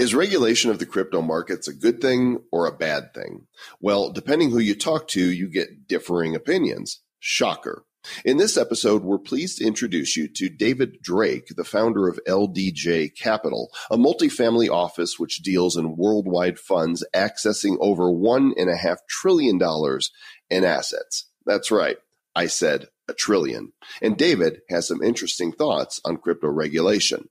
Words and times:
Is 0.00 0.14
regulation 0.14 0.70
of 0.70 0.78
the 0.78 0.86
crypto 0.86 1.20
markets 1.20 1.68
a 1.68 1.74
good 1.74 2.00
thing 2.00 2.38
or 2.50 2.64
a 2.64 2.74
bad 2.74 3.12
thing? 3.12 3.48
Well, 3.80 4.10
depending 4.10 4.50
who 4.50 4.58
you 4.58 4.74
talk 4.74 5.08
to, 5.08 5.20
you 5.20 5.46
get 5.46 5.86
differing 5.86 6.34
opinions. 6.34 7.02
Shocker. 7.18 7.84
In 8.24 8.38
this 8.38 8.56
episode, 8.56 9.02
we're 9.02 9.18
pleased 9.18 9.58
to 9.58 9.66
introduce 9.66 10.16
you 10.16 10.26
to 10.36 10.48
David 10.48 11.02
Drake, 11.02 11.48
the 11.54 11.64
founder 11.64 12.08
of 12.08 12.18
LDJ 12.26 13.14
Capital, 13.14 13.70
a 13.90 13.98
multifamily 13.98 14.70
office 14.70 15.18
which 15.18 15.42
deals 15.42 15.76
in 15.76 15.98
worldwide 15.98 16.58
funds 16.58 17.04
accessing 17.14 17.76
over 17.78 18.04
$1.5 18.04 18.96
trillion 19.06 19.60
in 20.48 20.64
assets. 20.64 21.28
That's 21.44 21.70
right. 21.70 21.98
I 22.34 22.46
said 22.46 22.88
a 23.06 23.12
trillion. 23.12 23.74
And 24.00 24.16
David 24.16 24.62
has 24.70 24.88
some 24.88 25.02
interesting 25.02 25.52
thoughts 25.52 26.00
on 26.06 26.16
crypto 26.16 26.48
regulation. 26.48 27.28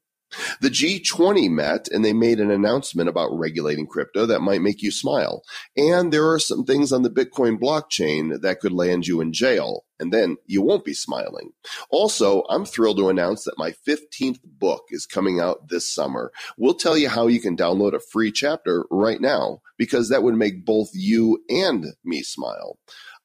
The 0.62 0.70
G20 0.70 1.50
met 1.50 1.88
and 1.88 2.06
they 2.06 2.14
made 2.14 2.40
an 2.40 2.52
announcement 2.52 3.10
about 3.10 3.38
regulating 3.38 3.88
crypto 3.88 4.26
that 4.26 4.42
might 4.42 4.62
make 4.62 4.82
you 4.82 4.92
smile. 4.92 5.44
And 5.76 6.14
there 6.14 6.30
are 6.30 6.40
some 6.40 6.66
things 6.66 6.92
on 6.92 7.02
the 7.02 7.10
Bitcoin 7.10 7.60
blockchain 7.60 8.42
that 8.42 8.60
could 8.60 8.72
land 8.72 9.08
you 9.08 9.22
in 9.22 9.34
jail, 9.34 9.86
and 10.00 10.14
then 10.14 10.38
you 10.46 10.62
won't 10.62 10.86
be 10.86 10.94
smiling. 10.94 11.52
Also, 11.90 12.44
I'm 12.50 12.66
thrilled 12.66 12.98
to 12.98 13.10
announce 13.10 13.44
that 13.44 13.58
my 13.58 13.74
15th 13.88 14.40
book 14.44 14.86
is 14.90 15.06
coming 15.06 15.40
out 15.40 15.70
this 15.70 15.94
summer. 15.94 16.32
We'll 16.58 16.76
tell 16.76 16.98
you 16.98 17.10
how 17.10 17.28
you 17.28 17.42
can 17.42 17.58
download 17.58 17.94
a 17.94 18.00
free 18.00 18.32
chapter 18.32 18.86
right 18.92 19.20
now 19.20 19.62
because 19.78 20.10
that 20.10 20.24
would 20.24 20.36
make 20.36 20.66
both 20.66 20.90
you 20.94 21.44
and 21.50 21.88
me 22.04 22.22
smile. 22.22 22.78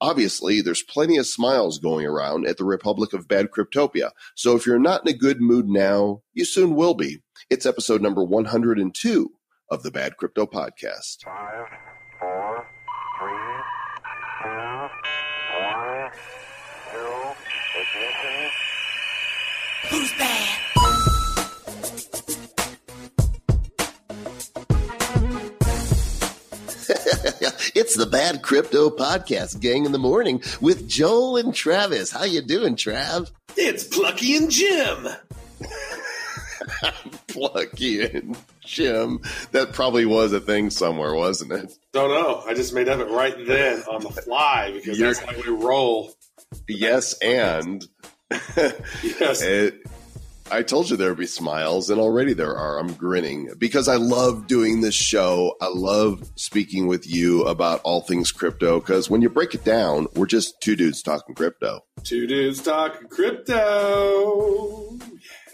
Obviously, 0.05 0.61
there's 0.61 0.83
plenty 0.83 1.17
of 1.17 1.27
smiles 1.27 1.79
going 1.79 2.05
around 2.05 2.47
at 2.47 2.59
the 2.59 2.65
Republic 2.65 3.15
of 3.15 3.27
Bad 3.27 3.49
Cryptopia. 3.51 4.11
So 4.35 4.55
if 4.55 4.67
you're 4.67 4.79
not 4.79 5.01
in 5.01 5.09
a 5.09 5.17
good 5.17 5.41
mood 5.41 5.67
now, 5.67 6.21
you 6.35 6.45
soon 6.45 6.75
will 6.75 6.93
be. 6.93 7.23
It's 7.49 7.65
episode 7.65 8.03
number 8.03 8.23
102 8.23 9.31
of 9.71 9.83
the 9.83 9.91
Bad 9.91 10.19
Crypto 10.19 10.45
Podcast. 10.45 11.25
Five, 11.25 11.69
four, 12.21 12.67
three, 13.19 13.57
two, 14.43 14.89
one, 15.63 16.11
zero, 16.93 17.37
ignition. 17.81 18.51
Who's 19.89 20.13
bad? 20.19 20.34
It's 27.75 27.95
the 27.97 28.07
Bad 28.07 28.43
Crypto 28.43 28.91
Podcast, 28.91 29.61
gang 29.61 29.85
in 29.87 29.93
the 29.93 29.99
morning 29.99 30.43
with 30.61 30.89
Joel 30.89 31.37
and 31.37 31.55
Travis. 31.55 32.11
How 32.11 32.25
you 32.25 32.41
doing, 32.43 32.77
Trav? 32.77 33.31
It's 33.57 33.85
Plucky 33.85 34.37
and 34.37 34.51
Jim. 34.51 35.09
Plucky 37.29 38.03
and 38.05 38.37
Jim. 38.61 39.21
That 39.53 39.73
probably 39.73 40.07
was 40.07 40.33
a 40.33 40.41
thing 40.41 40.71
somewhere, 40.71 41.15
wasn't 41.15 41.53
it? 41.53 41.73
Don't 41.93 42.11
know. 42.11 42.43
I 42.47 42.55
just 42.55 42.75
made 42.75 42.89
up 42.89 43.01
it 43.01 43.11
right 43.11 43.35
then 43.47 43.83
on 43.83 44.03
the 44.03 44.11
fly 44.11 44.73
because 44.73 44.99
You're- 44.99 45.13
that's 45.15 45.25
how 45.25 45.33
we 45.41 45.57
roll. 45.57 46.13
Yes, 46.69 47.15
and 47.19 47.87
Yes. 48.57 49.43
it, 49.43 49.83
I 50.51 50.63
told 50.63 50.91
you 50.91 50.97
there 50.97 51.09
would 51.09 51.19
be 51.19 51.27
smiles, 51.27 51.89
and 51.89 51.99
already 51.99 52.35
there 52.35 52.55
are. 52.55 52.79
I'm 52.79 52.93
grinning 52.93 53.51
because 53.57 53.89
I 53.89 53.97
love 53.97 54.47
doing 54.47 54.83
this 54.83 54.95
show. 54.95 55.57
I 55.61 55.69
love 55.69 56.31
speaking 56.37 56.87
with 56.87 57.09
you 57.09 57.45
about 57.45 57.81
all 57.83 58.03
things 58.03 58.31
crypto 58.31 58.79
because 58.79 59.09
when 59.09 59.23
you 59.23 59.31
break 59.31 59.55
it 59.55 59.65
down, 59.65 60.07
we're 60.15 60.27
just 60.27 60.61
two 60.61 60.77
dudes 60.77 61.03
talking 61.03 61.35
crypto. 61.35 61.85
Two 62.03 62.27
dudes 62.27 62.61
talking 62.61 63.09
crypto. 63.09 64.99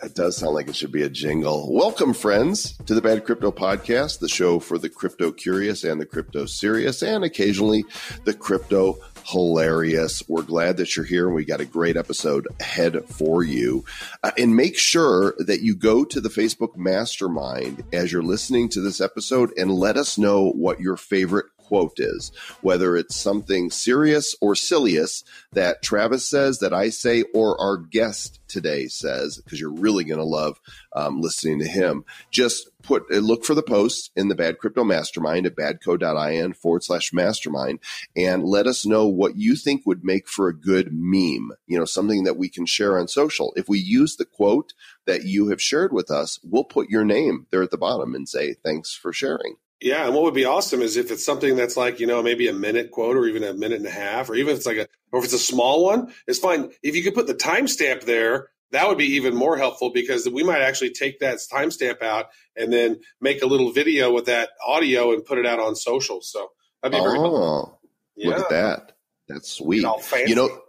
That 0.03 0.15
does 0.15 0.39
sound 0.39 0.55
like 0.55 0.67
it 0.67 0.75
should 0.75 0.93
be 0.93 1.03
a 1.03 1.11
jingle. 1.11 1.73
Welcome, 1.73 2.15
friends, 2.15 2.77
to 2.87 2.95
the 2.95 3.03
Bad 3.03 3.25
Crypto 3.25 3.53
Podcast, 3.53 4.19
the 4.19 4.29
show 4.29 4.59
for 4.59 4.79
the 4.79 4.89
crypto 4.89 5.31
curious 5.31 5.85
and 5.85 6.01
the 6.01 6.07
crypto 6.07 6.47
serious, 6.47 7.03
and 7.03 7.23
occasionally 7.23 7.85
the 8.25 8.33
crypto 8.35 8.99
hilarious. 9.25 10.23
We're 10.29 10.43
glad 10.43 10.77
that 10.79 10.97
you're 10.97 11.05
here, 11.05 11.27
and 11.27 11.35
we 11.35 11.45
got 11.45 11.61
a 11.61 11.67
great 11.67 11.97
episode 11.97 12.49
ahead 12.61 13.05
for 13.07 13.43
you. 13.43 13.85
Uh, 14.23 14.31
and 14.39 14.57
make 14.57 14.79
sure 14.79 15.35
that 15.39 15.61
you 15.61 15.75
go 15.75 16.05
to 16.05 16.21
the 16.21 16.29
Facebook 16.29 16.77
Mastermind 16.77 17.85
as 17.93 18.13
you're 18.13 18.23
listening 18.23 18.69
to 18.71 18.81
this 18.81 19.01
episode 19.01 19.51
and 19.57 19.71
let 19.71 19.97
us 19.97 20.19
know 20.19 20.51
what 20.51 20.81
your 20.81 20.97
favorite 20.97 21.47
quote 21.71 22.01
is, 22.01 22.33
whether 22.63 22.97
it's 22.97 23.15
something 23.15 23.71
serious 23.71 24.35
or 24.41 24.57
silliest 24.57 25.25
that 25.53 25.83
Travis 25.83 26.27
says, 26.27 26.59
that 26.59 26.75
I 26.75 26.89
say, 26.91 27.23
or 27.33 27.59
our 27.61 27.77
guest 27.77 28.41
today 28.49 28.89
says, 28.89 29.37
because 29.37 29.61
you're 29.61 29.73
really 29.73 30.03
going 30.03 30.19
to 30.19 30.25
love 30.25 30.61
um, 30.97 31.21
listening 31.21 31.61
to 31.61 31.69
him. 31.69 32.05
Just 32.33 32.69
put 32.83 33.05
uh, 33.13 33.19
look 33.19 33.45
for 33.45 33.55
the 33.55 33.63
post 33.63 34.11
in 34.17 34.27
the 34.27 34.35
Bad 34.35 34.59
Crypto 34.59 34.83
Mastermind 34.83 35.47
at 35.47 35.55
badco.in 35.55 36.55
forward 36.55 36.83
slash 36.83 37.13
mastermind 37.13 37.79
and 38.17 38.43
let 38.45 38.67
us 38.67 38.85
know 38.85 39.07
what 39.07 39.37
you 39.37 39.55
think 39.55 39.87
would 39.87 40.05
make 40.05 40.27
for 40.29 40.49
a 40.49 40.57
good 40.57 40.89
meme, 40.93 41.53
you 41.69 41.79
know, 41.79 41.85
something 41.85 42.25
that 42.25 42.37
we 42.37 42.49
can 42.49 42.67
share 42.67 42.99
on 42.99 43.07
social. 43.07 43.53
If 43.55 43.69
we 43.69 43.79
use 43.79 44.17
the 44.17 44.25
quote 44.25 44.75
that 45.07 45.23
you 45.23 45.51
have 45.51 45.63
shared 45.63 45.93
with 45.93 46.11
us, 46.11 46.41
we'll 46.43 46.65
put 46.65 46.91
your 46.91 47.05
name 47.05 47.47
there 47.51 47.63
at 47.63 47.71
the 47.71 47.79
bottom 47.79 48.17
and 48.17 48.29
say, 48.29 48.55
thanks 48.55 48.93
for 48.93 49.13
sharing. 49.13 49.55
Yeah, 49.81 50.05
and 50.05 50.15
what 50.15 50.25
would 50.25 50.35
be 50.35 50.45
awesome 50.45 50.83
is 50.83 50.97
if 50.99 51.11
it's 51.11 51.25
something 51.25 51.57
that's 51.57 51.77
like, 51.77 52.01
you 52.01 52.07
know, 52.07 52.23
maybe 52.23 52.49
a 52.49 52.53
minute 52.53 52.91
quote 52.91 53.17
or 53.17 53.27
even 53.27 53.43
a 53.43 53.55
minute 53.55 53.79
and 53.79 53.87
a 53.87 53.91
half, 53.91 54.29
or 54.29 54.35
even 54.35 54.53
if 54.53 54.59
it's 54.59 54.67
like 54.67 54.77
a 54.77 54.87
or 55.11 55.21
if 55.21 55.25
it's 55.25 55.35
a 55.35 55.39
small 55.39 55.85
one, 55.85 56.13
it's 56.27 56.39
fine. 56.39 56.71
If 56.83 56.95
you 56.95 57.03
could 57.03 57.15
put 57.15 57.27
the 57.27 57.35
timestamp 57.35 58.05
there, 58.05 58.49
that 58.73 58.87
would 58.89 58.99
be 58.99 59.15
even 59.17 59.35
more 59.35 59.57
helpful 59.57 59.91
because 59.91 60.29
we 60.29 60.43
might 60.45 60.61
actually 60.61 60.91
take 60.91 61.21
that 61.21 61.39
timestamp 61.53 62.03
out 62.03 62.27
and 62.57 62.73
then 62.73 63.01
make 63.21 63.43
a 63.43 63.47
little 63.47 63.73
video 63.73 64.13
with 64.13 64.27
that 64.27 64.51
audio 64.65 65.13
and 65.13 65.25
put 65.25 65.39
it 65.39 65.47
out 65.47 65.59
on 65.59 65.75
social. 65.75 66.21
So 66.21 66.51
that'd 66.83 66.97
be 66.97 67.03
very 67.03 67.19
helpful. 67.19 67.79
Oh, 67.79 67.79
Yeah. 68.17 68.29
look 68.29 68.39
at 68.41 68.51
that. 68.51 68.93
That's 69.29 69.51
sweet. 69.51 69.85
You 70.27 70.35
know, 70.35 70.61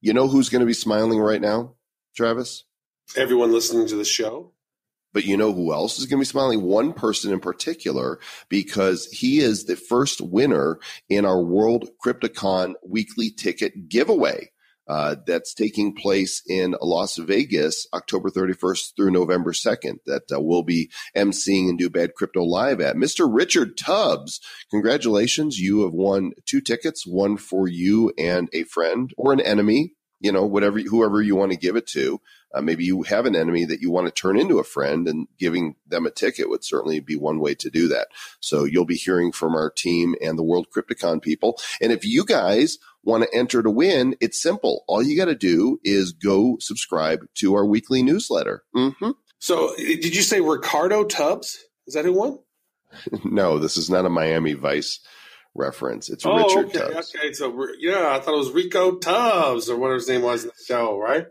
you 0.00 0.14
know 0.14 0.28
who's 0.28 0.48
going 0.48 0.60
to 0.60 0.66
be 0.66 0.72
smiling 0.72 1.18
right 1.18 1.40
now, 1.40 1.74
Travis? 2.16 2.64
everyone 3.16 3.52
listening 3.52 3.86
to 3.86 3.94
the 3.96 4.04
show. 4.04 4.52
But 5.16 5.24
you 5.24 5.38
know 5.38 5.54
who 5.54 5.72
else 5.72 5.98
is 5.98 6.04
going 6.04 6.18
to 6.18 6.26
be 6.26 6.26
smiling? 6.26 6.60
One 6.60 6.92
person 6.92 7.32
in 7.32 7.40
particular, 7.40 8.20
because 8.50 9.06
he 9.06 9.38
is 9.38 9.64
the 9.64 9.74
first 9.74 10.20
winner 10.20 10.78
in 11.08 11.24
our 11.24 11.42
World 11.42 11.88
Crypto 12.02 12.28
Con 12.28 12.74
weekly 12.86 13.30
ticket 13.30 13.88
giveaway. 13.88 14.50
Uh, 14.86 15.16
that's 15.26 15.54
taking 15.54 15.94
place 15.94 16.42
in 16.46 16.76
Las 16.82 17.16
Vegas, 17.16 17.86
October 17.94 18.28
31st 18.28 18.94
through 18.94 19.10
November 19.10 19.52
2nd. 19.52 20.00
That 20.04 20.30
uh, 20.30 20.38
we'll 20.38 20.62
be 20.62 20.90
emceeing 21.16 21.70
and 21.70 21.78
do 21.78 21.88
Bad 21.88 22.12
Crypto 22.14 22.42
live 22.42 22.82
at. 22.82 22.96
Mr. 22.96 23.26
Richard 23.26 23.78
Tubbs, 23.78 24.38
congratulations! 24.70 25.58
You 25.58 25.80
have 25.84 25.94
won 25.94 26.32
two 26.44 26.60
tickets, 26.60 27.06
one 27.06 27.38
for 27.38 27.66
you 27.66 28.12
and 28.18 28.50
a 28.52 28.64
friend 28.64 29.14
or 29.16 29.32
an 29.32 29.40
enemy. 29.40 29.94
You 30.20 30.32
know, 30.32 30.44
whatever, 30.46 30.78
whoever 30.80 31.20
you 31.22 31.36
want 31.36 31.52
to 31.52 31.58
give 31.58 31.76
it 31.76 31.86
to. 31.88 32.20
Uh, 32.54 32.62
maybe 32.62 32.84
you 32.84 33.02
have 33.02 33.26
an 33.26 33.36
enemy 33.36 33.64
that 33.66 33.80
you 33.80 33.90
want 33.90 34.06
to 34.06 34.12
turn 34.12 34.38
into 34.38 34.58
a 34.58 34.64
friend, 34.64 35.06
and 35.08 35.28
giving 35.38 35.74
them 35.86 36.06
a 36.06 36.10
ticket 36.10 36.48
would 36.48 36.64
certainly 36.64 37.00
be 37.00 37.16
one 37.16 37.38
way 37.38 37.54
to 37.54 37.68
do 37.68 37.88
that. 37.88 38.08
So 38.40 38.64
you'll 38.64 38.86
be 38.86 38.96
hearing 38.96 39.30
from 39.32 39.54
our 39.54 39.70
team 39.70 40.14
and 40.22 40.38
the 40.38 40.42
World 40.42 40.70
Crypto 40.70 40.94
Con 40.94 41.20
people. 41.20 41.58
And 41.82 41.92
if 41.92 42.04
you 42.04 42.24
guys 42.24 42.78
want 43.04 43.24
to 43.24 43.36
enter 43.36 43.62
to 43.62 43.70
win, 43.70 44.16
it's 44.20 44.40
simple. 44.40 44.84
All 44.88 45.02
you 45.02 45.16
got 45.16 45.26
to 45.26 45.34
do 45.34 45.78
is 45.84 46.12
go 46.12 46.56
subscribe 46.60 47.20
to 47.36 47.54
our 47.54 47.66
weekly 47.66 48.02
newsletter. 48.02 48.62
hmm 48.74 49.10
So 49.38 49.74
did 49.76 50.16
you 50.16 50.22
say 50.22 50.40
Ricardo 50.40 51.04
Tubbs? 51.04 51.58
Is 51.86 51.94
that 51.94 52.04
who 52.04 52.12
won? 52.14 52.38
No, 53.24 53.58
this 53.58 53.76
is 53.76 53.90
not 53.90 54.06
a 54.06 54.08
Miami 54.08 54.54
Vice 54.54 55.00
reference. 55.56 56.08
It's 56.10 56.24
Oh, 56.26 56.36
Richard 56.36 56.66
okay, 56.76 56.92
Tubbs. 56.94 57.14
okay. 57.16 57.32
So 57.32 57.66
yeah, 57.78 58.10
I 58.10 58.20
thought 58.20 58.34
it 58.34 58.38
was 58.38 58.50
Rico 58.52 58.96
Tubbs 58.96 59.68
or 59.70 59.76
whatever 59.76 59.94
his 59.96 60.08
name 60.08 60.22
was 60.22 60.44
in 60.44 60.48
the 60.50 60.64
show, 60.64 60.98
right? 60.98 61.26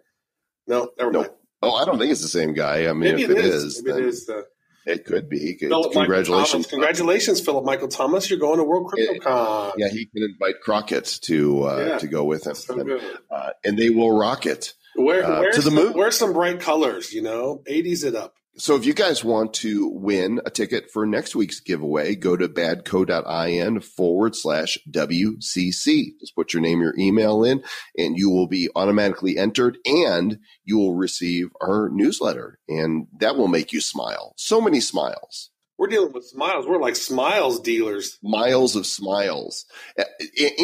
No, 0.67 0.89
never 0.97 1.11
No, 1.11 1.19
mind. 1.21 1.31
Oh, 1.61 1.75
I 1.75 1.85
don't 1.85 1.97
think 1.99 2.11
it's 2.11 2.21
the 2.21 2.27
same 2.27 2.53
guy. 2.53 2.87
I 2.87 2.93
mean, 2.93 2.99
Maybe 3.15 3.23
if 3.23 3.29
it 3.31 3.37
is. 3.37 3.63
is, 3.63 3.83
Maybe 3.83 3.99
it 3.99 4.05
is 4.05 4.25
the 4.25 4.45
it 4.87 5.03
could 5.05 5.29
be. 5.29 5.57
Philip 5.59 5.93
Congratulations. 5.93 6.67
Congratulations, 6.67 7.41
Philip 7.41 7.65
Michael 7.65 7.87
Thomas. 7.87 8.29
You're 8.29 8.37
going 8.39 8.57
to 8.59 8.63
World 8.63 8.91
CryptoCon. 8.91 9.73
Yeah, 9.77 9.87
he 9.89 10.05
can 10.05 10.23
invite 10.23 10.61
Crockett 10.61 11.05
to 11.23 11.63
uh, 11.65 11.85
Yeah. 11.87 11.97
to 11.97 12.07
go 12.07 12.23
with 12.23 12.45
him, 12.45 12.53
So 12.55 12.79
and, 12.79 13.01
uh, 13.31 13.49
and 13.63 13.79
they 13.79 13.89
will 13.89 14.15
rock 14.15 14.45
it. 14.45 14.73
Wear, 14.95 15.25
Uh, 15.25 15.51
to 15.51 15.61
the 15.61 15.71
moon. 15.71 15.93
Wear 15.93 16.11
some 16.11 16.33
bright 16.33 16.59
colors, 16.59 17.11
you 17.13 17.21
know. 17.23 17.63
80s 17.67 18.03
it 18.05 18.15
up. 18.15 18.35
So 18.57 18.77
if 18.77 18.85
you 18.85 18.93
guys 18.93 19.21
want 19.21 19.53
to 19.55 19.89
win 19.89 20.39
a 20.45 20.49
ticket 20.49 20.89
for 20.89 21.05
next 21.05 21.35
week's 21.35 21.59
giveaway, 21.59 22.15
go 22.15 22.37
to 22.37 22.47
badco.in 22.47 23.81
forward 23.81 24.33
slash 24.33 24.77
WCC. 24.89 26.17
Just 26.21 26.35
put 26.35 26.53
your 26.53 26.61
name, 26.61 26.79
your 26.79 26.93
email 26.97 27.43
in, 27.43 27.63
and 27.97 28.17
you 28.17 28.29
will 28.29 28.47
be 28.47 28.69
automatically 28.73 29.37
entered 29.37 29.77
and 29.85 30.39
you 30.63 30.77
will 30.77 30.95
receive 30.95 31.49
our 31.61 31.89
newsletter. 31.89 32.59
And 32.69 33.07
that 33.19 33.35
will 33.35 33.49
make 33.49 33.73
you 33.73 33.81
smile. 33.81 34.33
So 34.37 34.61
many 34.61 34.79
smiles. 34.79 35.51
We're 35.77 35.87
dealing 35.87 36.13
with 36.13 36.23
smiles. 36.23 36.65
We're 36.65 36.79
like 36.79 36.95
smiles 36.95 37.59
dealers. 37.59 38.17
miles 38.23 38.77
of 38.77 38.85
smiles. 38.85 39.65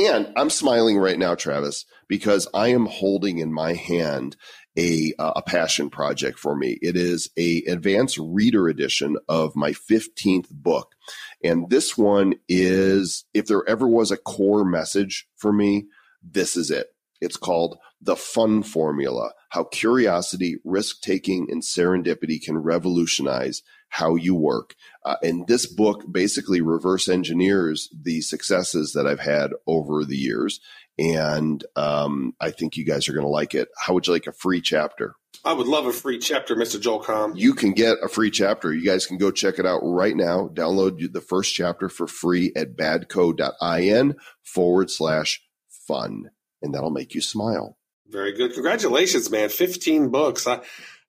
And 0.05 0.31
I'm 0.38 0.49
smiling 0.49 0.97
right 0.97 1.19
now, 1.19 1.35
Travis, 1.35 1.85
because 2.07 2.47
I 2.53 2.69
am 2.69 2.85
holding 2.85 3.39
in 3.39 3.51
my 3.51 3.73
hand 3.73 4.38
a 4.77 5.13
uh, 5.19 5.33
a 5.35 5.41
passion 5.41 5.89
project 5.89 6.39
for 6.39 6.56
me. 6.56 6.77
It 6.81 6.95
is 6.95 7.29
a 7.38 7.63
advanced 7.68 8.18
reader 8.18 8.68
edition 8.68 9.18
of 9.27 9.56
my 9.56 9.71
15th 9.71 10.50
book. 10.50 10.95
And 11.44 11.69
this 11.69 11.97
one 11.97 12.35
is 12.47 13.25
if 13.33 13.47
there 13.47 13.68
ever 13.68 13.88
was 13.88 14.12
a 14.12 14.18
core 14.18 14.65
message 14.65 15.27
for 15.35 15.51
me, 15.51 15.88
this 16.23 16.56
is 16.56 16.71
it. 16.71 16.88
It's 17.21 17.38
called 17.38 17.77
The 18.01 18.15
Fun 18.15 18.63
Formula 18.63 19.31
How 19.50 19.65
Curiosity, 19.65 20.57
Risk 20.65 21.01
Taking, 21.01 21.47
and 21.51 21.62
Serendipity 21.62 22.41
Can 22.41 22.57
Revolutionize 22.57 23.62
How 23.89 24.15
You 24.15 24.33
Work. 24.33 24.75
Uh, 25.06 25.17
and 25.21 25.45
this 25.47 25.67
book 25.67 26.12
basically 26.12 26.62
reverse 26.62 27.07
engineers 27.07 27.89
the 27.94 28.21
successes 28.21 28.94
that 28.94 29.06
I've 29.06 29.19
had 29.19 29.51
over 29.67 30.03
the 30.03 30.17
years. 30.17 30.59
And 30.99 31.63
um, 31.75 32.33
I 32.39 32.51
think 32.51 32.77
you 32.77 32.85
guys 32.85 33.09
are 33.09 33.13
going 33.13 33.25
to 33.25 33.29
like 33.29 33.55
it. 33.55 33.69
How 33.77 33.93
would 33.93 34.07
you 34.07 34.13
like 34.13 34.27
a 34.27 34.33
free 34.33 34.61
chapter? 34.61 35.15
I 35.43 35.53
would 35.53 35.67
love 35.67 35.88
a 35.88 35.93
free 35.93 36.19
chapter, 36.19 36.55
Mr. 36.55 36.79
Joel 36.79 37.03
Comm. 37.03 37.33
You 37.35 37.53
can 37.53 37.71
get 37.71 37.97
a 38.03 38.07
free 38.07 38.29
chapter. 38.29 38.71
You 38.71 38.85
guys 38.85 39.07
can 39.07 39.17
go 39.17 39.31
check 39.31 39.57
it 39.57 39.65
out 39.65 39.79
right 39.83 40.15
now. 40.15 40.49
Download 40.49 41.11
the 41.11 41.21
first 41.21 41.55
chapter 41.55 41.89
for 41.89 42.05
free 42.05 42.51
at 42.55 42.75
badco.in 42.75 44.15
forward 44.43 44.91
slash 44.91 45.41
fun, 45.88 46.29
and 46.61 46.75
that'll 46.75 46.91
make 46.91 47.15
you 47.15 47.21
smile. 47.21 47.77
Very 48.07 48.33
good. 48.33 48.53
Congratulations, 48.53 49.31
man. 49.31 49.49
15 49.49 50.09
books. 50.09 50.45
I, 50.45 50.61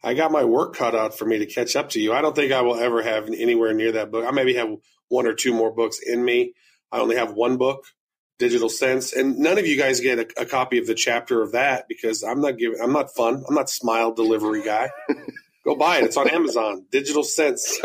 I 0.02 0.14
got 0.14 0.32
my 0.32 0.44
work 0.44 0.76
cut 0.76 0.94
out 0.94 1.18
for 1.18 1.26
me 1.26 1.38
to 1.38 1.46
catch 1.46 1.76
up 1.76 1.90
to 1.90 2.00
you. 2.00 2.12
I 2.12 2.22
don't 2.22 2.34
think 2.34 2.52
I 2.52 2.62
will 2.62 2.76
ever 2.76 3.02
have 3.02 3.28
anywhere 3.28 3.74
near 3.74 3.92
that 3.92 4.10
book. 4.10 4.24
I 4.26 4.30
maybe 4.30 4.54
have 4.54 4.70
one 5.08 5.26
or 5.26 5.34
two 5.34 5.52
more 5.52 5.72
books 5.72 5.98
in 5.98 6.24
me. 6.24 6.54
I 6.90 7.00
only 7.00 7.16
have 7.16 7.32
one 7.32 7.56
book, 7.58 7.84
Digital 8.42 8.68
Sense, 8.68 9.12
and 9.12 9.38
none 9.38 9.56
of 9.56 9.68
you 9.68 9.78
guys 9.78 10.00
get 10.00 10.18
a, 10.18 10.42
a 10.42 10.44
copy 10.44 10.78
of 10.78 10.88
the 10.88 10.96
chapter 10.96 11.42
of 11.42 11.52
that 11.52 11.86
because 11.86 12.24
I'm 12.24 12.40
not 12.40 12.58
giving. 12.58 12.80
I'm 12.82 12.92
not 12.92 13.14
fun. 13.14 13.44
I'm 13.48 13.54
not 13.54 13.70
smile 13.70 14.12
delivery 14.12 14.64
guy. 14.64 14.90
Go 15.64 15.76
buy 15.76 15.98
it. 15.98 16.04
It's 16.06 16.16
on 16.16 16.28
Amazon. 16.28 16.84
Digital 16.90 17.22
Sense. 17.22 17.80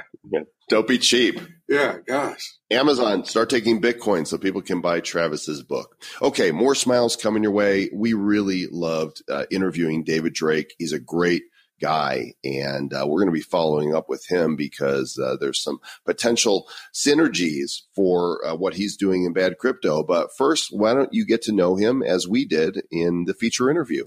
Don't 0.68 0.86
be 0.86 0.98
cheap. 0.98 1.40
yeah, 1.68 1.96
gosh. 2.06 2.54
Amazon, 2.70 3.24
start 3.24 3.50
taking 3.50 3.82
Bitcoin 3.82 4.24
so 4.24 4.38
people 4.38 4.62
can 4.62 4.80
buy 4.80 5.00
Travis's 5.00 5.64
book. 5.64 6.00
Okay, 6.22 6.52
more 6.52 6.76
smiles 6.76 7.16
coming 7.16 7.42
your 7.42 7.50
way. 7.50 7.90
We 7.92 8.12
really 8.12 8.68
loved 8.70 9.22
uh, 9.28 9.46
interviewing 9.50 10.04
David 10.04 10.32
Drake. 10.32 10.74
He's 10.78 10.92
a 10.92 11.00
great 11.00 11.42
guy, 11.80 12.34
and 12.44 12.92
uh, 12.92 13.04
we're 13.06 13.20
going 13.20 13.32
to 13.32 13.32
be 13.32 13.40
following 13.40 13.94
up 13.94 14.08
with 14.08 14.26
him 14.26 14.56
because 14.56 15.18
uh, 15.18 15.36
there's 15.40 15.62
some 15.62 15.78
potential 16.04 16.68
synergies 16.92 17.82
for 17.94 18.44
uh, 18.46 18.54
what 18.54 18.74
he's 18.74 18.96
doing 18.96 19.24
in 19.24 19.32
bad 19.32 19.58
crypto. 19.58 20.02
But 20.02 20.36
first, 20.36 20.68
why 20.70 20.94
don't 20.94 21.12
you 21.12 21.26
get 21.26 21.42
to 21.42 21.52
know 21.52 21.76
him 21.76 22.02
as 22.02 22.28
we 22.28 22.44
did 22.44 22.82
in 22.90 23.24
the 23.24 23.34
feature 23.34 23.70
interview? 23.70 24.04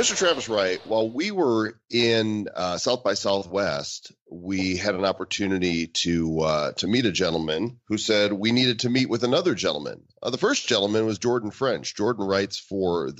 Mr. 0.00 0.16
Travis 0.16 0.48
Wright, 0.48 0.80
while 0.86 1.10
we 1.10 1.30
were 1.30 1.78
in 1.90 2.48
uh, 2.56 2.78
South 2.78 3.04
by 3.04 3.12
Southwest, 3.12 4.12
we 4.30 4.78
had 4.78 4.94
an 4.94 5.04
opportunity 5.04 5.88
to 5.88 6.40
uh, 6.40 6.72
to 6.78 6.86
meet 6.86 7.04
a 7.04 7.12
gentleman 7.12 7.80
who 7.88 7.98
said 7.98 8.32
we 8.32 8.50
needed 8.50 8.78
to 8.78 8.88
meet 8.88 9.10
with 9.10 9.24
another 9.24 9.54
gentleman. 9.54 10.04
Uh, 10.22 10.30
the 10.30 10.38
first 10.38 10.66
gentleman 10.66 11.04
was 11.04 11.18
Jordan 11.18 11.50
French. 11.50 11.94
Jordan 11.94 12.26
writes 12.26 12.58
for 12.58 13.12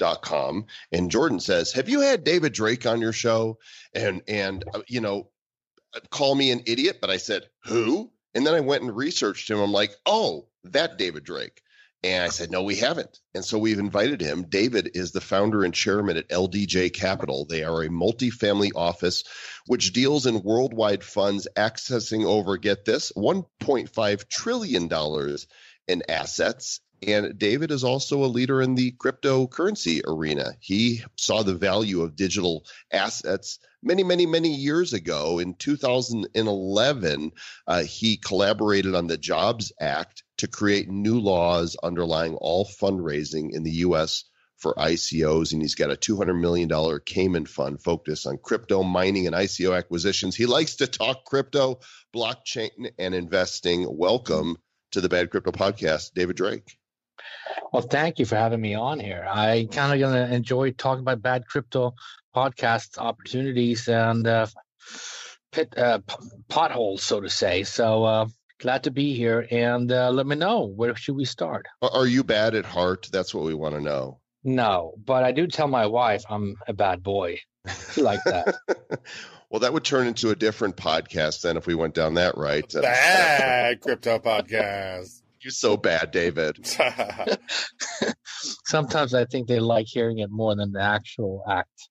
TheStreet.com, 0.00 0.66
and 0.92 1.10
Jordan 1.10 1.40
says, 1.40 1.72
"Have 1.72 1.88
you 1.88 2.00
had 2.00 2.24
David 2.24 2.52
Drake 2.52 2.86
on 2.86 3.00
your 3.00 3.12
show?" 3.12 3.58
And 3.94 4.22
and 4.28 4.64
uh, 4.72 4.82
you 4.88 5.00
know, 5.00 5.30
call 6.10 6.34
me 6.34 6.50
an 6.50 6.62
idiot, 6.66 6.98
but 7.00 7.10
I 7.10 7.18
said, 7.18 7.46
"Who?" 7.64 8.12
And 8.34 8.46
then 8.46 8.54
I 8.54 8.60
went 8.60 8.82
and 8.82 8.96
researched 8.96 9.50
him. 9.50 9.58
I'm 9.58 9.72
like, 9.72 9.94
"Oh, 10.06 10.48
that 10.64 10.98
David 10.98 11.24
Drake." 11.24 11.62
And 12.02 12.24
I 12.24 12.28
said, 12.28 12.50
no, 12.50 12.62
we 12.62 12.76
haven't. 12.76 13.20
And 13.34 13.44
so 13.44 13.58
we've 13.58 13.78
invited 13.78 14.22
him. 14.22 14.44
David 14.48 14.92
is 14.94 15.12
the 15.12 15.20
founder 15.20 15.64
and 15.64 15.74
chairman 15.74 16.16
at 16.16 16.30
LDJ 16.30 16.94
Capital. 16.94 17.44
They 17.44 17.62
are 17.62 17.82
a 17.82 17.90
multifamily 17.90 18.70
office 18.74 19.24
which 19.66 19.92
deals 19.92 20.24
in 20.24 20.42
worldwide 20.42 21.04
funds 21.04 21.46
accessing 21.56 22.24
over, 22.24 22.56
get 22.56 22.86
this, 22.86 23.12
$1.5 23.12 24.28
trillion 24.30 24.88
in 25.88 26.02
assets. 26.08 26.80
And 27.06 27.38
David 27.38 27.70
is 27.70 27.82
also 27.82 28.24
a 28.24 28.26
leader 28.26 28.60
in 28.60 28.74
the 28.74 28.92
cryptocurrency 28.92 30.02
arena. 30.06 30.52
He 30.60 31.02
saw 31.16 31.42
the 31.42 31.54
value 31.54 32.02
of 32.02 32.14
digital 32.14 32.66
assets 32.92 33.58
many, 33.82 34.02
many, 34.02 34.26
many 34.26 34.54
years 34.54 34.92
ago. 34.92 35.38
In 35.38 35.54
2011, 35.54 37.32
uh, 37.66 37.82
he 37.84 38.18
collaborated 38.18 38.94
on 38.94 39.06
the 39.06 39.16
Jobs 39.16 39.72
Act 39.80 40.24
to 40.38 40.48
create 40.48 40.90
new 40.90 41.20
laws 41.20 41.74
underlying 41.82 42.34
all 42.34 42.66
fundraising 42.66 43.54
in 43.54 43.62
the 43.62 43.70
U.S. 43.86 44.24
for 44.58 44.74
ICOs. 44.74 45.54
And 45.54 45.62
he's 45.62 45.76
got 45.76 45.90
a 45.90 45.96
$200 45.96 46.38
million 46.38 46.68
Cayman 47.06 47.46
fund 47.46 47.82
focused 47.82 48.26
on 48.26 48.36
crypto 48.36 48.82
mining 48.82 49.26
and 49.26 49.34
ICO 49.34 49.74
acquisitions. 49.74 50.36
He 50.36 50.44
likes 50.44 50.76
to 50.76 50.86
talk 50.86 51.24
crypto, 51.24 51.80
blockchain, 52.14 52.90
and 52.98 53.14
investing. 53.14 53.86
Welcome 53.88 54.58
to 54.90 55.00
the 55.00 55.08
Bad 55.08 55.30
Crypto 55.30 55.52
Podcast, 55.52 56.12
David 56.12 56.36
Drake. 56.36 56.76
Well, 57.72 57.82
thank 57.82 58.18
you 58.18 58.26
for 58.26 58.36
having 58.36 58.60
me 58.60 58.74
on 58.74 59.00
here. 59.00 59.26
I 59.28 59.68
kind 59.70 59.92
of 59.92 60.00
gonna 60.00 60.34
enjoy 60.34 60.72
talking 60.72 61.02
about 61.02 61.22
bad 61.22 61.46
crypto 61.46 61.94
podcasts 62.34 62.98
opportunities 62.98 63.88
and 63.88 64.26
uh, 64.26 64.46
pit 65.52 65.76
uh, 65.76 65.98
p- 65.98 66.14
potholes, 66.48 67.02
so 67.02 67.20
to 67.20 67.28
say. 67.28 67.64
So 67.64 68.04
uh, 68.04 68.26
glad 68.60 68.84
to 68.84 68.90
be 68.90 69.14
here, 69.14 69.46
and 69.50 69.90
uh, 69.90 70.10
let 70.10 70.26
me 70.26 70.36
know 70.36 70.66
where 70.66 70.94
should 70.96 71.16
we 71.16 71.24
start. 71.24 71.66
Are 71.82 71.90
are 71.90 72.06
you 72.06 72.24
bad 72.24 72.54
at 72.54 72.64
heart? 72.64 73.08
That's 73.12 73.34
what 73.34 73.44
we 73.44 73.54
want 73.54 73.74
to 73.74 73.80
know. 73.80 74.20
No, 74.42 74.94
but 75.04 75.22
I 75.22 75.32
do 75.32 75.46
tell 75.46 75.68
my 75.68 75.86
wife 75.86 76.24
I'm 76.28 76.56
a 76.66 76.72
bad 76.72 77.02
boy. 77.02 77.38
She 77.92 78.02
like 78.02 78.24
that. 78.24 78.54
well, 79.50 79.60
that 79.60 79.72
would 79.72 79.84
turn 79.84 80.06
into 80.06 80.30
a 80.30 80.34
different 80.34 80.76
podcast 80.76 81.42
then 81.42 81.56
if 81.58 81.66
we 81.66 81.74
went 81.74 81.94
down 81.94 82.14
that 82.14 82.38
right. 82.38 82.66
Bad 82.72 83.80
crypto 83.80 84.18
podcast. 84.18 85.19
You're 85.42 85.50
so 85.52 85.76
bad, 85.76 86.10
David. 86.10 86.58
Sometimes 88.66 89.14
I 89.14 89.24
think 89.24 89.48
they 89.48 89.58
like 89.58 89.86
hearing 89.88 90.18
it 90.18 90.30
more 90.30 90.54
than 90.54 90.72
the 90.72 90.82
actual 90.82 91.42
act. 91.48 91.88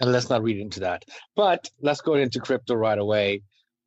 And 0.00 0.12
let's 0.12 0.28
not 0.28 0.42
read 0.42 0.58
into 0.58 0.80
that. 0.80 1.04
But 1.34 1.70
let's 1.80 2.00
go 2.00 2.14
into 2.14 2.40
crypto 2.40 2.74
right 2.74 2.98
away. 2.98 3.42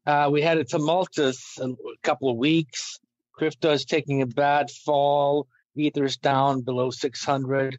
Uh, 0.05 0.29
we 0.31 0.41
had 0.41 0.57
a 0.57 0.63
tumultuous 0.63 1.59
uh, 1.61 1.67
couple 2.01 2.29
of 2.31 2.37
weeks. 2.37 2.97
Crypto 3.33 3.71
is 3.71 3.85
taking 3.85 4.21
a 4.21 4.25
bad 4.25 4.71
fall. 4.71 5.47
Ether's 5.75 6.17
down 6.17 6.61
below 6.61 6.89
600. 6.89 7.77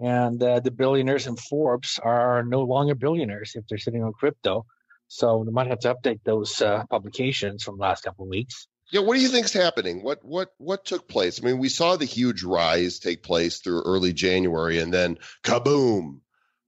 And 0.00 0.42
uh, 0.42 0.60
the 0.60 0.70
billionaires 0.70 1.26
in 1.26 1.36
Forbes 1.36 2.00
are 2.02 2.42
no 2.42 2.62
longer 2.62 2.94
billionaires 2.94 3.52
if 3.54 3.64
they're 3.68 3.78
sitting 3.78 4.02
on 4.02 4.12
crypto. 4.12 4.64
So 5.08 5.38
we 5.38 5.52
might 5.52 5.68
have 5.68 5.80
to 5.80 5.94
update 5.94 6.20
those 6.24 6.60
uh, 6.60 6.84
publications 6.90 7.62
from 7.62 7.76
the 7.76 7.82
last 7.82 8.02
couple 8.04 8.24
of 8.24 8.30
weeks. 8.30 8.66
Yeah, 8.90 9.00
what 9.00 9.16
do 9.16 9.20
you 9.20 9.28
think's 9.28 9.52
happening? 9.52 10.02
What 10.02 10.24
what 10.24 10.54
what 10.56 10.84
took 10.86 11.08
place? 11.08 11.40
I 11.40 11.46
mean, 11.46 11.58
we 11.58 11.68
saw 11.68 11.96
the 11.96 12.06
huge 12.06 12.42
rise 12.42 12.98
take 12.98 13.22
place 13.22 13.58
through 13.58 13.82
early 13.82 14.14
January 14.14 14.78
and 14.78 14.92
then 14.92 15.18
kaboom. 15.42 16.20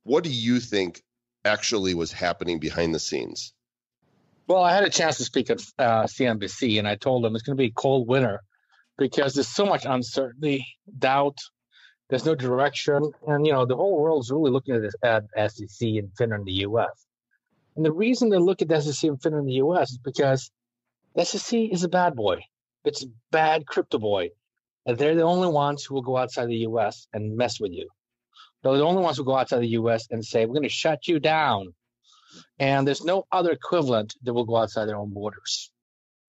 What 0.02 0.24
do 0.24 0.30
you 0.30 0.60
think 0.60 1.02
actually 1.44 1.94
was 1.94 2.12
happening 2.12 2.58
behind 2.58 2.94
the 2.94 2.98
scenes? 2.98 3.54
Well, 4.46 4.62
I 4.62 4.74
had 4.74 4.84
a 4.84 4.90
chance 4.90 5.16
to 5.18 5.24
speak 5.24 5.48
at 5.48 5.60
uh, 5.78 6.04
CNBC, 6.04 6.78
and 6.78 6.86
I 6.86 6.96
told 6.96 7.24
them 7.24 7.36
it's 7.36 7.44
going 7.44 7.56
to 7.56 7.60
be 7.60 7.68
a 7.68 7.72
cold 7.72 8.08
winter 8.08 8.40
because 8.98 9.34
there's 9.34 9.48
so 9.48 9.64
much 9.64 9.86
uncertainty, 9.86 10.66
doubt. 10.98 11.38
There's 12.10 12.26
no 12.26 12.34
direction, 12.34 13.12
and 13.28 13.46
you 13.46 13.52
know 13.52 13.64
the 13.64 13.76
whole 13.76 13.98
world 13.98 14.24
is 14.24 14.30
really 14.30 14.50
looking 14.50 14.74
at 14.74 14.82
this 14.82 14.94
at 15.02 15.24
SEC 15.52 15.88
and 15.88 16.10
FINRA 16.18 16.40
in 16.40 16.44
the 16.44 16.52
U.S. 16.52 17.06
And 17.76 17.84
the 17.84 17.92
reason 17.92 18.28
they 18.28 18.36
look 18.36 18.60
at 18.60 18.68
the 18.68 18.80
SEC 18.80 19.08
and 19.08 19.20
FINRA 19.20 19.38
in 19.38 19.46
the 19.46 19.52
U.S. 19.54 19.92
is 19.92 19.98
because 19.98 20.50
SEC 21.22 21.58
is 21.58 21.84
a 21.84 21.88
bad 21.88 22.14
boy. 22.14 22.42
It's 22.84 23.04
a 23.04 23.08
bad 23.30 23.66
crypto 23.66 23.98
boy, 23.98 24.30
and 24.86 24.96
they're 24.96 25.14
the 25.14 25.22
only 25.22 25.48
ones 25.48 25.84
who 25.84 25.94
will 25.94 26.02
go 26.02 26.16
outside 26.16 26.48
the 26.48 26.56
U.S. 26.68 27.06
and 27.12 27.36
mess 27.36 27.60
with 27.60 27.72
you. 27.72 27.88
They're 28.62 28.76
the 28.76 28.84
only 28.84 29.02
ones 29.02 29.16
who 29.16 29.24
go 29.24 29.36
outside 29.36 29.60
the 29.60 29.68
U.S. 29.68 30.06
and 30.10 30.24
say 30.24 30.46
we're 30.46 30.54
going 30.54 30.62
to 30.62 30.68
shut 30.68 31.08
you 31.08 31.18
down 31.18 31.74
and 32.58 32.86
there's 32.86 33.04
no 33.04 33.26
other 33.32 33.50
equivalent 33.50 34.14
that 34.22 34.34
will 34.34 34.44
go 34.44 34.56
outside 34.56 34.86
their 34.86 34.96
own 34.96 35.10
borders. 35.10 35.70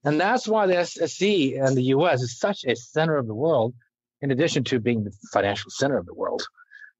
And 0.04 0.20
that's 0.20 0.48
why 0.48 0.66
the 0.66 0.84
SEC 0.84 1.28
and 1.28 1.78
the 1.78 1.84
US 1.96 2.22
is 2.22 2.40
such 2.40 2.64
a 2.66 2.76
center 2.76 3.18
of 3.18 3.28
the 3.28 3.36
world, 3.36 3.74
in 4.22 4.32
addition 4.32 4.64
to 4.66 4.80
being 4.80 5.04
the 5.04 5.12
financial 5.32 5.70
center 5.70 5.98
of 5.98 6.06
the 6.06 6.14
world, 6.14 6.42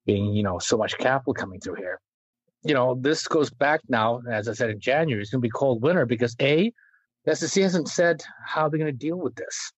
being, 0.06 0.32
you 0.34 0.42
know, 0.42 0.58
so 0.58 0.76
much 0.76 0.98
capital 0.98 1.34
coming 1.34 1.60
through 1.60 1.76
here. 1.76 2.00
You 2.62 2.74
know, 2.74 2.94
this 2.94 3.26
goes 3.26 3.50
back 3.50 3.80
now, 3.88 4.22
as 4.30 4.48
I 4.48 4.52
said 4.52 4.70
in 4.70 4.78
January, 4.78 5.20
it's 5.20 5.32
going 5.32 5.40
to 5.40 5.46
be 5.46 5.50
cold 5.50 5.82
winter 5.82 6.06
because 6.06 6.36
A, 6.40 6.72
the 7.24 7.36
SEC 7.36 7.62
hasn't 7.62 7.88
said 7.88 8.22
how 8.44 8.68
they're 8.68 8.78
going 8.78 8.92
to 8.92 9.06
deal 9.06 9.16
with 9.16 9.34
this. 9.34 9.72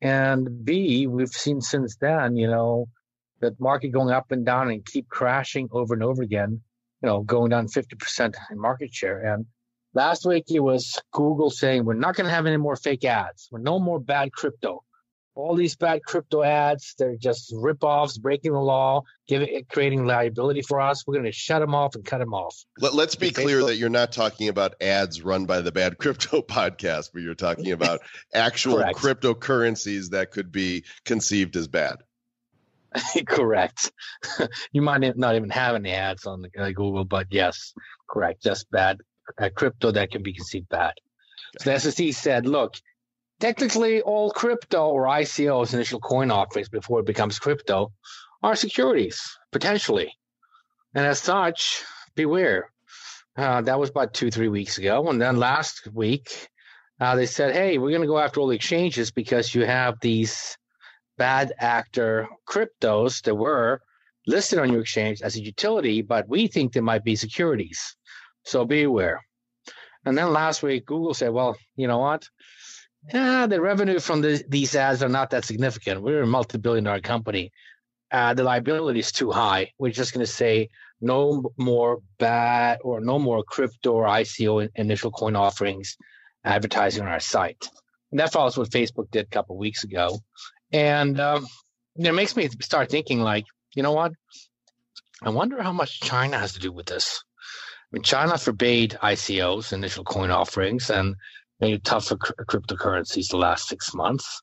And 0.00 0.64
B, 0.64 1.06
we've 1.06 1.28
seen 1.28 1.60
since 1.60 1.96
then, 1.96 2.36
you 2.36 2.46
know, 2.46 2.86
that 3.40 3.58
market 3.60 3.88
going 3.88 4.10
up 4.10 4.30
and 4.30 4.44
down 4.46 4.70
and 4.70 4.84
keep 4.84 5.08
crashing 5.08 5.68
over 5.72 5.94
and 5.94 6.02
over 6.02 6.22
again 6.22 6.60
you 7.02 7.08
know, 7.08 7.22
going 7.22 7.50
down 7.50 7.68
50% 7.68 8.34
in 8.50 8.58
market 8.58 8.92
share. 8.92 9.20
And 9.20 9.46
last 9.94 10.26
week 10.26 10.44
it 10.50 10.60
was 10.60 11.00
Google 11.12 11.50
saying, 11.50 11.84
we're 11.84 11.94
not 11.94 12.16
going 12.16 12.26
to 12.26 12.34
have 12.34 12.46
any 12.46 12.56
more 12.56 12.76
fake 12.76 13.04
ads. 13.04 13.48
We're 13.50 13.60
no 13.60 13.78
more 13.78 14.00
bad 14.00 14.32
crypto. 14.32 14.82
All 15.38 15.54
these 15.54 15.76
bad 15.76 16.02
crypto 16.02 16.42
ads, 16.42 16.94
they're 16.98 17.16
just 17.16 17.54
rip-offs, 17.56 18.18
breaking 18.18 18.52
the 18.52 18.58
law, 18.58 19.02
giving 19.28 19.64
creating 19.70 20.04
liability 20.04 20.62
for 20.62 20.80
us. 20.80 21.06
We're 21.06 21.14
going 21.14 21.26
to 21.26 21.32
shut 21.32 21.60
them 21.60 21.76
off 21.76 21.94
and 21.94 22.04
cut 22.04 22.18
them 22.18 22.34
off. 22.34 22.56
Let, 22.80 22.94
us 22.94 23.14
be 23.14 23.30
clear 23.30 23.62
that 23.64 23.76
you're 23.76 23.88
not 23.88 24.10
talking 24.10 24.48
about 24.48 24.74
ads 24.80 25.22
run 25.22 25.46
by 25.46 25.60
the 25.60 25.70
Bad 25.70 25.96
Crypto 25.98 26.42
podcast, 26.42 27.10
but 27.14 27.22
you're 27.22 27.36
talking 27.36 27.70
about 27.70 28.00
actual 28.34 28.78
cryptocurrencies 28.78 30.10
that 30.10 30.32
could 30.32 30.50
be 30.50 30.82
conceived 31.04 31.54
as 31.54 31.68
bad. 31.68 31.98
correct. 33.28 33.92
you 34.72 34.82
might 34.82 35.16
not 35.16 35.36
even 35.36 35.50
have 35.50 35.76
any 35.76 35.92
ads 35.92 36.26
on 36.26 36.42
the, 36.42 36.50
uh, 36.60 36.70
Google, 36.70 37.04
but 37.04 37.28
yes, 37.30 37.74
correct. 38.10 38.42
Just 38.42 38.68
bad 38.72 38.98
uh, 39.40 39.50
crypto 39.54 39.92
that 39.92 40.10
can 40.10 40.24
be 40.24 40.32
conceived 40.32 40.68
bad. 40.68 40.94
So 41.60 41.72
the 41.72 41.78
SEC 41.78 42.12
said, 42.12 42.44
look, 42.44 42.74
technically 43.40 44.02
all 44.02 44.30
crypto 44.30 44.88
or 44.88 45.04
ICOs, 45.04 45.74
initial 45.74 46.00
coin 46.00 46.30
offerings 46.30 46.68
before 46.68 47.00
it 47.00 47.06
becomes 47.06 47.38
crypto, 47.38 47.92
are 48.42 48.56
securities 48.56 49.20
potentially, 49.52 50.12
and 50.94 51.06
as 51.06 51.20
such, 51.20 51.82
beware. 52.14 52.70
Uh, 53.36 53.60
that 53.62 53.78
was 53.78 53.90
about 53.90 54.14
two, 54.14 54.30
three 54.30 54.48
weeks 54.48 54.78
ago, 54.78 55.08
and 55.08 55.20
then 55.20 55.36
last 55.36 55.86
week 55.92 56.48
uh, 57.00 57.14
they 57.14 57.26
said, 57.26 57.54
hey, 57.54 57.78
we're 57.78 57.90
going 57.90 58.02
to 58.02 58.08
go 58.08 58.18
after 58.18 58.40
all 58.40 58.48
the 58.48 58.56
exchanges 58.56 59.10
because 59.12 59.54
you 59.54 59.64
have 59.64 60.00
these 60.00 60.56
bad 61.16 61.52
actor 61.58 62.28
cryptos 62.48 63.22
that 63.22 63.34
were 63.34 63.80
listed 64.26 64.58
on 64.58 64.72
your 64.72 64.80
exchange 64.80 65.22
as 65.22 65.36
a 65.36 65.42
utility, 65.42 66.02
but 66.02 66.28
we 66.28 66.46
think 66.48 66.72
they 66.72 66.80
might 66.80 67.04
be 67.04 67.16
securities. 67.16 67.96
So 68.44 68.64
be 68.64 68.82
aware. 68.82 69.20
And 70.04 70.16
then 70.16 70.32
last 70.32 70.62
week, 70.62 70.86
Google 70.86 71.14
said, 71.14 71.32
well, 71.32 71.56
you 71.76 71.86
know 71.86 71.98
what? 71.98 72.28
Yeah, 73.12 73.46
the 73.46 73.60
revenue 73.60 74.00
from 74.00 74.20
the, 74.20 74.44
these 74.48 74.74
ads 74.74 75.02
are 75.02 75.08
not 75.08 75.30
that 75.30 75.44
significant. 75.44 76.02
We're 76.02 76.22
a 76.22 76.26
multi 76.26 76.58
billion 76.58 76.84
dollar 76.84 77.00
company. 77.00 77.52
Uh, 78.10 78.34
the 78.34 78.44
liability 78.44 79.00
is 79.00 79.12
too 79.12 79.30
high. 79.30 79.72
We're 79.78 79.92
just 79.92 80.12
going 80.12 80.24
to 80.24 80.32
say 80.32 80.68
no 81.00 81.52
more 81.58 82.00
bad 82.18 82.78
or 82.82 83.00
no 83.00 83.18
more 83.18 83.42
crypto 83.42 83.92
or 83.92 84.04
ICO 84.06 84.62
in- 84.64 84.70
initial 84.74 85.10
coin 85.10 85.36
offerings 85.36 85.96
advertising 86.44 87.02
on 87.02 87.08
our 87.08 87.20
site. 87.20 87.68
And 88.10 88.20
that 88.20 88.32
follows 88.32 88.56
what 88.56 88.70
Facebook 88.70 89.10
did 89.10 89.26
a 89.26 89.30
couple 89.30 89.56
weeks 89.58 89.84
ago 89.84 90.18
and 90.72 91.18
um, 91.20 91.46
it 91.96 92.12
makes 92.12 92.36
me 92.36 92.48
start 92.60 92.90
thinking 92.90 93.20
like 93.20 93.44
you 93.74 93.82
know 93.82 93.92
what 93.92 94.12
i 95.22 95.30
wonder 95.30 95.62
how 95.62 95.72
much 95.72 96.00
china 96.00 96.38
has 96.38 96.52
to 96.52 96.60
do 96.60 96.72
with 96.72 96.86
this 96.86 97.22
i 97.92 97.96
mean 97.96 98.02
china 98.02 98.36
forbade 98.36 98.96
icos 99.02 99.72
initial 99.72 100.04
coin 100.04 100.30
offerings 100.30 100.90
and 100.90 101.14
made 101.60 101.74
it 101.74 101.84
tough 101.84 102.06
for 102.06 102.16
cr- 102.16 102.32
cryptocurrencies 102.44 103.28
the 103.28 103.36
last 103.36 103.68
six 103.68 103.94
months. 103.94 104.42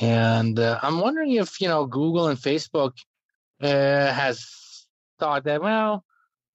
And 0.00 0.58
uh, 0.58 0.78
i'm 0.82 1.00
wondering 1.00 1.32
if 1.32 1.60
you 1.60 1.66
know 1.66 1.84
google 1.86 2.28
and 2.28 2.38
facebook 2.38 2.92
uh, 3.60 4.12
has 4.12 4.86
thought 5.18 5.44
that 5.44 5.60
well 5.60 6.04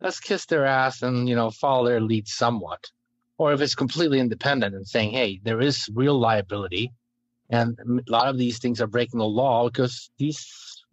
let's 0.01 0.19
kiss 0.19 0.45
their 0.45 0.65
ass 0.65 1.01
and 1.01 1.27
you 1.27 1.35
know 1.35 1.49
follow 1.49 1.87
their 1.87 2.01
lead 2.01 2.27
somewhat. 2.27 2.91
Or 3.39 3.51
if 3.51 3.61
it's 3.61 3.75
completely 3.75 4.19
independent 4.19 4.75
and 4.75 4.87
saying 4.87 5.11
hey 5.11 5.39
there 5.43 5.59
is 5.59 5.89
real 5.93 6.17
liability 6.19 6.91
and 7.49 7.77
a 7.79 8.11
lot 8.11 8.27
of 8.27 8.37
these 8.37 8.59
things 8.59 8.81
are 8.81 8.87
breaking 8.87 9.19
the 9.19 9.25
law 9.25 9.69
because 9.69 10.09
these 10.17 10.83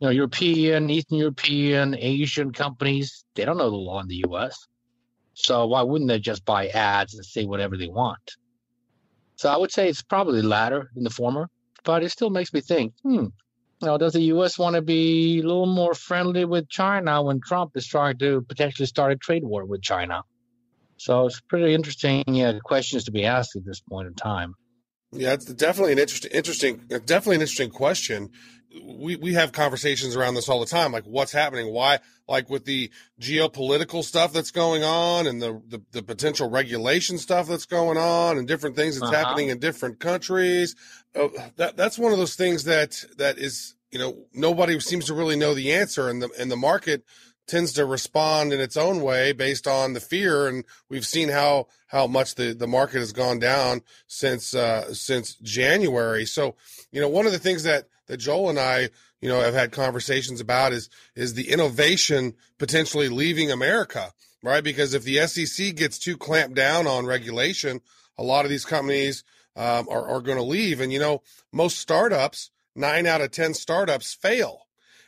you 0.00 0.06
know 0.06 0.10
european 0.10 0.90
eastern 0.90 1.18
european 1.18 1.94
asian 1.98 2.52
companies 2.52 3.24
they 3.34 3.44
don't 3.44 3.56
know 3.56 3.70
the 3.70 3.76
law 3.76 4.00
in 4.00 4.08
the 4.08 4.24
us 4.28 4.66
so 5.34 5.66
why 5.66 5.82
wouldn't 5.82 6.08
they 6.08 6.18
just 6.18 6.44
buy 6.44 6.68
ads 6.68 7.14
and 7.14 7.24
say 7.24 7.44
whatever 7.46 7.76
they 7.76 7.88
want 7.88 8.36
so 9.44 9.50
i 9.50 9.56
would 9.56 9.70
say 9.70 9.88
it's 9.88 10.02
probably 10.02 10.42
latter 10.42 10.90
than 10.94 11.04
the 11.04 11.10
former 11.20 11.48
but 11.84 12.02
it 12.02 12.10
still 12.10 12.30
makes 12.30 12.52
me 12.52 12.60
think 12.60 12.94
hmm 13.02 13.26
you 13.84 13.90
know, 13.90 13.98
does 13.98 14.14
the 14.14 14.22
U.S. 14.22 14.58
want 14.58 14.76
to 14.76 14.82
be 14.82 15.40
a 15.40 15.42
little 15.42 15.66
more 15.66 15.92
friendly 15.92 16.46
with 16.46 16.70
China 16.70 17.22
when 17.22 17.40
Trump 17.46 17.72
is 17.74 17.86
trying 17.86 18.16
to 18.18 18.40
potentially 18.48 18.86
start 18.86 19.12
a 19.12 19.16
trade 19.16 19.44
war 19.44 19.66
with 19.66 19.82
China? 19.82 20.22
So 20.96 21.26
it's 21.26 21.40
pretty 21.42 21.74
interesting 21.74 22.24
uh, 22.42 22.60
questions 22.64 23.04
to 23.04 23.12
be 23.12 23.26
asked 23.26 23.56
at 23.56 23.64
this 23.66 23.80
point 23.80 24.06
in 24.06 24.14
time. 24.14 24.54
Yeah, 25.12 25.34
it's 25.34 25.44
definitely 25.44 25.92
an 25.92 25.98
interesting, 25.98 26.30
interesting, 26.30 26.76
definitely 26.88 27.36
an 27.36 27.42
interesting 27.42 27.70
question. 27.70 28.30
We 28.82 29.16
we 29.16 29.34
have 29.34 29.52
conversations 29.52 30.16
around 30.16 30.34
this 30.34 30.48
all 30.48 30.60
the 30.60 30.66
time, 30.66 30.90
like 30.92 31.04
what's 31.04 31.32
happening, 31.32 31.72
why, 31.72 31.98
like 32.28 32.48
with 32.48 32.64
the 32.64 32.90
geopolitical 33.20 34.02
stuff 34.02 34.32
that's 34.32 34.50
going 34.50 34.82
on, 34.84 35.26
and 35.26 35.40
the 35.42 35.60
the, 35.68 35.82
the 35.92 36.02
potential 36.02 36.48
regulation 36.48 37.18
stuff 37.18 37.46
that's 37.48 37.66
going 37.66 37.98
on, 37.98 38.38
and 38.38 38.48
different 38.48 38.76
things 38.76 38.96
that's 38.96 39.10
Uh-huh. 39.10 39.16
happening 39.16 39.48
in 39.48 39.58
different 39.58 40.00
countries. 40.00 40.74
Uh, 41.14 41.28
that 41.56 41.76
that's 41.76 41.98
one 41.98 42.12
of 42.12 42.18
those 42.18 42.34
things 42.36 42.64
that 42.64 43.04
that 43.18 43.38
is, 43.38 43.74
you 43.90 43.98
know, 43.98 44.16
nobody 44.32 44.78
seems 44.80 45.04
to 45.06 45.14
really 45.14 45.36
know 45.36 45.54
the 45.54 45.72
answer, 45.72 46.08
and 46.08 46.22
the 46.22 46.30
and 46.38 46.50
the 46.50 46.56
market 46.56 47.04
tends 47.46 47.74
to 47.74 47.84
respond 47.84 48.54
in 48.54 48.60
its 48.60 48.74
own 48.76 49.02
way 49.02 49.30
based 49.32 49.66
on 49.66 49.92
the 49.92 50.00
fear, 50.00 50.48
and 50.48 50.64
we've 50.88 51.04
seen 51.06 51.28
how 51.28 51.66
how 51.88 52.06
much 52.06 52.36
the 52.36 52.54
the 52.54 52.66
market 52.66 52.98
has 53.00 53.12
gone 53.12 53.38
down 53.38 53.82
since 54.06 54.54
uh, 54.54 54.92
since 54.94 55.34
January. 55.36 56.24
So, 56.24 56.56
you 56.90 57.00
know, 57.00 57.08
one 57.08 57.26
of 57.26 57.32
the 57.32 57.38
things 57.38 57.62
that 57.64 57.84
that 58.06 58.18
Joel 58.18 58.50
and 58.50 58.58
I, 58.58 58.90
you 59.20 59.28
know, 59.28 59.40
have 59.40 59.54
had 59.54 59.72
conversations 59.72 60.40
about 60.40 60.72
is 60.72 60.88
is 61.14 61.34
the 61.34 61.50
innovation 61.50 62.34
potentially 62.58 63.08
leaving 63.08 63.50
America, 63.50 64.12
right? 64.42 64.62
Because 64.62 64.94
if 64.94 65.04
the 65.04 65.26
SEC 65.26 65.74
gets 65.74 65.98
too 65.98 66.16
clamped 66.16 66.54
down 66.54 66.86
on 66.86 67.06
regulation, 67.06 67.80
a 68.18 68.22
lot 68.22 68.44
of 68.44 68.50
these 68.50 68.64
companies 68.64 69.24
um, 69.56 69.88
are 69.88 70.06
are 70.06 70.20
going 70.20 70.38
to 70.38 70.44
leave. 70.44 70.80
And 70.80 70.92
you 70.92 70.98
know, 70.98 71.22
most 71.52 71.78
startups, 71.78 72.50
nine 72.74 73.06
out 73.06 73.20
of 73.20 73.30
ten 73.30 73.54
startups 73.54 74.14
fail, 74.14 74.66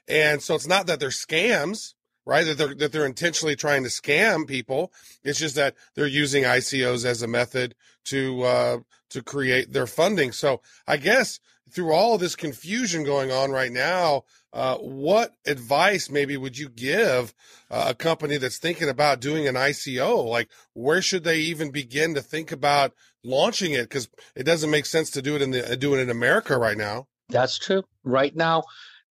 and 0.09 0.43
so 0.43 0.55
it's 0.55 0.69
not 0.69 0.87
that 0.87 1.01
they're 1.01 1.11
scams. 1.11 1.95
Right, 2.29 2.45
that 2.45 2.59
they're 2.59 2.75
that 2.75 2.91
they're 2.91 3.07
intentionally 3.07 3.55
trying 3.55 3.85
to 3.85 3.89
scam 3.89 4.49
people. 4.49 4.93
It's 5.23 5.39
just 5.39 5.55
that 5.55 5.77
they're 5.95 6.09
using 6.09 6.43
ICOs 6.43 7.05
as 7.05 7.23
a 7.23 7.29
method 7.29 7.77
to 8.07 8.43
uh, 8.43 8.79
to 9.11 9.23
create 9.23 9.73
their 9.73 9.87
funding. 9.87 10.33
So 10.33 10.61
I 10.89 10.97
guess 10.97 11.39
through 11.71 11.93
all 11.93 12.19
this 12.19 12.37
confusion 12.37 13.05
going 13.05 13.31
on 13.31 13.51
right 13.51 13.73
now, 13.73 14.25
uh, 14.53 14.77
what 14.77 15.35
advice 15.47 16.11
maybe 16.11 16.37
would 16.37 16.57
you 16.57 16.69
give 16.69 17.35
uh, 17.71 17.87
a 17.89 17.95
company 17.95 18.39
that's 18.39 18.59
thinking 18.59 18.89
about 18.89 19.21
doing 19.21 19.47
an 19.47 19.55
ICO? 19.55 20.25
Like, 20.25 20.49
where 20.75 21.03
should 21.03 21.25
they 21.25 21.39
even 21.39 21.71
begin 21.71 22.15
to 22.15 22.23
think 22.23 22.53
about 22.53 22.93
launching 23.23 23.73
it? 23.73 23.83
Because 23.83 24.09
it 24.35 24.45
doesn't 24.45 24.71
make 24.71 24.87
sense 24.87 25.11
to 25.11 25.23
do 25.23 25.37
it 25.37 25.43
in 25.43 25.51
the 25.51 25.77
do 25.77 25.95
it 25.95 26.01
in 26.01 26.11
America 26.11 26.57
right 26.57 26.77
now. 26.77 27.07
That's 27.29 27.59
true. 27.59 27.83
Right 28.05 28.35
now, 28.35 28.63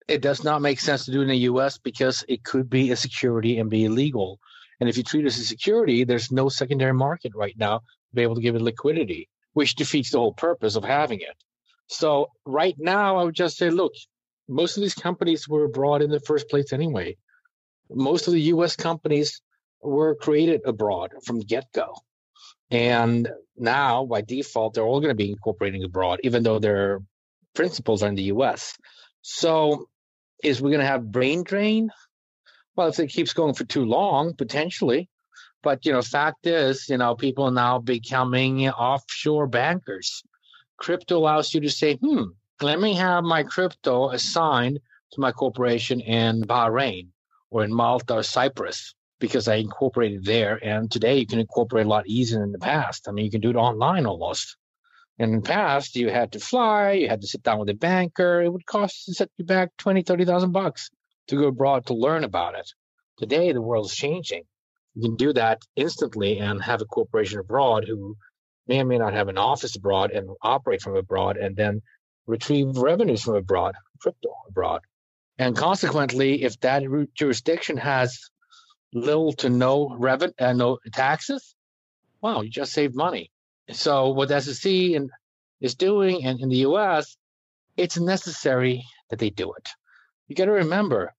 it 0.07 0.21
does 0.21 0.43
not 0.43 0.61
make 0.61 0.79
sense 0.79 1.05
to 1.05 1.11
do 1.11 1.21
in 1.21 1.27
the 1.27 1.35
U.S. 1.35 1.77
because 1.77 2.23
it 2.27 2.43
could 2.43 2.69
be 2.69 2.91
a 2.91 2.95
security 2.95 3.59
and 3.59 3.69
be 3.69 3.85
illegal. 3.85 4.39
And 4.79 4.89
if 4.89 4.97
you 4.97 5.03
treat 5.03 5.25
it 5.25 5.27
as 5.27 5.39
a 5.39 5.45
security, 5.45 6.03
there's 6.03 6.31
no 6.31 6.49
secondary 6.49 6.93
market 6.93 7.31
right 7.35 7.55
now 7.57 7.79
to 7.79 8.15
be 8.15 8.21
able 8.21 8.35
to 8.35 8.41
give 8.41 8.55
it 8.55 8.61
liquidity, 8.61 9.29
which 9.53 9.75
defeats 9.75 10.11
the 10.11 10.19
whole 10.19 10.33
purpose 10.33 10.75
of 10.75 10.83
having 10.83 11.21
it. 11.21 11.35
So 11.87 12.27
right 12.45 12.75
now, 12.77 13.17
I 13.17 13.23
would 13.23 13.35
just 13.35 13.57
say, 13.57 13.69
look, 13.69 13.93
most 14.47 14.77
of 14.77 14.81
these 14.81 14.93
companies 14.93 15.47
were 15.47 15.65
abroad 15.65 16.01
in 16.01 16.09
the 16.11 16.19
first 16.19 16.49
place 16.49 16.73
anyway. 16.73 17.17
Most 17.89 18.27
of 18.27 18.33
the 18.33 18.41
U.S. 18.41 18.75
companies 18.75 19.41
were 19.81 20.15
created 20.15 20.61
abroad 20.65 21.11
from 21.23 21.39
the 21.39 21.45
get-go. 21.45 21.95
And 22.71 23.29
now, 23.57 24.05
by 24.05 24.21
default, 24.21 24.73
they're 24.73 24.83
all 24.83 24.99
going 24.99 25.11
to 25.11 25.15
be 25.15 25.31
incorporating 25.31 25.83
abroad, 25.83 26.19
even 26.23 26.43
though 26.43 26.59
their 26.59 27.01
principles 27.53 28.03
are 28.03 28.07
in 28.07 28.15
the 28.15 28.23
U.S. 28.23 28.75
So, 29.21 29.87
is 30.43 30.61
we're 30.61 30.69
going 30.69 30.81
to 30.81 30.87
have 30.87 31.11
brain 31.11 31.43
drain? 31.43 31.89
Well, 32.75 32.87
if 32.87 32.99
it 32.99 33.07
keeps 33.07 33.33
going 33.33 33.53
for 33.53 33.63
too 33.63 33.85
long, 33.85 34.33
potentially. 34.35 35.09
But 35.63 35.85
you 35.85 35.93
know, 35.93 36.01
fact 36.01 36.45
is, 36.45 36.87
you 36.89 36.97
know, 36.97 37.15
people 37.15 37.45
are 37.45 37.51
now 37.51 37.79
becoming 37.79 38.69
offshore 38.69 39.47
bankers. 39.47 40.21
Crypto 40.77 41.17
allows 41.17 41.53
you 41.53 41.61
to 41.61 41.69
say, 41.69 41.95
"Hmm, 41.95 42.25
let 42.61 42.79
me 42.79 42.93
have 42.93 43.23
my 43.23 43.43
crypto 43.43 44.09
assigned 44.09 44.79
to 45.11 45.19
my 45.19 45.31
corporation 45.31 46.01
in 46.01 46.43
Bahrain 46.43 47.07
or 47.49 47.63
in 47.63 47.73
Malta 47.73 48.15
or 48.15 48.23
Cyprus 48.23 48.93
because 49.19 49.47
I 49.47 49.55
incorporated 49.55 50.25
there." 50.25 50.63
And 50.63 50.91
today, 50.91 51.17
you 51.17 51.25
can 51.25 51.39
incorporate 51.39 51.87
a 51.87 51.89
lot 51.89 52.07
easier 52.07 52.37
than 52.37 52.49
in 52.49 52.51
the 52.51 52.59
past. 52.59 53.07
I 53.07 53.11
mean, 53.11 53.25
you 53.25 53.31
can 53.31 53.41
do 53.41 53.49
it 53.49 53.55
online 53.55 54.05
almost. 54.05 54.57
And 55.17 55.33
in 55.33 55.41
the 55.41 55.47
past, 55.47 55.95
you 55.95 56.09
had 56.09 56.33
to 56.33 56.39
fly, 56.39 56.91
you 56.91 57.07
had 57.07 57.21
to 57.21 57.27
sit 57.27 57.43
down 57.43 57.59
with 57.59 57.69
a 57.69 57.73
banker. 57.73 58.41
It 58.41 58.51
would 58.51 58.65
cost 58.65 59.05
set 59.13 59.29
you 59.37 59.45
back 59.45 59.69
twenty, 59.77 60.01
thirty 60.01 60.25
thousand 60.25 60.51
bucks 60.51 60.89
to 61.27 61.37
go 61.37 61.47
abroad 61.47 61.85
to 61.85 61.93
learn 61.93 62.23
about 62.23 62.55
it. 62.55 62.69
Today, 63.17 63.51
the 63.53 63.61
world 63.61 63.85
is 63.85 63.95
changing. 63.95 64.43
You 64.93 65.01
can 65.03 65.15
do 65.15 65.33
that 65.33 65.61
instantly 65.75 66.39
and 66.39 66.61
have 66.61 66.81
a 66.81 66.85
corporation 66.85 67.39
abroad 67.39 67.85
who 67.87 68.17
may 68.67 68.81
or 68.81 68.85
may 68.85 68.97
not 68.97 69.13
have 69.13 69.29
an 69.29 69.37
office 69.37 69.75
abroad 69.75 70.11
and 70.11 70.29
operate 70.41 70.81
from 70.81 70.95
abroad 70.95 71.37
and 71.37 71.55
then 71.55 71.81
retrieve 72.27 72.77
revenues 72.77 73.23
from 73.23 73.35
abroad, 73.35 73.75
crypto 74.01 74.29
abroad. 74.49 74.81
And 75.37 75.55
consequently, 75.55 76.43
if 76.43 76.59
that 76.61 76.83
jurisdiction 77.13 77.77
has 77.77 78.19
little 78.93 79.33
to 79.33 79.49
no 79.49 79.95
revenue, 79.97 80.33
uh, 80.39 80.53
no 80.53 80.79
taxes, 80.93 81.55
wow, 82.21 82.41
you 82.41 82.49
just 82.49 82.73
saved 82.73 82.95
money. 82.95 83.31
So 83.71 84.09
what 84.09 84.29
the 84.29 84.39
SEC 84.41 84.71
in, 84.71 85.09
is 85.59 85.75
doing 85.75 86.21
in, 86.21 86.39
in 86.39 86.49
the 86.49 86.57
U.S. 86.57 87.17
it's 87.75 87.97
necessary 87.97 88.85
that 89.09 89.19
they 89.19 89.29
do 89.29 89.53
it. 89.53 89.69
You 90.27 90.35
got 90.35 90.45
to 90.45 90.51
remember 90.51 91.13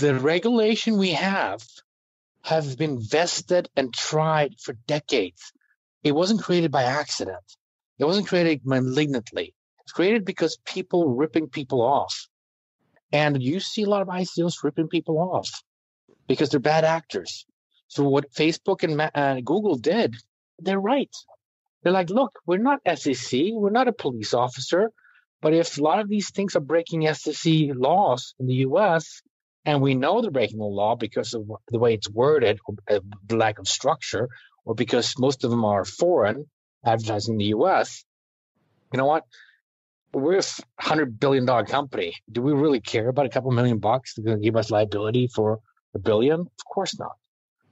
the 0.00 0.14
regulation 0.14 0.98
we 0.98 1.12
have 1.12 1.62
have 2.42 2.78
been 2.78 3.00
vested 3.00 3.68
and 3.76 3.92
tried 3.92 4.54
for 4.60 4.72
decades. 4.86 5.52
It 6.02 6.12
wasn't 6.12 6.42
created 6.42 6.70
by 6.70 6.84
accident. 6.84 7.44
It 7.98 8.04
wasn't 8.04 8.28
created 8.28 8.64
malignantly. 8.64 9.54
It's 9.80 9.92
created 9.92 10.24
because 10.24 10.58
people 10.64 11.14
ripping 11.14 11.48
people 11.48 11.82
off. 11.82 12.28
And 13.12 13.42
you 13.42 13.60
see 13.60 13.82
a 13.82 13.88
lot 13.88 14.02
of 14.02 14.08
ICOs 14.08 14.62
ripping 14.62 14.88
people 14.88 15.18
off 15.18 15.50
because 16.26 16.50
they're 16.50 16.60
bad 16.60 16.84
actors. 16.84 17.46
So 17.88 18.04
what 18.04 18.32
Facebook 18.32 18.82
and 18.82 19.10
uh, 19.14 19.40
Google 19.40 19.76
did, 19.76 20.14
they're 20.58 20.80
right. 20.80 21.10
They're 21.82 21.92
like, 21.92 22.10
look, 22.10 22.38
we're 22.46 22.58
not 22.58 22.80
SEC, 22.96 23.40
we're 23.52 23.70
not 23.70 23.88
a 23.88 23.92
police 23.92 24.34
officer, 24.34 24.90
but 25.40 25.54
if 25.54 25.78
a 25.78 25.82
lot 25.82 26.00
of 26.00 26.08
these 26.08 26.30
things 26.30 26.56
are 26.56 26.60
breaking 26.60 27.12
SEC 27.14 27.52
laws 27.74 28.34
in 28.40 28.46
the 28.46 28.54
U.S. 28.54 29.22
and 29.64 29.80
we 29.80 29.94
know 29.94 30.20
they're 30.20 30.30
breaking 30.30 30.58
the 30.58 30.64
law 30.64 30.96
because 30.96 31.34
of 31.34 31.48
the 31.68 31.78
way 31.78 31.94
it's 31.94 32.10
worded, 32.10 32.58
or 32.66 32.74
uh, 32.90 33.00
the 33.26 33.36
lack 33.36 33.58
of 33.58 33.68
structure, 33.68 34.28
or 34.64 34.74
because 34.74 35.14
most 35.18 35.44
of 35.44 35.50
them 35.50 35.64
are 35.64 35.84
foreign 35.84 36.46
advertising 36.84 37.34
in 37.34 37.38
the 37.38 37.44
U.S., 37.46 38.04
you 38.92 38.98
know 38.98 39.06
what? 39.06 39.24
We're 40.12 40.38
a 40.38 40.42
hundred 40.80 41.20
billion 41.20 41.44
dollar 41.44 41.64
company. 41.64 42.14
Do 42.32 42.40
we 42.40 42.52
really 42.52 42.80
care 42.80 43.08
about 43.08 43.26
a 43.26 43.28
couple 43.28 43.50
million 43.50 43.78
bucks? 43.78 44.14
They're 44.14 44.24
going 44.24 44.38
to 44.38 44.44
give 44.44 44.56
us 44.56 44.70
liability 44.70 45.28
for 45.28 45.60
a 45.94 45.98
billion? 45.98 46.40
Of 46.40 46.64
course 46.72 46.98
not. 46.98 47.16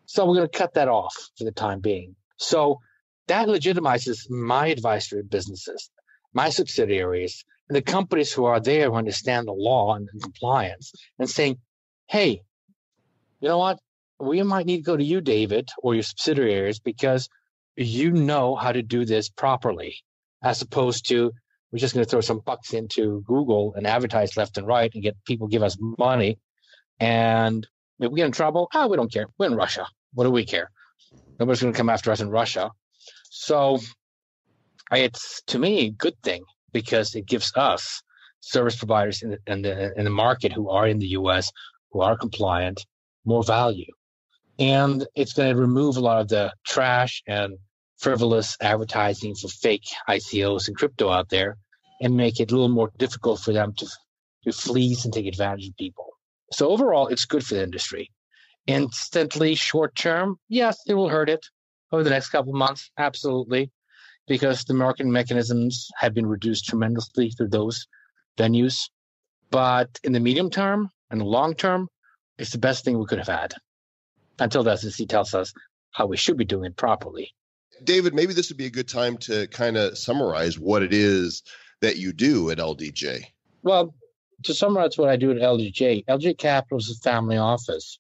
So 0.05 0.27
we're 0.27 0.37
going 0.37 0.49
to 0.49 0.59
cut 0.59 0.75
that 0.75 0.89
off 0.89 1.15
for 1.37 1.45
the 1.45 1.53
time 1.53 1.81
being. 1.81 2.15
So 2.37 2.81
that 3.29 3.49
legitimizes 3.49 4.31
my 4.31 4.69
advisory 4.69 5.23
businesses, 5.23 5.91
my 6.33 6.51
subsidiaries, 6.51 7.45
and 7.69 7.77
the 7.77 7.83
companies 7.83 8.33
who 8.33 8.45
are 8.45 8.61
there 8.61 8.91
who 8.91 8.97
understand 8.97 9.47
the 9.47 9.53
law 9.53 9.95
and 9.95 10.09
compliance 10.23 10.93
and 11.19 11.29
saying, 11.29 11.59
hey, 12.07 12.43
you 13.41 13.49
know 13.49 13.59
what? 13.59 13.79
We 14.19 14.43
might 14.43 14.67
need 14.67 14.79
to 14.79 14.83
go 14.83 14.97
to 14.97 15.05
you, 15.05 15.21
David, 15.21 15.69
or 15.83 15.95
your 15.95 16.03
subsidiaries 16.03 16.79
because 16.79 17.29
you 17.77 18.13
know 18.13 18.55
how 18.55 18.73
to 18.73 18.83
do 18.83 19.05
this 19.05 19.29
properly, 19.29 19.97
as 20.43 20.63
opposed 20.63 21.09
to 21.09 21.33
we're 21.71 21.81
just 21.81 21.95
going 21.95 22.05
to 22.05 22.11
throw 22.11 22.21
some 22.21 22.41
bucks 22.41 22.73
into 22.73 23.23
Google 23.27 23.75
and 23.75 23.87
advertise 23.87 24.37
left 24.37 24.57
and 24.57 24.67
right 24.67 24.91
and 24.95 25.03
get 25.03 25.17
people 25.27 25.49
give 25.49 25.63
us 25.63 25.77
money. 25.81 26.39
And 27.01 27.67
if 27.99 28.11
we 28.11 28.19
get 28.19 28.27
in 28.27 28.33
trouble, 28.33 28.69
ah, 28.73 28.85
oh, 28.85 28.89
we 28.89 28.97
don't 28.97 29.13
care. 29.13 29.27
We're 29.37 29.47
in 29.47 29.57
Russia. 29.57 29.87
What 30.15 30.25
do 30.25 30.31
we 30.31 30.47
care? 30.47 30.71
Nobody's 31.39 31.61
going 31.61 31.75
to 31.75 31.77
come 31.77 31.91
after 31.91 32.11
us 32.11 32.21
in 32.21 32.31
Russia. 32.31 32.71
So 33.39 33.81
it's 34.91 35.43
to 35.49 35.59
me 35.59 35.79
a 35.81 35.91
good 35.91 36.17
thing 36.23 36.43
because 36.73 37.15
it 37.15 37.27
gives 37.27 37.53
us 37.55 38.03
service 38.41 38.77
providers 38.77 39.23
in 39.23 39.31
the, 39.31 39.39
in 39.47 39.63
the, 39.63 39.93
in 39.99 40.05
the 40.05 40.11
market 40.11 40.53
who 40.53 40.71
are 40.71 40.89
in 40.89 40.99
the 40.99 41.09
US, 41.09 41.53
who 41.93 42.01
are 42.01 42.17
compliant, 42.17 42.87
more 43.27 43.45
value. 43.45 43.93
And 44.59 45.07
it's 45.15 45.35
going 45.35 45.55
to 45.55 45.61
remove 45.61 45.99
a 45.99 46.01
lot 46.01 46.23
of 46.23 46.29
the 46.29 46.51
trash 46.65 47.23
and 47.27 47.59
frivolous 47.99 48.57
advertising 48.63 49.35
for 49.35 49.49
fake 49.49 49.85
ICOs 50.09 50.67
and 50.67 50.77
crypto 50.77 51.11
out 51.11 51.29
there 51.29 51.59
and 52.01 52.17
make 52.17 52.41
it 52.41 52.51
a 52.51 52.55
little 52.55 52.71
more 52.71 52.91
difficult 52.97 53.41
for 53.41 53.53
them 53.53 53.75
to, 53.75 53.87
to 54.45 54.53
fleece 54.53 55.05
and 55.05 55.13
take 55.13 55.27
advantage 55.27 55.69
of 55.69 55.77
people. 55.77 56.09
So 56.53 56.71
overall, 56.71 57.09
it's 57.09 57.27
good 57.27 57.45
for 57.45 57.55
the 57.55 57.63
industry. 57.63 58.11
Instantly 58.67 59.55
short 59.57 59.95
term, 59.95 60.39
yes, 60.49 60.79
it 60.87 60.95
will 60.95 61.11
hurt 61.11 61.29
it 61.29 61.47
over 61.93 62.03
the 62.03 62.11
next 62.11 62.31
couple 62.31 62.53
of 62.53 62.59
months, 62.59 62.91
absolutely, 62.99 63.71
because 64.27 64.65
the 64.65 64.75
market 64.75 65.07
mechanisms 65.07 65.89
have 65.97 66.15
been 66.15 66.27
reduced 66.27 66.67
tremendously 66.67 67.31
through 67.31 67.49
those 67.49 67.87
venues. 68.37 68.91
But 69.51 69.99
in 70.03 70.13
the 70.13 70.21
medium 70.21 70.51
term 70.51 70.91
and 71.11 71.21
the 71.21 71.25
long 71.25 71.55
term, 71.55 71.89
it's 72.39 72.51
the 72.51 72.59
best 72.59 72.85
thing 72.85 72.99
we 72.99 73.07
could 73.07 73.19
have 73.19 73.29
had 73.29 73.55
until 74.39 74.63
the 74.63 74.77
SEC 74.77 75.09
tells 75.09 75.35
us 75.35 75.53
how 75.93 76.07
we 76.07 76.17
should 76.17 76.37
be 76.37 76.45
doing 76.45 76.67
it 76.67 76.77
properly. 76.77 77.33
David, 77.85 78.15
maybe 78.15 78.33
this 78.33 78.49
would 78.51 78.59
be 78.59 78.67
a 78.67 78.71
good 78.71 78.89
time 78.89 79.17
to 79.19 79.47
kind 79.49 79.77
of 79.77 79.97
summarize 79.97 80.59
what 80.59 80.83
it 80.83 80.93
is 80.93 81.43
that 81.81 81.97
you 81.97 82.13
do 82.13 82.51
at 82.51 82.59
LDJ. 82.59 83.25
Well, 83.63 83.95
to 84.45 84.55
summarize 84.55 84.99
what 84.99 85.09
I 85.09 85.17
do 85.17 85.31
at 85.31 85.39
LDJ, 85.39 86.05
LDJ 86.07 86.39
Capital 86.39 86.79
is 86.79 86.91
a 86.91 87.09
family 87.09 87.37
office. 87.37 87.99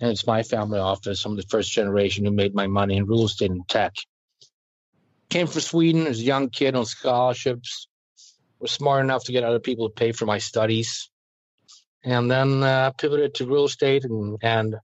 And 0.00 0.10
it's 0.10 0.26
my 0.26 0.42
family 0.42 0.78
office. 0.78 1.24
I'm 1.24 1.36
the 1.36 1.42
first 1.42 1.72
generation 1.72 2.24
who 2.24 2.30
made 2.30 2.54
my 2.54 2.66
money 2.66 2.96
in 2.96 3.06
real 3.06 3.24
estate 3.24 3.50
and 3.50 3.66
tech. 3.68 3.94
Came 5.30 5.46
from 5.46 5.60
Sweden 5.60 6.06
as 6.06 6.20
a 6.20 6.24
young 6.24 6.50
kid 6.50 6.74
on 6.74 6.84
scholarships. 6.84 7.88
Was 8.58 8.72
smart 8.72 9.04
enough 9.04 9.24
to 9.24 9.32
get 9.32 9.44
other 9.44 9.58
people 9.58 9.88
to 9.88 9.94
pay 9.94 10.12
for 10.12 10.26
my 10.26 10.38
studies. 10.38 11.10
And 12.04 12.30
then 12.30 12.62
uh, 12.62 12.92
pivoted 12.92 13.34
to 13.34 13.46
real 13.46 13.64
estate 13.64 14.04
and, 14.04 14.38
and 14.42 14.76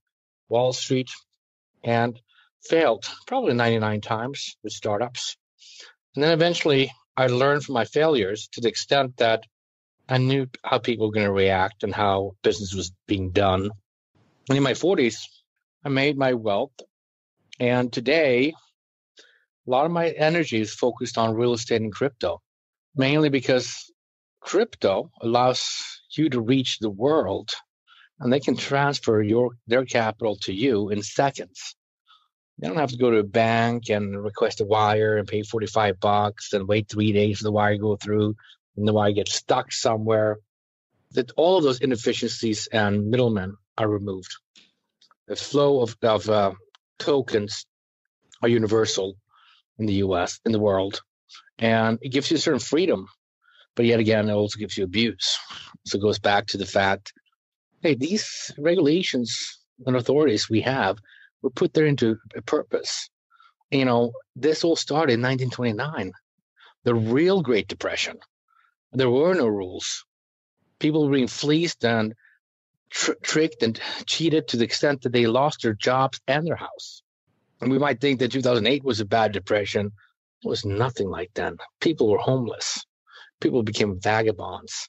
Wall 0.48 0.72
Street 0.72 1.10
and 1.84 2.18
failed 2.64 3.08
probably 3.26 3.54
99 3.54 4.00
times 4.00 4.56
with 4.62 4.72
startups. 4.72 5.36
And 6.14 6.24
then 6.24 6.32
eventually 6.32 6.92
I 7.16 7.26
learned 7.26 7.64
from 7.64 7.74
my 7.74 7.84
failures 7.84 8.48
to 8.52 8.60
the 8.60 8.68
extent 8.68 9.18
that 9.18 9.44
I 10.08 10.18
knew 10.18 10.46
how 10.64 10.78
people 10.78 11.06
were 11.06 11.12
going 11.12 11.26
to 11.26 11.32
react 11.32 11.84
and 11.84 11.94
how 11.94 12.32
business 12.42 12.74
was 12.74 12.92
being 13.06 13.30
done. 13.30 13.70
In 14.50 14.62
my 14.62 14.72
40s, 14.72 15.28
I 15.84 15.88
made 15.88 16.18
my 16.18 16.34
wealth. 16.34 16.72
And 17.60 17.92
today, 17.92 18.52
a 19.66 19.70
lot 19.70 19.86
of 19.86 19.92
my 19.92 20.08
energy 20.10 20.60
is 20.60 20.74
focused 20.74 21.16
on 21.16 21.34
real 21.34 21.52
estate 21.52 21.80
and 21.80 21.92
crypto, 21.92 22.42
mainly 22.96 23.28
because 23.28 23.92
crypto 24.40 25.12
allows 25.20 25.70
you 26.16 26.28
to 26.30 26.40
reach 26.40 26.78
the 26.80 26.90
world 26.90 27.50
and 28.18 28.32
they 28.32 28.40
can 28.40 28.56
transfer 28.56 29.22
your 29.22 29.52
their 29.68 29.84
capital 29.84 30.36
to 30.42 30.52
you 30.52 30.90
in 30.90 31.02
seconds. 31.02 31.76
You 32.58 32.68
don't 32.68 32.78
have 32.78 32.90
to 32.90 32.98
go 32.98 33.12
to 33.12 33.18
a 33.18 33.24
bank 33.24 33.90
and 33.90 34.22
request 34.24 34.60
a 34.60 34.64
wire 34.64 35.18
and 35.18 35.28
pay 35.28 35.42
45 35.42 36.00
bucks 36.00 36.52
and 36.52 36.66
wait 36.66 36.88
three 36.88 37.12
days 37.12 37.38
for 37.38 37.44
the 37.44 37.52
wire 37.52 37.74
to 37.74 37.78
go 37.78 37.96
through 37.96 38.34
and 38.76 38.88
the 38.88 38.92
wire 38.92 39.12
gets 39.12 39.34
stuck 39.34 39.70
somewhere. 39.70 40.38
That 41.12 41.30
all 41.36 41.58
of 41.58 41.64
those 41.64 41.80
inefficiencies 41.80 42.66
and 42.72 43.08
middlemen 43.08 43.56
are 43.78 43.88
removed. 43.88 44.34
The 45.28 45.36
flow 45.36 45.80
of, 45.82 45.96
of 46.02 46.28
uh, 46.28 46.52
tokens 46.98 47.66
are 48.42 48.48
universal 48.48 49.16
in 49.78 49.86
the 49.86 49.94
US, 49.94 50.40
in 50.44 50.52
the 50.52 50.60
world, 50.60 51.00
and 51.58 51.98
it 52.02 52.10
gives 52.10 52.30
you 52.30 52.36
a 52.36 52.40
certain 52.40 52.60
freedom. 52.60 53.06
But 53.74 53.86
yet 53.86 54.00
again, 54.00 54.28
it 54.28 54.32
also 54.32 54.58
gives 54.58 54.76
you 54.76 54.84
abuse. 54.84 55.38
So 55.86 55.98
it 55.98 56.02
goes 56.02 56.18
back 56.18 56.46
to 56.48 56.58
the 56.58 56.66
fact 56.66 57.12
hey, 57.82 57.94
these 57.94 58.52
regulations 58.58 59.58
and 59.86 59.96
authorities 59.96 60.48
we 60.48 60.60
have 60.60 60.98
were 61.42 61.50
put 61.50 61.74
there 61.74 61.86
into 61.86 62.16
a 62.36 62.42
purpose. 62.42 63.10
You 63.70 63.84
know, 63.84 64.12
this 64.36 64.62
all 64.64 64.76
started 64.76 65.14
in 65.14 65.22
1929, 65.22 66.12
the 66.84 66.94
real 66.94 67.42
Great 67.42 67.66
Depression. 67.66 68.18
There 68.92 69.10
were 69.10 69.34
no 69.34 69.46
rules. 69.46 70.04
People 70.78 71.06
were 71.06 71.14
being 71.14 71.26
fleeced 71.26 71.84
and 71.84 72.14
tr- 72.92 73.12
tricked 73.22 73.62
and 73.62 73.80
cheated 74.06 74.48
to 74.48 74.56
the 74.56 74.64
extent 74.64 75.02
that 75.02 75.12
they 75.12 75.26
lost 75.26 75.62
their 75.62 75.74
jobs 75.74 76.20
and 76.26 76.46
their 76.46 76.56
house. 76.56 77.02
And 77.60 77.70
we 77.70 77.78
might 77.78 78.00
think 78.00 78.18
that 78.20 78.32
2008 78.32 78.84
was 78.84 79.00
a 79.00 79.04
bad 79.04 79.32
depression. 79.32 79.92
It 80.44 80.48
was 80.48 80.64
nothing 80.64 81.08
like 81.08 81.30
that. 81.34 81.54
People 81.80 82.08
were 82.08 82.18
homeless. 82.18 82.84
People 83.40 83.62
became 83.62 84.00
vagabonds. 84.00 84.88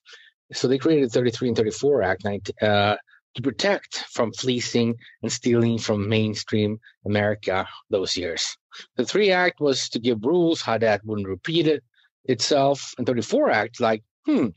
So 0.51 0.67
they 0.67 0.77
created 0.77 1.11
33 1.11 1.49
and 1.49 1.57
34 1.57 2.03
Act 2.03 2.51
uh, 2.61 2.95
to 3.35 3.41
protect 3.41 3.97
from 4.11 4.31
fleecing 4.33 4.95
and 5.21 5.31
stealing 5.31 5.77
from 5.77 6.09
mainstream 6.09 6.79
America 7.05 7.67
those 7.89 8.17
years. 8.17 8.57
The 8.97 9.05
3 9.05 9.31
Act 9.31 9.59
was 9.59 9.89
to 9.89 9.99
give 9.99 10.25
rules 10.25 10.61
how 10.61 10.77
that 10.79 11.05
wouldn't 11.05 11.27
repeat 11.27 11.67
it 11.67 11.83
itself. 12.25 12.93
And 12.97 13.07
34 13.07 13.51
Act, 13.51 13.79
like, 13.79 14.03
hmm, 14.25 14.47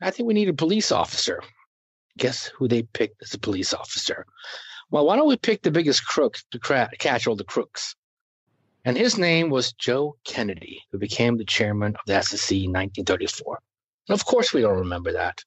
I 0.00 0.10
think 0.10 0.26
we 0.26 0.34
need 0.34 0.48
a 0.48 0.54
police 0.54 0.92
officer. 0.92 1.42
Guess 2.16 2.46
who 2.56 2.68
they 2.68 2.82
picked 2.82 3.22
as 3.22 3.34
a 3.34 3.38
police 3.38 3.72
officer? 3.74 4.26
Well, 4.90 5.06
why 5.06 5.16
don't 5.16 5.28
we 5.28 5.36
pick 5.36 5.62
the 5.62 5.70
biggest 5.70 6.06
crook 6.06 6.38
to 6.52 6.58
cra- 6.58 6.90
catch 6.98 7.26
all 7.26 7.36
the 7.36 7.44
crooks? 7.44 7.94
And 8.84 8.96
his 8.96 9.18
name 9.18 9.50
was 9.50 9.72
Joe 9.72 10.16
Kennedy, 10.24 10.80
who 10.92 10.98
became 10.98 11.36
the 11.36 11.44
chairman 11.44 11.96
of 11.96 12.02
the 12.06 12.22
SEC 12.22 12.52
in 12.52 12.72
1934. 12.72 13.58
And 14.08 14.14
of 14.14 14.24
course, 14.24 14.52
we 14.52 14.60
don't 14.60 14.78
remember 14.78 15.12
that. 15.12 15.42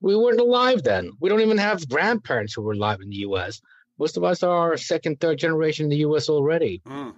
We 0.00 0.14
weren't 0.14 0.40
alive 0.40 0.82
then. 0.82 1.12
We 1.20 1.28
don't 1.28 1.40
even 1.40 1.58
have 1.58 1.88
grandparents 1.88 2.52
who 2.54 2.62
were 2.62 2.72
alive 2.72 3.00
in 3.00 3.08
the 3.08 3.16
U.S. 3.28 3.60
Most 3.98 4.16
of 4.16 4.24
us 4.24 4.42
are 4.42 4.76
second, 4.76 5.20
third 5.20 5.38
generation 5.38 5.84
in 5.84 5.90
the 5.90 5.98
U.S. 5.98 6.28
already. 6.28 6.82
Mm. 6.86 7.14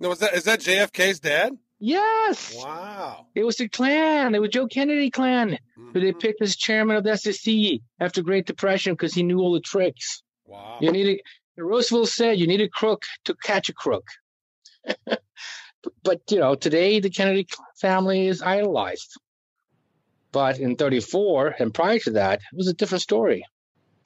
No, 0.00 0.10
is 0.10 0.18
that 0.18 0.34
is 0.34 0.44
that 0.44 0.60
JFK's 0.60 1.20
dad? 1.20 1.52
Yes. 1.84 2.54
Wow. 2.56 3.26
It 3.34 3.44
was 3.44 3.56
the 3.56 3.68
clan. 3.68 4.34
It 4.34 4.40
was 4.40 4.48
Joe 4.50 4.66
Kennedy 4.66 5.10
clan 5.10 5.58
Mm-hmm. 5.78 5.90
who 5.92 6.00
they 6.00 6.12
picked 6.12 6.40
as 6.40 6.56
chairman 6.56 6.96
of 6.96 7.04
the 7.04 7.16
SEC 7.16 7.80
after 8.00 8.22
Great 8.22 8.46
Depression 8.46 8.94
because 8.94 9.12
he 9.12 9.22
knew 9.22 9.40
all 9.40 9.52
the 9.52 9.60
tricks. 9.60 10.22
Wow. 10.46 10.78
You 10.80 10.92
need 10.92 11.20
a, 11.58 11.62
Roosevelt 11.62 12.08
said 12.08 12.38
you 12.38 12.46
need 12.46 12.60
a 12.60 12.68
crook 12.68 13.02
to 13.24 13.34
catch 13.34 13.68
a 13.68 13.72
crook. 13.72 14.06
but, 15.04 15.22
but, 16.02 16.20
you 16.30 16.38
know, 16.38 16.54
today 16.54 17.00
the 17.00 17.10
Kennedy 17.10 17.48
family 17.80 18.28
is 18.28 18.40
idolized. 18.40 19.18
But 20.32 20.58
in 20.58 20.76
34 20.76 21.56
and 21.58 21.74
prior 21.74 21.98
to 22.00 22.10
that, 22.12 22.40
it 22.52 22.56
was 22.56 22.68
a 22.68 22.74
different 22.74 23.02
story. 23.02 23.44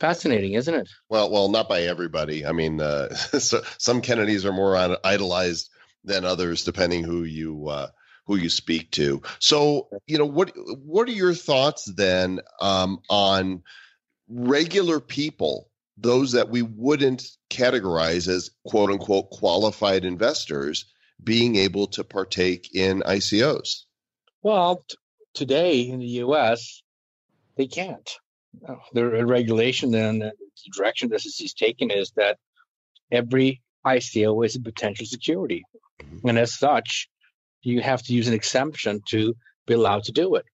Fascinating, 0.00 0.54
isn't 0.54 0.74
it? 0.74 0.88
Well, 1.08 1.30
well, 1.30 1.48
not 1.48 1.68
by 1.68 1.82
everybody. 1.82 2.46
I 2.46 2.52
mean, 2.52 2.80
uh, 2.80 3.14
so, 3.14 3.60
some 3.78 4.00
Kennedys 4.00 4.44
are 4.46 4.52
more 4.52 4.76
on, 4.76 4.96
idolized 5.04 5.70
than 6.08 6.24
others, 6.24 6.64
depending 6.64 7.04
who 7.04 7.22
you 7.24 7.68
uh, 7.68 7.88
who 8.26 8.36
you 8.36 8.50
speak 8.50 8.90
to. 8.92 9.22
So, 9.38 9.88
you 10.06 10.18
know, 10.18 10.26
what 10.26 10.52
what 10.84 11.08
are 11.08 11.12
your 11.12 11.34
thoughts 11.34 11.84
then 11.84 12.40
um, 12.60 13.00
on 13.08 13.62
regular 14.28 15.00
people, 15.00 15.70
those 15.96 16.32
that 16.32 16.50
we 16.50 16.62
wouldn't 16.62 17.28
categorize 17.50 18.28
as 18.28 18.50
quote 18.66 18.90
unquote 18.90 19.30
qualified 19.30 20.04
investors, 20.04 20.84
being 21.22 21.56
able 21.56 21.86
to 21.88 22.04
partake 22.04 22.74
in 22.74 23.00
ICOs? 23.00 23.84
Well, 24.42 24.84
t- 24.88 24.96
today 25.34 25.80
in 25.80 26.00
the 26.00 26.06
U.S., 26.06 26.82
they 27.56 27.66
can't. 27.66 28.10
The 28.92 29.04
regulation 29.26 29.94
and 29.94 30.20
the 30.20 30.32
direction 30.76 31.08
the 31.08 31.18
SEC 31.18 31.44
is 31.44 31.54
taking 31.54 31.90
is 31.90 32.12
that 32.16 32.38
every 33.10 33.62
ICO 33.86 34.44
is 34.44 34.56
a 34.56 34.60
potential 34.60 35.06
security, 35.06 35.64
and 36.24 36.38
as 36.38 36.58
such, 36.58 37.08
you 37.62 37.80
have 37.80 38.02
to 38.04 38.14
use 38.14 38.28
an 38.28 38.34
exemption 38.34 39.00
to 39.08 39.34
be 39.66 39.74
allowed 39.74 40.04
to 40.04 40.12
do 40.12 40.36
it. 40.36 40.44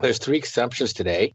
There's 0.00 0.18
three 0.18 0.38
exemptions 0.38 0.92
today 0.92 1.34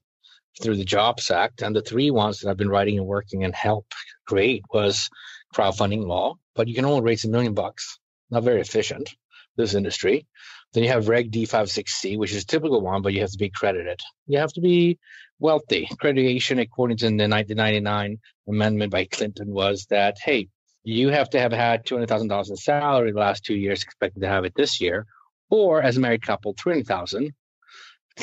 through 0.62 0.78
the 0.78 0.86
Jobs 0.86 1.30
Act, 1.32 1.62
and 1.62 1.76
the 1.76 1.82
three 1.82 2.12
ones 2.12 2.40
that 2.40 2.50
I've 2.50 2.58
been 2.58 2.70
writing 2.70 2.98
and 2.98 3.08
working 3.08 3.44
and 3.44 3.54
help 3.54 3.86
create 4.26 4.64
was 4.74 5.10
crowdfunding 5.54 6.06
law, 6.06 6.36
but 6.56 6.68
you 6.68 6.74
can 6.74 6.86
only 6.86 7.02
raise 7.02 7.26
a 7.26 7.30
million 7.30 7.54
bucks. 7.54 8.00
Not 8.32 8.44
very 8.44 8.62
efficient, 8.62 9.14
this 9.58 9.76
industry. 9.76 10.26
Then 10.74 10.84
you 10.84 10.90
have 10.90 11.08
Reg 11.08 11.32
D56C, 11.32 12.18
which 12.18 12.32
is 12.32 12.44
a 12.44 12.46
typical 12.46 12.82
one, 12.82 13.02
but 13.02 13.14
you 13.14 13.22
have 13.22 13.32
to 13.32 13.38
be 13.38 13.50
credited. 13.50 14.00
You 14.28 14.40
have 14.40 14.52
to 14.54 14.62
be 14.62 14.98
wealthy. 15.40 15.88
Accreditation, 15.92 16.60
according 16.62 16.98
to 16.98 17.06
the 17.06 17.28
1999 17.28 18.18
amendment 18.48 18.92
by 18.92 19.06
Clinton, 19.06 19.54
was 19.54 19.86
that, 19.90 20.18
hey, 20.24 20.48
you 20.86 21.10
have 21.10 21.30
to 21.32 21.40
have 21.40 21.52
had 21.52 21.84
$200,000 21.86 22.50
in 22.50 22.56
salary 22.56 23.12
the 23.12 23.20
last 23.20 23.44
two 23.44 23.56
years, 23.56 23.84
expected 23.84 24.22
to 24.22 24.28
have 24.28 24.46
it 24.46 24.54
this 24.56 24.80
year, 24.80 25.08
or 25.50 25.82
as 25.82 25.98
a 25.98 26.00
married 26.00 26.22
couple, 26.22 26.54
300000 26.54 27.34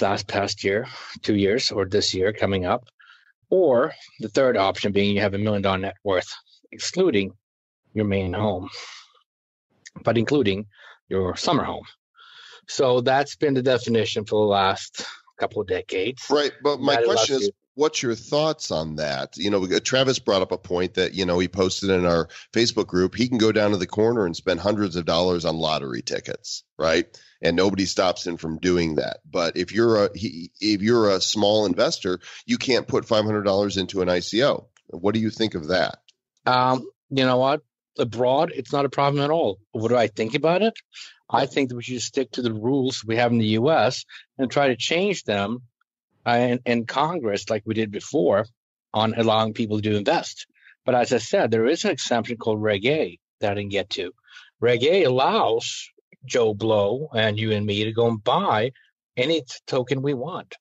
last 0.01 0.29
past 0.29 0.62
year, 0.62 0.87
two 1.22 1.35
years, 1.35 1.72
or 1.72 1.85
this 1.85 2.14
year 2.14 2.33
coming 2.33 2.64
up. 2.64 2.88
Or 3.51 3.92
the 4.20 4.29
third 4.29 4.57
option 4.57 4.92
being 4.92 5.14
you 5.14 5.20
have 5.20 5.35
a 5.35 5.38
million 5.38 5.61
dollar 5.61 5.79
net 5.79 5.96
worth, 6.05 6.33
excluding 6.70 7.33
your 7.92 8.07
main 8.07 8.33
home, 8.33 8.70
but 10.05 10.16
including 10.16 10.66
your 11.09 11.37
summer 11.37 11.64
home. 11.64 11.85
So 12.68 13.01
that's 13.01 13.37
been 13.37 13.55
the 13.55 13.62
definition 13.62 14.25
for 14.25 14.46
the 14.46 14.51
last 14.51 15.05
couple 15.38 15.61
of 15.61 15.68
decades. 15.68 16.25
Right. 16.31 16.53
But 16.62 16.81
my 16.81 16.94
That 16.94 17.05
question 17.05 17.37
is, 17.37 17.51
what's 17.75 18.03
your 18.03 18.15
thoughts 18.15 18.71
on 18.71 18.97
that? 18.97 19.37
You 19.37 19.51
know, 19.51 19.67
Travis 19.79 20.19
brought 20.19 20.43
up 20.43 20.53
a 20.53 20.59
point 20.59 20.95
that, 20.95 21.15
you 21.15 21.25
know, 21.25 21.39
he 21.39 21.49
posted 21.49 21.91
in 21.91 22.05
our 22.05 22.29
Facebook 22.53 22.87
group. 22.87 23.15
He 23.15 23.29
can 23.29 23.39
go 23.39 23.53
down 23.53 23.71
to 23.71 23.77
the 23.77 23.87
corner 23.87 24.27
and 24.27 24.37
spend 24.37 24.61
hundreds 24.61 24.97
of 24.97 25.05
dollars 25.05 25.45
on 25.45 25.57
lottery 25.57 26.03
tickets, 26.03 26.65
right? 26.79 27.07
And 27.41 27.57
nobody 27.57 27.87
stops 27.87 28.27
him 28.27 28.37
from 28.37 28.59
doing 28.59 28.97
that. 28.97 29.19
But 29.29 29.57
if 29.57 29.73
you're 29.73 30.07
a 30.07 30.11
he, 30.17 30.53
if 30.61 30.83
you're 30.83 31.11
a 31.11 31.21
small 31.21 31.67
investor, 31.67 32.21
you 32.47 32.59
can't 32.59 32.87
put 32.87 33.07
five 33.07 33.25
hundred 33.25 33.43
dollars 33.43 33.77
into 33.77 34.03
an 34.03 34.09
ICO. 34.09 34.67
What 34.89 35.15
do 35.15 35.21
you 35.21 35.31
think 35.31 35.55
of 35.55 35.69
that? 35.69 35.99
Um, 36.47 36.87
you 37.11 37.25
know 37.25 37.39
what? 37.39 37.63
Abroad, 37.99 38.53
it's 38.55 38.73
not 38.73 38.85
a 38.85 38.91
problem 38.91 39.23
at 39.23 39.31
all. 39.31 39.59
What 39.73 39.89
do 39.89 39.97
I 39.97 40.07
think 40.07 40.35
about 40.35 40.63
it? 40.63 40.75
I 41.29 41.47
think 41.47 41.69
that 41.69 41.77
we 41.77 41.83
should 41.83 42.03
stick 42.03 42.33
to 42.33 42.43
the 42.43 42.53
rules 42.53 43.05
we 43.05 43.17
have 43.17 43.33
in 43.33 43.39
the 43.39 43.47
U.S. 43.47 44.05
and 44.39 44.51
try 44.51 44.69
to 44.69 44.77
change 44.77 45.25
them 45.25 45.63
uh, 46.27 46.31
in, 46.33 46.61
in 46.65 46.87
Congress, 46.87 47.51
like 47.51 47.63
we 47.67 47.75
did 47.75 47.91
before, 47.91 48.47
on 48.95 49.15
allowing 49.15 49.55
people 49.55 49.81
to 49.81 49.97
invest. 49.97 50.47
But 50.85 50.95
as 50.95 51.13
I 51.13 51.19
said, 51.19 51.51
there 51.51 51.67
is 51.67 51.85
an 51.85 51.91
exemption 51.91 52.37
called 52.37 52.63
Reg 52.63 52.85
A 52.87 53.19
that 53.41 53.53
I 53.53 53.55
didn't 53.55 53.71
get 53.71 53.91
to. 53.91 54.13
Reg 54.61 54.83
A 54.85 55.05
allows 55.05 55.89
Joe 56.25 56.55
Blow 56.55 57.09
and 57.15 57.39
you 57.39 57.53
and 57.53 57.67
me 57.67 57.85
to 57.85 57.93
go 57.93 58.09
and 58.09 58.23
buy 58.23 58.73
any 59.17 59.43
token 59.67 60.03
we 60.03 60.15
want. 60.15 60.57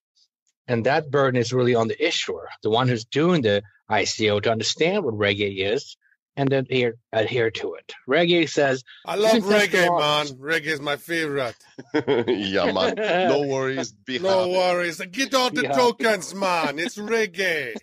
And 0.67 0.85
that 0.85 1.11
burden 1.11 1.39
is 1.39 1.53
really 1.53 1.75
on 1.75 1.87
the 1.87 2.05
issuer, 2.05 2.47
the 2.63 2.69
one 2.69 2.87
who's 2.87 3.05
doing 3.05 3.41
the 3.41 3.63
ICO, 3.89 4.41
to 4.41 4.51
understand 4.51 5.03
what 5.03 5.17
Reg 5.17 5.41
A 5.41 5.49
is 5.49 5.97
and 6.37 6.49
then 6.49 6.65
adhere, 6.69 6.95
adhere 7.11 7.51
to 7.51 7.73
it. 7.75 7.93
Reg 8.07 8.31
A 8.31 8.45
says, 8.45 8.83
I 9.05 9.15
love 9.15 9.31
can 9.31 9.41
test 9.43 9.71
reggae, 9.71 9.81
man. 9.81 9.91
waters. 9.91 10.33
Reggae 10.33 10.65
is 10.67 10.81
my 10.81 10.95
favorite. 10.95 11.55
yeah, 12.27 12.71
man. 12.71 12.95
No 13.29 13.41
worries. 13.47 13.91
Be 13.91 14.19
No 14.19 14.39
happy. 14.39 14.51
worries. 14.51 15.01
Get 15.11 15.33
all 15.33 15.49
the 15.49 15.63
Yeah. 15.63 15.71
tokens, 15.73 16.33
man. 16.33 16.79
It's 16.79 16.97
reggae. 16.97 17.75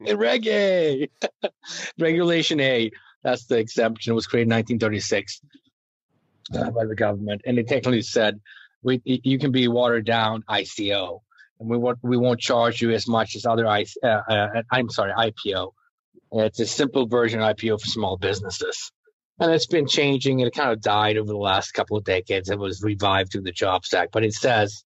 Reg 0.14 0.46
A, 0.46 1.08
Regulation 1.98 2.58
A, 2.60 2.90
that's 3.22 3.44
the 3.46 3.58
exemption. 3.58 4.12
It 4.12 4.14
was 4.14 4.26
created 4.26 4.48
in 4.48 4.54
1936 4.56 5.40
uh, 6.54 6.70
by 6.70 6.86
the 6.86 6.94
government. 6.94 7.42
And 7.44 7.58
it 7.58 7.68
technically 7.68 8.02
said 8.02 8.40
we, 8.82 9.00
you 9.04 9.38
can 9.38 9.52
be 9.52 9.68
watered 9.68 10.06
down 10.06 10.42
ICO. 10.48 11.20
And 11.60 11.68
we 11.68 11.76
won't, 11.76 11.98
we 12.02 12.16
won't 12.16 12.40
charge 12.40 12.80
you 12.80 12.90
as 12.92 13.06
much 13.06 13.36
as 13.36 13.44
other 13.44 13.66
IC, 13.66 13.88
uh, 14.02 14.06
uh, 14.06 14.62
I'm 14.72 14.88
sorry, 14.88 15.12
IPO. 15.12 15.72
It's 16.32 16.60
a 16.60 16.66
simple 16.66 17.06
version 17.06 17.40
of 17.40 17.56
IPO 17.56 17.80
for 17.80 17.86
small 17.86 18.16
businesses. 18.16 18.92
And 19.38 19.50
it's 19.52 19.66
been 19.66 19.86
changing. 19.86 20.40
It 20.40 20.54
kind 20.54 20.70
of 20.70 20.80
died 20.80 21.16
over 21.16 21.28
the 21.28 21.38
last 21.38 21.72
couple 21.72 21.96
of 21.96 22.04
decades. 22.04 22.50
It 22.50 22.58
was 22.58 22.82
revived 22.82 23.32
through 23.32 23.42
the 23.42 23.52
Jobs 23.52 23.92
Act, 23.94 24.12
but 24.12 24.24
it 24.24 24.34
says 24.34 24.84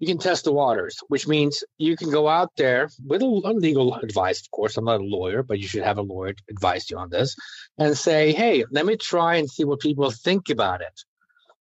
you 0.00 0.06
can 0.06 0.18
test 0.18 0.44
the 0.44 0.52
waters, 0.52 0.98
which 1.08 1.28
means 1.28 1.62
you 1.78 1.96
can 1.96 2.10
go 2.10 2.26
out 2.26 2.50
there 2.56 2.88
with 3.06 3.22
a 3.22 3.26
legal 3.26 3.94
advice. 3.94 4.40
Of 4.40 4.50
course, 4.50 4.76
I'm 4.76 4.86
not 4.86 5.00
a 5.00 5.04
lawyer, 5.04 5.42
but 5.42 5.60
you 5.60 5.68
should 5.68 5.84
have 5.84 5.98
a 5.98 6.02
lawyer 6.02 6.34
advise 6.48 6.90
you 6.90 6.98
on 6.98 7.10
this 7.10 7.36
and 7.78 7.96
say, 7.96 8.32
hey, 8.32 8.64
let 8.70 8.86
me 8.86 8.96
try 8.96 9.36
and 9.36 9.48
see 9.48 9.64
what 9.64 9.80
people 9.80 10.10
think 10.10 10.48
about 10.48 10.80
it. 10.80 11.00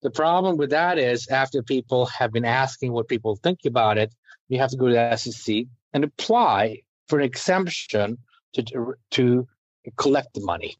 The 0.02 0.10
problem 0.10 0.56
with 0.56 0.70
that 0.70 0.98
is 0.98 1.28
after 1.28 1.62
people 1.62 2.06
have 2.06 2.32
been 2.32 2.44
asking 2.44 2.92
what 2.92 3.08
people 3.08 3.36
think 3.36 3.60
about 3.66 3.98
it, 3.98 4.14
you 4.48 4.60
have 4.60 4.70
to 4.70 4.76
go 4.76 4.86
to 4.86 4.94
the 4.94 5.16
SEC 5.16 5.64
and 5.92 6.04
apply 6.04 6.82
for 7.08 7.18
an 7.18 7.24
exemption 7.24 8.18
to, 8.54 8.94
to 9.12 9.46
collect 9.96 10.34
the 10.34 10.44
money. 10.44 10.76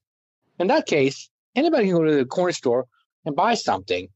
In 0.59 0.67
that 0.69 0.87
case, 0.87 1.31
anybody 1.55 1.87
can 1.87 1.97
go 1.97 2.05
to 2.05 2.17
the 2.17 2.25
corner 2.25 2.53
store 2.53 2.87
and 3.25 3.37
buy 3.37 3.55
something 3.55 4.09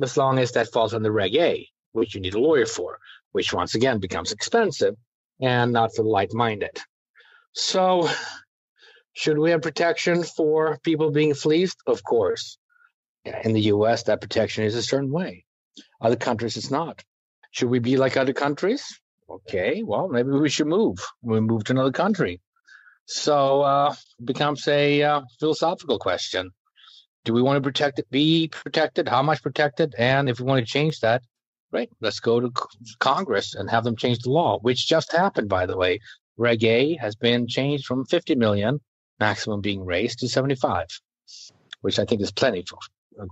as 0.00 0.16
long 0.16 0.38
as 0.38 0.52
that 0.52 0.72
falls 0.72 0.94
under 0.94 1.10
Reg 1.10 1.34
A, 1.36 1.68
which 1.92 2.14
you 2.14 2.20
need 2.20 2.34
a 2.34 2.40
lawyer 2.40 2.66
for, 2.66 2.98
which 3.32 3.52
once 3.52 3.74
again 3.74 3.98
becomes 3.98 4.32
expensive 4.32 4.94
and 5.40 5.72
not 5.72 5.94
for 5.94 6.02
the 6.02 6.08
light 6.08 6.32
minded. 6.32 6.78
So, 7.52 8.08
should 9.12 9.38
we 9.38 9.50
have 9.50 9.62
protection 9.62 10.22
for 10.22 10.78
people 10.84 11.10
being 11.10 11.34
fleeced? 11.34 11.78
Of 11.86 12.04
course. 12.04 12.58
In 13.24 13.52
the 13.52 13.62
US, 13.62 14.04
that 14.04 14.20
protection 14.20 14.64
is 14.64 14.74
a 14.74 14.82
certain 14.82 15.10
way. 15.10 15.44
Other 16.00 16.16
countries, 16.16 16.56
it's 16.56 16.70
not. 16.70 17.02
Should 17.50 17.68
we 17.68 17.80
be 17.80 17.96
like 17.96 18.16
other 18.16 18.32
countries? 18.32 18.84
Okay, 19.28 19.82
well, 19.84 20.08
maybe 20.08 20.30
we 20.30 20.48
should 20.48 20.66
move. 20.66 20.98
We 21.22 21.40
move 21.40 21.64
to 21.64 21.72
another 21.72 21.92
country. 21.92 22.40
So, 23.10 23.62
uh, 23.62 23.94
it 24.18 24.24
becomes 24.26 24.66
a 24.68 25.02
uh, 25.02 25.20
philosophical 25.38 25.98
question. 25.98 26.50
Do 27.24 27.32
we 27.32 27.42
want 27.42 27.56
to 27.56 27.60
protect 27.60 27.98
it, 27.98 28.10
be 28.10 28.48
protected? 28.48 29.08
How 29.08 29.22
much 29.22 29.42
protected? 29.42 29.94
And 29.98 30.28
if 30.28 30.40
we 30.40 30.46
want 30.46 30.64
to 30.64 30.72
change 30.72 31.00
that, 31.00 31.22
Great. 31.70 31.90
Let's 32.00 32.18
go 32.18 32.40
to 32.40 32.50
Congress 32.98 33.54
and 33.54 33.70
have 33.70 33.84
them 33.84 33.94
change 33.96 34.18
the 34.20 34.30
law, 34.30 34.58
which 34.60 34.88
just 34.88 35.12
happened, 35.12 35.48
by 35.48 35.66
the 35.66 35.76
way. 35.76 36.00
Reg 36.36 36.64
A 36.64 36.96
has 36.96 37.14
been 37.14 37.46
changed 37.46 37.86
from 37.86 38.06
50 38.06 38.34
million 38.34 38.80
maximum 39.20 39.60
being 39.60 39.84
raised 39.84 40.18
to 40.20 40.28
75, 40.28 40.86
which 41.82 41.98
I 41.98 42.04
think 42.06 42.22
is 42.22 42.32
plenty 42.32 42.64
for 42.68 42.78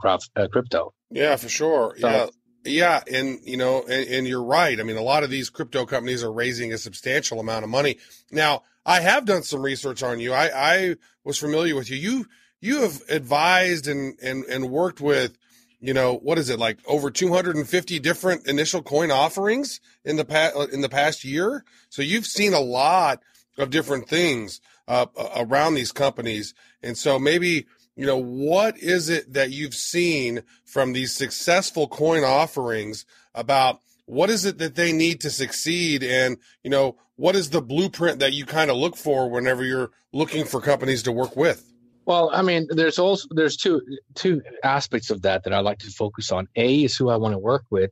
uh, 0.05 0.19
uh, 0.37 0.47
crypto. 0.49 0.93
Yeah, 1.11 1.37
for 1.37 1.49
sure. 1.49 1.97
So- 1.99 2.09
yeah. 2.09 2.27
Yeah, 2.65 3.01
and 3.11 3.39
you 3.45 3.57
know, 3.57 3.83
and, 3.89 4.07
and 4.09 4.27
you're 4.27 4.43
right. 4.43 4.79
I 4.79 4.83
mean, 4.83 4.97
a 4.97 5.03
lot 5.03 5.23
of 5.23 5.31
these 5.31 5.49
crypto 5.49 5.87
companies 5.87 6.23
are 6.23 6.33
raising 6.33 6.73
a 6.73 6.77
substantial 6.77 7.41
amount 7.41 7.65
of 7.65 7.71
money. 7.71 7.99
Now, 8.31 8.63
I 8.85 9.01
have 9.01 9.25
done 9.25 9.43
some 9.43 9.63
research 9.63 10.03
on 10.03 10.21
you. 10.21 10.33
I, 10.33 10.51
I 10.55 10.97
was 11.25 11.39
familiar 11.39 11.77
with 11.77 11.91
you. 11.91 11.97
You 11.97 12.27
you 12.61 12.83
have 12.83 13.03
advised 13.09 13.87
and 13.87 14.19
and 14.23 14.45
and 14.45 14.71
worked 14.71 15.01
with, 15.01 15.39
you 15.81 15.95
know, 15.95 16.15
what 16.15 16.39
is 16.39 16.49
it 16.49 16.59
like 16.59 16.79
over 16.87 17.11
250 17.11 17.99
different 17.99 18.47
initial 18.47 18.83
coin 18.83 19.11
offerings 19.11 19.81
in 20.05 20.17
the 20.17 20.25
past 20.25 20.57
in 20.73 20.81
the 20.81 20.89
past 20.89 21.25
year. 21.25 21.65
So 21.91 22.03
you've 22.03 22.27
seen 22.27 22.55
a 22.55 22.61
lot 22.61 23.23
of 23.59 23.71
different 23.71 24.09
things 24.09 24.61
uh, 24.87 25.07
around 25.37 25.75
these 25.75 25.93
companies, 25.93 26.55
and 26.83 26.97
so 26.97 27.19
maybe 27.19 27.67
you 27.95 28.07
know 28.07 28.17
what 28.17 28.79
is 28.79 29.09
it 29.09 29.33
that 29.35 29.51
you've 29.51 29.75
seen 29.75 30.43
from 30.65 30.93
these 30.93 31.13
successful 31.13 31.89
coin 31.89 32.25
offerings 32.25 33.05
about 33.35 33.81
what 34.07 34.31
is 34.31 34.47
it 34.47 34.59
that 34.59 34.75
they 34.75 34.93
need 34.93 35.21
to 35.21 35.31
succeed 35.31 36.03
and 36.03 36.39
you 36.63 36.71
know 36.71 36.97
what 37.19 37.35
is 37.35 37.51
the 37.51 37.61
blueprint 37.61 38.21
that 38.21 38.33
you 38.33 38.47
kind 38.47 38.71
of 38.71 38.77
look 38.77 38.97
for 38.97 39.29
whenever 39.29 39.65
you're 39.65 39.91
looking 40.13 40.45
for 40.45 40.61
companies 40.61 41.03
to 41.03 41.13
work 41.13 41.37
with 41.37 41.63
Well, 42.07 42.31
I 42.33 42.43
mean, 42.43 42.69
there's 42.71 42.99
also 42.99 43.29
there's 43.33 43.57
two 43.57 43.83
two 44.15 44.41
aspects 44.65 45.11
of 45.11 45.23
that 45.23 45.45
that 45.45 45.53
I 45.53 45.61
like 45.61 45.81
to 45.81 45.91
focus 45.91 46.33
on. 46.33 46.49
A 46.57 46.85
is 46.85 46.97
who 46.97 47.11
I 47.11 47.17
want 47.17 47.35
to 47.35 47.39
work 47.39 47.65
with, 47.71 47.91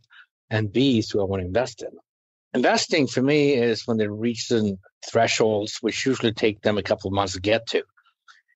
and 0.48 0.72
B 0.72 0.98
is 0.98 1.10
who 1.10 1.20
I 1.20 1.24
want 1.24 1.42
to 1.42 1.46
invest 1.46 1.82
in. 1.82 1.90
investing 2.54 3.06
for 3.06 3.20
me 3.20 3.52
is 3.54 3.86
when 3.86 3.98
they 3.98 4.08
reach 4.08 4.46
certain 4.46 4.78
thresholds, 5.10 5.78
which 5.82 6.06
usually 6.06 6.32
take 6.32 6.62
them 6.62 6.78
a 6.78 6.82
couple 6.82 7.08
of 7.08 7.14
months 7.14 7.34
to 7.34 7.40
get 7.40 7.66
to. 7.68 7.82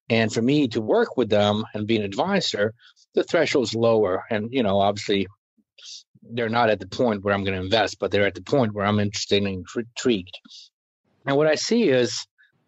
And 0.09 0.33
for 0.33 0.41
me 0.41 0.67
to 0.69 0.81
work 0.81 1.15
with 1.17 1.29
them 1.29 1.63
and 1.73 1.87
be 1.87 1.97
an 1.97 2.03
advisor, 2.03 2.73
the 3.13 3.23
threshold's 3.23 3.75
lower. 3.75 4.25
And, 4.29 4.49
you 4.51 4.63
know, 4.63 4.79
obviously 4.79 5.27
they're 6.21 6.49
not 6.49 6.69
at 6.69 6.79
the 6.79 6.87
point 6.87 7.23
where 7.23 7.33
I'm 7.33 7.43
going 7.43 7.57
to 7.57 7.63
invest, 7.63 7.97
but 7.99 8.11
they're 8.11 8.27
at 8.27 8.35
the 8.35 8.41
point 8.41 8.73
where 8.73 8.85
I'm 8.85 8.99
interested 8.99 9.43
and 9.43 9.65
intrigued. 9.75 10.37
And 11.25 11.37
what 11.37 11.47
I 11.47 11.55
see 11.55 11.89
is 11.89 12.25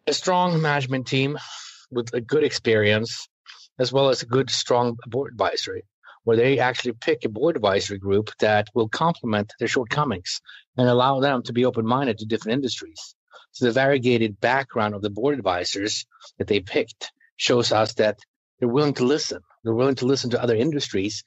a 0.07 0.13
strong 0.13 0.61
management 0.61 1.07
team 1.07 1.37
with 1.91 2.13
a 2.13 2.21
good 2.21 2.43
experience, 2.43 3.27
as 3.79 3.91
well 3.91 4.09
as 4.09 4.21
a 4.21 4.27
good, 4.27 4.49
strong 4.49 4.97
board 5.07 5.31
advisory, 5.31 5.83
where 6.23 6.37
they 6.37 6.59
actually 6.59 6.93
pick 6.93 7.25
a 7.25 7.29
board 7.29 7.55
advisory 7.55 7.97
group 7.97 8.31
that 8.39 8.67
will 8.73 8.89
complement 8.89 9.53
their 9.59 9.67
shortcomings 9.67 10.41
and 10.77 10.87
allow 10.87 11.19
them 11.19 11.43
to 11.43 11.53
be 11.53 11.65
open 11.65 11.85
minded 11.85 12.17
to 12.17 12.25
different 12.25 12.55
industries. 12.55 13.15
So 13.51 13.65
the 13.65 13.71
variegated 13.71 14.39
background 14.39 14.95
of 14.95 15.01
the 15.01 15.11
board 15.11 15.37
advisors 15.37 16.05
that 16.37 16.47
they 16.47 16.59
picked 16.59 17.11
shows 17.37 17.71
us 17.71 17.93
that 17.95 18.19
they're 18.59 18.69
willing 18.69 18.95
to 18.95 19.05
listen. 19.05 19.41
They're 19.63 19.73
willing 19.73 19.95
to 19.95 20.05
listen 20.05 20.31
to 20.31 20.41
other 20.41 20.55
industries, 20.55 21.23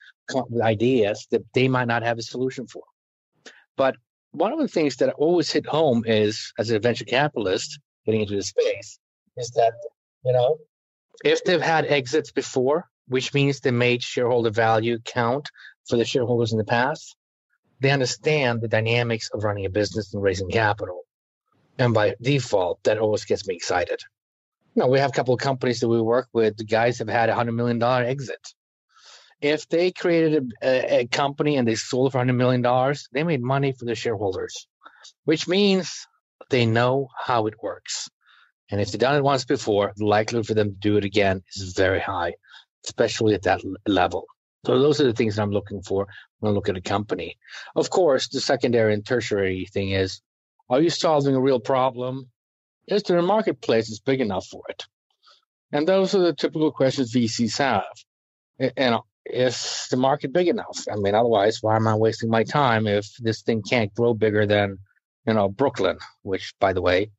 ideas 0.62 1.26
that 1.30 1.44
they 1.54 1.68
might 1.68 1.88
not 1.88 2.02
have 2.02 2.18
a 2.18 2.22
solution 2.22 2.66
for. 2.66 2.82
But 3.76 3.96
one 4.32 4.52
of 4.52 4.58
the 4.58 4.68
things 4.68 4.96
that 4.96 5.14
always 5.14 5.50
hit 5.50 5.66
home 5.66 6.04
is, 6.06 6.52
as 6.58 6.70
a 6.70 6.78
venture 6.78 7.04
capitalist 7.04 7.78
getting 8.04 8.22
into 8.22 8.36
the 8.36 8.42
space, 8.42 8.98
is 9.36 9.50
that 9.50 9.72
you 10.24 10.32
know 10.32 10.58
if 11.24 11.44
they've 11.44 11.60
had 11.60 11.86
exits 11.86 12.30
before, 12.30 12.88
which 13.08 13.32
means 13.34 13.60
they 13.60 13.70
made 13.70 14.02
shareholder 14.02 14.50
value 14.50 14.98
count 15.04 15.48
for 15.88 15.96
the 15.96 16.04
shareholders 16.04 16.52
in 16.52 16.58
the 16.58 16.64
past, 16.64 17.16
they 17.80 17.90
understand 17.90 18.60
the 18.60 18.68
dynamics 18.68 19.30
of 19.32 19.44
running 19.44 19.66
a 19.66 19.70
business 19.70 20.12
and 20.12 20.22
raising 20.22 20.48
capital. 20.50 21.02
And 21.78 21.92
by 21.92 22.14
default, 22.20 22.82
that 22.84 22.98
always 22.98 23.24
gets 23.24 23.46
me 23.46 23.54
excited. 23.54 24.00
You 24.74 24.82
know, 24.82 24.88
we 24.88 24.98
have 24.98 25.10
a 25.10 25.12
couple 25.12 25.34
of 25.34 25.40
companies 25.40 25.80
that 25.80 25.88
we 25.88 26.00
work 26.00 26.28
with. 26.32 26.56
The 26.56 26.64
guys 26.64 26.98
have 26.98 27.08
had 27.08 27.28
a 27.28 27.34
hundred 27.34 27.52
million 27.52 27.78
dollar 27.78 28.04
exit. 28.04 28.54
If 29.40 29.68
they 29.68 29.92
created 29.92 30.52
a, 30.62 31.00
a 31.00 31.06
company 31.06 31.56
and 31.56 31.68
they 31.68 31.74
sold 31.74 32.12
for 32.12 32.18
hundred 32.18 32.34
million 32.34 32.62
dollars, 32.62 33.08
they 33.12 33.22
made 33.22 33.42
money 33.42 33.72
for 33.72 33.84
the 33.84 33.94
shareholders, 33.94 34.66
which 35.24 35.46
means 35.46 36.06
they 36.50 36.66
know 36.66 37.08
how 37.16 37.46
it 37.46 37.62
works. 37.62 38.08
And 38.70 38.80
if 38.80 38.90
they've 38.90 39.00
done 39.00 39.16
it 39.16 39.22
once 39.22 39.44
before, 39.44 39.92
the 39.96 40.06
likelihood 40.06 40.46
for 40.46 40.54
them 40.54 40.70
to 40.70 40.76
do 40.80 40.96
it 40.96 41.04
again 41.04 41.42
is 41.54 41.74
very 41.74 42.00
high, 42.00 42.34
especially 42.84 43.34
at 43.34 43.42
that 43.42 43.60
level. 43.86 44.26
So 44.64 44.80
those 44.80 45.00
are 45.00 45.04
the 45.04 45.12
things 45.12 45.36
that 45.36 45.42
I'm 45.42 45.52
looking 45.52 45.82
for 45.82 46.08
when 46.40 46.50
I 46.50 46.54
look 46.54 46.68
at 46.68 46.76
a 46.76 46.80
company. 46.80 47.36
Of 47.76 47.90
course, 47.90 48.28
the 48.28 48.40
secondary 48.40 48.94
and 48.94 49.06
tertiary 49.06 49.66
thing 49.66 49.90
is, 49.90 50.20
are 50.68 50.80
you 50.80 50.90
solving 50.90 51.36
a 51.36 51.40
real 51.40 51.60
problem? 51.60 52.30
Is 52.88 53.04
there 53.04 53.18
a 53.18 53.22
marketplace 53.22 53.88
that's 53.88 54.00
big 54.00 54.20
enough 54.20 54.46
for 54.46 54.62
it? 54.68 54.84
And 55.70 55.86
those 55.86 56.14
are 56.14 56.20
the 56.20 56.32
typical 56.32 56.72
questions 56.72 57.14
VCs 57.14 57.58
have. 57.58 57.84
And 58.76 58.96
is 59.30 59.86
the 59.90 59.96
market 59.96 60.32
big 60.32 60.48
enough? 60.48 60.84
I 60.90 60.96
mean, 60.96 61.14
otherwise, 61.14 61.62
why 61.62 61.76
am 61.76 61.88
I 61.88 61.94
wasting 61.94 62.30
my 62.30 62.44
time 62.44 62.86
if 62.86 63.06
this 63.18 63.42
thing 63.42 63.62
can't 63.62 63.94
grow 63.94 64.14
bigger 64.14 64.46
than, 64.46 64.78
you 65.26 65.34
know, 65.34 65.48
Brooklyn, 65.48 65.98
which, 66.22 66.54
by 66.60 66.72
the 66.72 66.82
way, 66.82 67.10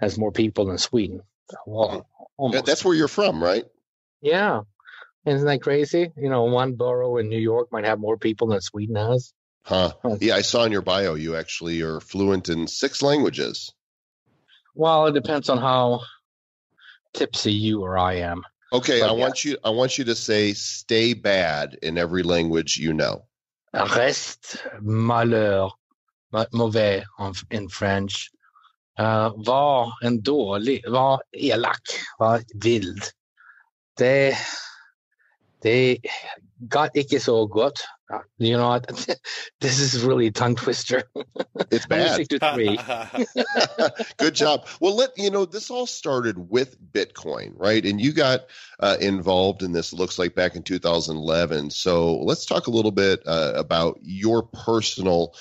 has 0.00 0.18
more 0.18 0.32
people 0.32 0.66
than 0.66 0.78
Sweden. 0.78 1.20
Well, 1.66 2.06
almost. 2.36 2.66
That's 2.66 2.84
where 2.84 2.94
you're 2.94 3.08
from, 3.08 3.42
right? 3.42 3.64
Yeah. 4.20 4.62
Isn't 5.26 5.46
that 5.46 5.62
crazy? 5.62 6.10
You 6.16 6.28
know, 6.28 6.44
one 6.44 6.74
borough 6.74 7.16
in 7.16 7.28
New 7.28 7.38
York 7.38 7.68
might 7.72 7.86
have 7.86 7.98
more 7.98 8.18
people 8.18 8.48
than 8.48 8.60
Sweden 8.60 8.96
has. 8.96 9.32
Huh. 9.62 9.92
Yeah, 10.20 10.34
I 10.34 10.42
saw 10.42 10.64
in 10.64 10.72
your 10.72 10.82
bio 10.82 11.14
you 11.14 11.36
actually 11.36 11.80
are 11.80 12.00
fluent 12.00 12.50
in 12.50 12.66
six 12.66 13.00
languages. 13.00 13.72
Well, 14.74 15.06
it 15.06 15.12
depends 15.12 15.48
on 15.48 15.58
how 15.58 16.00
tipsy 17.14 17.52
you 17.52 17.82
or 17.82 17.96
I 17.96 18.16
am. 18.16 18.42
Okay, 18.72 19.00
but 19.00 19.10
I 19.10 19.14
yeah. 19.14 19.20
want 19.20 19.44
you 19.44 19.56
I 19.64 19.70
want 19.70 19.98
you 19.98 20.04
to 20.04 20.14
say 20.14 20.52
stay 20.52 21.14
bad 21.14 21.78
in 21.82 21.98
every 21.98 22.22
language 22.22 22.76
you 22.76 22.92
know. 22.92 23.24
Reste 23.74 24.58
malheur, 24.80 25.70
mauvais 26.52 27.04
in 27.50 27.68
French. 27.68 28.30
Uh, 28.98 29.32
var 29.46 29.92
en 30.02 30.22
dålig, 30.22 30.82
var 30.86 31.22
elak, 31.32 31.82
var 32.18 32.42
vild. 32.54 33.02
Det, 33.98 34.36
det 35.62 35.98
got 36.70 36.90
ikke 36.94 37.20
så 37.20 37.46
godt. 37.46 37.80
You 38.38 38.56
know 38.56 38.68
what? 38.68 38.86
this 39.60 39.80
is 39.80 40.04
really 40.04 40.26
a 40.26 40.30
tongue 40.30 40.56
twister. 40.56 41.04
It's 41.70 41.86
bad. 41.88 42.26
Good 44.18 44.34
job. 44.34 44.66
Well, 44.80 44.96
let 44.96 45.16
you 45.16 45.30
know 45.30 45.44
this 45.44 45.70
all 45.70 45.86
started 45.86 46.50
with 46.50 46.76
Bitcoin, 46.92 47.52
right? 47.56 47.84
And 47.84 48.00
you 48.00 48.12
got 48.12 48.42
uh, 48.78 48.96
involved 49.00 49.62
in 49.62 49.72
this. 49.72 49.92
Looks 49.92 50.18
like 50.18 50.34
back 50.34 50.56
in 50.56 50.62
2011. 50.62 51.70
So 51.70 52.18
let's 52.18 52.46
talk 52.46 52.66
a 52.66 52.70
little 52.70 52.92
bit 52.92 53.22
uh, 53.26 53.52
about 53.54 53.98
your 54.02 54.42
personal 54.42 55.34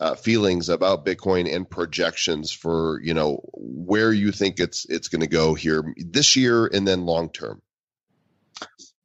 uh, 0.00 0.14
feelings 0.14 0.68
about 0.68 1.04
Bitcoin 1.04 1.52
and 1.52 1.68
projections 1.68 2.52
for 2.52 3.00
you 3.02 3.14
know 3.14 3.40
where 3.54 4.12
you 4.12 4.30
think 4.30 4.60
it's 4.60 4.84
it's 4.86 5.08
going 5.08 5.22
to 5.22 5.26
go 5.26 5.54
here 5.54 5.92
this 5.96 6.36
year 6.36 6.66
and 6.66 6.86
then 6.86 7.04
long 7.04 7.30
term. 7.30 7.60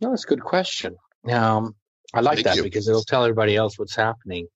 No, 0.02 0.10
that's 0.10 0.26
a 0.26 0.28
good 0.28 0.44
question. 0.44 0.98
Um, 1.32 1.76
I 2.14 2.22
like 2.22 2.38
Thank 2.38 2.46
that 2.46 2.56
you. 2.58 2.64
because 2.64 2.88
it'll 2.88 3.04
tell 3.04 3.24
everybody 3.24 3.56
else 3.56 3.78
what's 3.80 3.96
happening. 3.96 4.48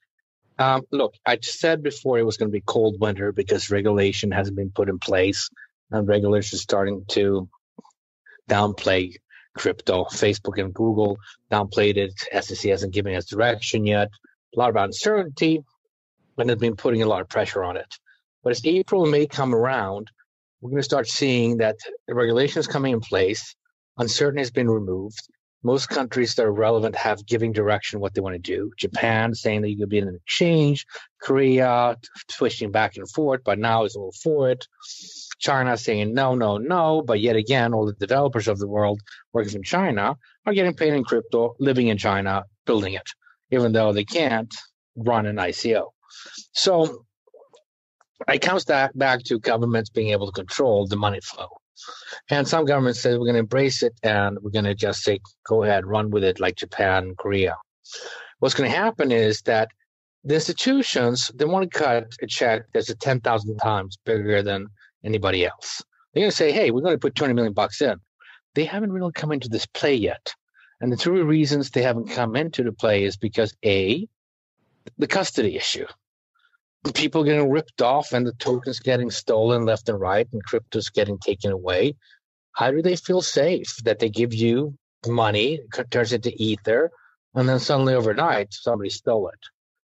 Um, 0.60 0.84
look, 0.92 1.14
I 1.26 1.38
said 1.42 1.84
before 1.84 2.18
it 2.18 2.24
was 2.24 2.38
going 2.38 2.50
to 2.50 2.54
be 2.54 2.64
cold 2.66 3.00
winter 3.00 3.32
because 3.32 3.70
regulation 3.70 4.32
hasn't 4.32 4.56
been 4.56 4.72
put 4.72 4.90
in 4.90 5.00
place, 5.00 5.50
and 5.92 6.08
regulators 6.08 6.54
are 6.54 6.58
starting 6.58 7.06
to 7.10 7.50
downplay 8.50 9.16
crypto. 9.56 10.06
Facebook 10.06 10.60
and 10.60 10.74
Google 10.74 11.18
downplayed 11.52 11.98
it. 11.98 12.14
SEC 12.44 12.70
hasn't 12.70 12.94
given 12.94 13.16
us 13.16 13.26
direction 13.26 13.86
yet. 13.86 14.10
A 14.56 14.60
lot 14.60 14.70
of 14.70 14.76
uncertainty 14.76 15.64
and 16.38 16.50
has 16.50 16.60
been 16.60 16.76
putting 16.76 17.02
a 17.02 17.08
lot 17.08 17.22
of 17.22 17.30
pressure 17.30 17.64
on 17.64 17.78
it. 17.78 17.98
But 18.44 18.52
as 18.52 18.66
April 18.66 19.04
and 19.04 19.12
May 19.12 19.26
come 19.26 19.54
around, 19.54 20.10
we're 20.62 20.70
going 20.70 20.80
to 20.80 20.84
start 20.84 21.08
seeing 21.08 21.58
that 21.58 21.76
the 22.08 22.16
regulation 22.16 22.60
is 22.60 22.68
coming 22.68 22.94
in 22.94 23.00
place, 23.00 23.56
uncertainty 23.98 24.42
has 24.42 24.52
been 24.52 24.70
removed. 24.70 25.28
Most 25.64 25.90
countries 25.90 26.36
that 26.36 26.46
are 26.46 26.52
relevant 26.52 26.96
have 26.96 27.26
giving 27.26 27.52
direction 27.52 28.00
what 28.00 28.14
they 28.14 28.22
want 28.22 28.36
to 28.36 28.40
do. 28.40 28.72
Japan 28.78 29.34
saying 29.34 29.62
that 29.62 29.70
you 29.70 29.78
could 29.78 29.90
be 29.90 29.98
in 29.98 30.08
an 30.08 30.16
exchange, 30.16 30.86
Korea 31.22 31.98
switching 32.30 32.72
back 32.72 32.96
and 32.96 33.10
forth, 33.10 33.42
but 33.44 33.60
now 33.60 33.84
is 33.84 33.96
all 33.96 34.14
for 34.24 34.50
it. 34.50 34.68
China 35.40 35.78
saying 35.78 36.14
no, 36.14 36.36
no, 36.36 36.58
no, 36.58 37.02
but 37.02 37.20
yet 37.20 37.36
again, 37.36 37.74
all 37.74 37.86
the 37.86 37.94
developers 37.94 38.48
of 38.48 38.60
the 38.60 38.68
world 38.68 39.02
working 39.34 39.52
from 39.52 39.64
China 39.64 40.16
are 40.46 40.54
getting 40.54 40.74
paid 40.74 40.94
in 40.94 41.04
crypto, 41.04 41.56
living 41.60 41.88
in 41.88 41.98
China, 41.98 42.44
building 42.66 42.94
it, 42.94 43.10
even 43.52 43.72
though 43.72 43.94
they 43.94 44.06
can't 44.06 44.54
run 44.96 45.26
an 45.26 45.36
ICO. 45.38 45.88
So 46.54 47.06
it 48.28 48.40
comes 48.40 48.66
back, 48.66 48.92
back 48.96 49.24
to 49.26 49.40
governments 49.40 49.90
being 49.90 50.10
able 50.10 50.28
to 50.28 50.32
control 50.32 50.88
the 50.88 50.96
money 50.96 51.20
flow. 51.22 51.48
And 52.30 52.48
some 52.48 52.66
governments 52.66 53.00
say 53.00 53.12
we're 53.12 53.26
going 53.26 53.34
to 53.34 53.40
embrace 53.40 53.84
it 53.84 53.94
and 54.04 54.38
we're 54.42 54.52
going 54.52 54.66
to 54.66 54.76
just 54.76 55.04
say, 55.04 55.20
go 55.46 55.64
ahead, 55.64 55.86
run 55.86 56.10
with 56.10 56.24
it 56.24 56.40
like 56.40 56.56
Japan, 56.56 57.16
Korea. 57.18 57.58
What's 58.40 58.56
going 58.56 58.70
to 58.70 58.76
happen 58.76 59.12
is 59.12 59.42
that 59.44 59.70
the 60.24 60.36
institutions, 60.36 61.32
they 61.36 61.46
want 61.46 61.72
to 61.72 61.78
cut 61.78 62.08
a 62.22 62.28
check 62.28 62.64
that's 62.74 62.90
a 62.90 62.96
10,000 62.96 63.58
times 63.58 63.98
bigger 64.06 64.42
than 64.44 64.68
anybody 65.04 65.46
else. 65.46 65.84
They're 66.14 66.22
going 66.22 66.32
to 66.32 66.36
say, 66.36 66.52
hey, 66.52 66.72
we're 66.72 66.82
going 66.82 66.96
to 66.96 67.00
put 67.00 67.16
20 67.16 67.34
million 67.34 67.54
bucks 67.54 67.82
in. 67.82 67.98
They 68.56 68.66
haven't 68.66 68.92
really 68.92 69.12
come 69.14 69.32
into 69.32 69.50
this 69.50 69.66
play 69.66 69.96
yet. 69.96 70.34
And 70.82 70.92
the 70.92 70.98
two 70.98 71.24
reasons 71.24 71.70
they 71.70 71.82
haven't 71.82 72.10
come 72.10 72.36
into 72.36 72.64
the 72.64 72.72
play 72.72 73.04
is 73.04 73.18
because 73.18 73.56
A, 73.66 74.08
the 74.98 75.08
custody 75.08 75.56
issue 75.56 75.86
people 76.92 77.24
getting 77.24 77.50
ripped 77.50 77.82
off 77.82 78.14
and 78.14 78.26
the 78.26 78.34
tokens 78.34 78.80
getting 78.80 79.10
stolen 79.10 79.66
left 79.66 79.90
and 79.90 80.00
right 80.00 80.28
and 80.32 80.44
crypto's 80.46 80.90
getting 80.90 81.18
taken 81.20 81.52
away 81.52 81.94
how 82.58 82.72
do 82.72 82.82
they 82.82 82.96
feel 82.96 83.22
safe 83.22 83.76
that 83.84 84.00
they 84.00 84.10
give 84.10 84.34
you 84.34 84.74
money 85.06 85.60
it 85.78 85.92
turns 85.92 86.12
into 86.12 86.34
ether 86.38 86.90
and 87.36 87.48
then 87.48 87.60
suddenly 87.60 87.94
overnight 87.94 88.52
somebody 88.52 88.90
stole 88.90 89.30
it? 89.30 89.40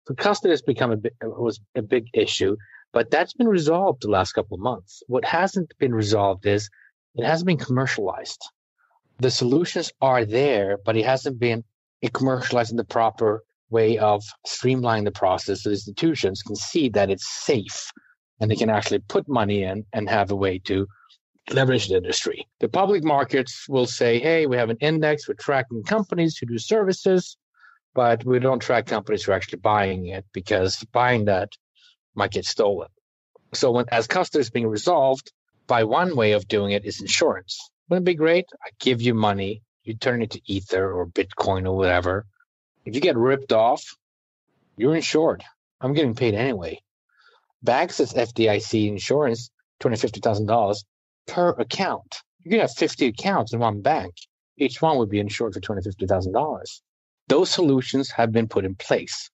So 0.08 0.16
custody 0.16 0.52
has 0.52 0.64
become 0.64 0.92
a 0.92 0.98
bit, 0.98 1.14
was 1.22 1.60
a 1.76 1.84
big 1.84 2.08
issue 2.14 2.56
but 2.92 3.12
that's 3.12 3.34
been 3.34 3.48
resolved 3.48 4.02
the 4.02 4.10
last 4.10 4.32
couple 4.32 4.56
of 4.56 4.62
months. 4.62 5.04
What 5.08 5.26
hasn't 5.26 5.74
been 5.80 5.94
resolved 5.94 6.46
is 6.46 6.70
it 7.16 7.26
hasn't 7.26 7.46
been 7.46 7.58
commercialized. 7.58 8.42
The 9.20 9.30
solutions 9.30 9.92
are 10.02 10.26
there 10.26 10.80
but 10.84 10.98
it 10.98 11.06
hasn't 11.06 11.40
been 11.40 11.64
commercialized 12.14 12.72
in 12.72 12.78
the 12.78 12.84
proper 12.84 13.44
way 13.78 13.98
of 13.98 14.24
streamlining 14.48 15.06
the 15.06 15.20
process 15.24 15.64
so 15.64 15.70
institutions 15.70 16.42
can 16.42 16.56
see 16.56 16.86
that 16.90 17.10
it's 17.14 17.28
safe 17.46 17.80
and 18.40 18.50
they 18.50 18.56
can 18.56 18.70
actually 18.70 19.00
put 19.00 19.28
money 19.42 19.64
in 19.64 19.86
and 19.94 20.10
have 20.10 20.32
a 20.32 20.42
way 20.44 20.56
to 20.60 20.88
leverage 21.52 21.88
the 21.88 21.98
industry. 21.98 22.48
The 22.60 22.70
public 22.70 23.04
markets 23.04 23.54
will 23.70 23.86
say, 24.00 24.12
hey, 24.20 24.46
we 24.46 24.58
have 24.58 24.70
an 24.70 24.78
index, 24.90 25.28
we're 25.28 25.36
tracking 25.36 25.84
companies 25.84 26.38
who 26.38 26.46
do 26.48 26.58
services, 26.58 27.38
but 27.94 28.26
we 28.26 28.40
don't 28.40 28.66
track 28.68 28.86
companies 28.86 29.24
who 29.24 29.32
are 29.32 29.36
actually 29.36 29.60
buying 29.60 30.08
it 30.08 30.26
because 30.34 30.72
buying 30.92 31.26
that 31.26 31.50
might 32.16 32.32
get 32.32 32.46
stolen. 32.46 32.90
So 33.54 33.72
when 33.72 33.86
as 34.00 34.08
custody 34.08 34.42
is 34.42 34.50
being 34.50 34.68
resolved, 34.68 35.32
by 35.68 35.84
one 35.84 36.16
way 36.16 36.34
of 36.34 36.48
doing 36.48 36.72
it 36.72 36.86
is 36.86 37.02
insurance. 37.02 37.54
Wouldn't 37.90 38.08
it 38.08 38.12
be 38.12 38.16
great? 38.26 38.46
I 38.66 38.70
give 38.80 39.02
you 39.02 39.14
money, 39.14 39.62
you 39.84 39.94
turn 39.96 40.22
it 40.22 40.32
to 40.32 40.42
Ether 40.46 40.86
or 40.92 41.08
Bitcoin 41.08 41.66
or 41.70 41.76
whatever. 41.78 42.26
If 42.86 42.94
you 42.94 43.02
get 43.02 43.18
ripped 43.18 43.52
off, 43.52 43.84
you're 44.78 44.96
insured. 44.96 45.44
I'm 45.82 45.94
getting 45.94 46.16
paid 46.16 46.36
anyway. 46.36 46.82
Banks 47.64 47.96
says 47.96 48.14
FDIC 48.14 48.88
insurance, 48.88 49.50
twenty 49.80 49.98
fifty 49.98 50.20
thousand 50.20 50.46
dollars 50.46 50.86
per 51.28 51.50
account. 51.50 52.22
You 52.44 52.52
can 52.52 52.60
have 52.60 52.72
fifty 52.74 53.08
accounts 53.08 53.54
in 53.54 53.60
one 53.60 53.82
bank. 53.82 54.14
Each 54.58 54.82
one 54.82 54.98
would 54.98 55.10
be 55.10 55.20
insured 55.20 55.54
for 55.54 55.60
twenty 55.60 55.82
fifty 55.82 56.06
thousand 56.06 56.34
dollars. 56.34 56.84
Those 57.28 57.50
solutions 57.50 58.12
have 58.12 58.32
been 58.32 58.48
put 58.48 58.66
in 58.66 58.76
place, 58.76 59.32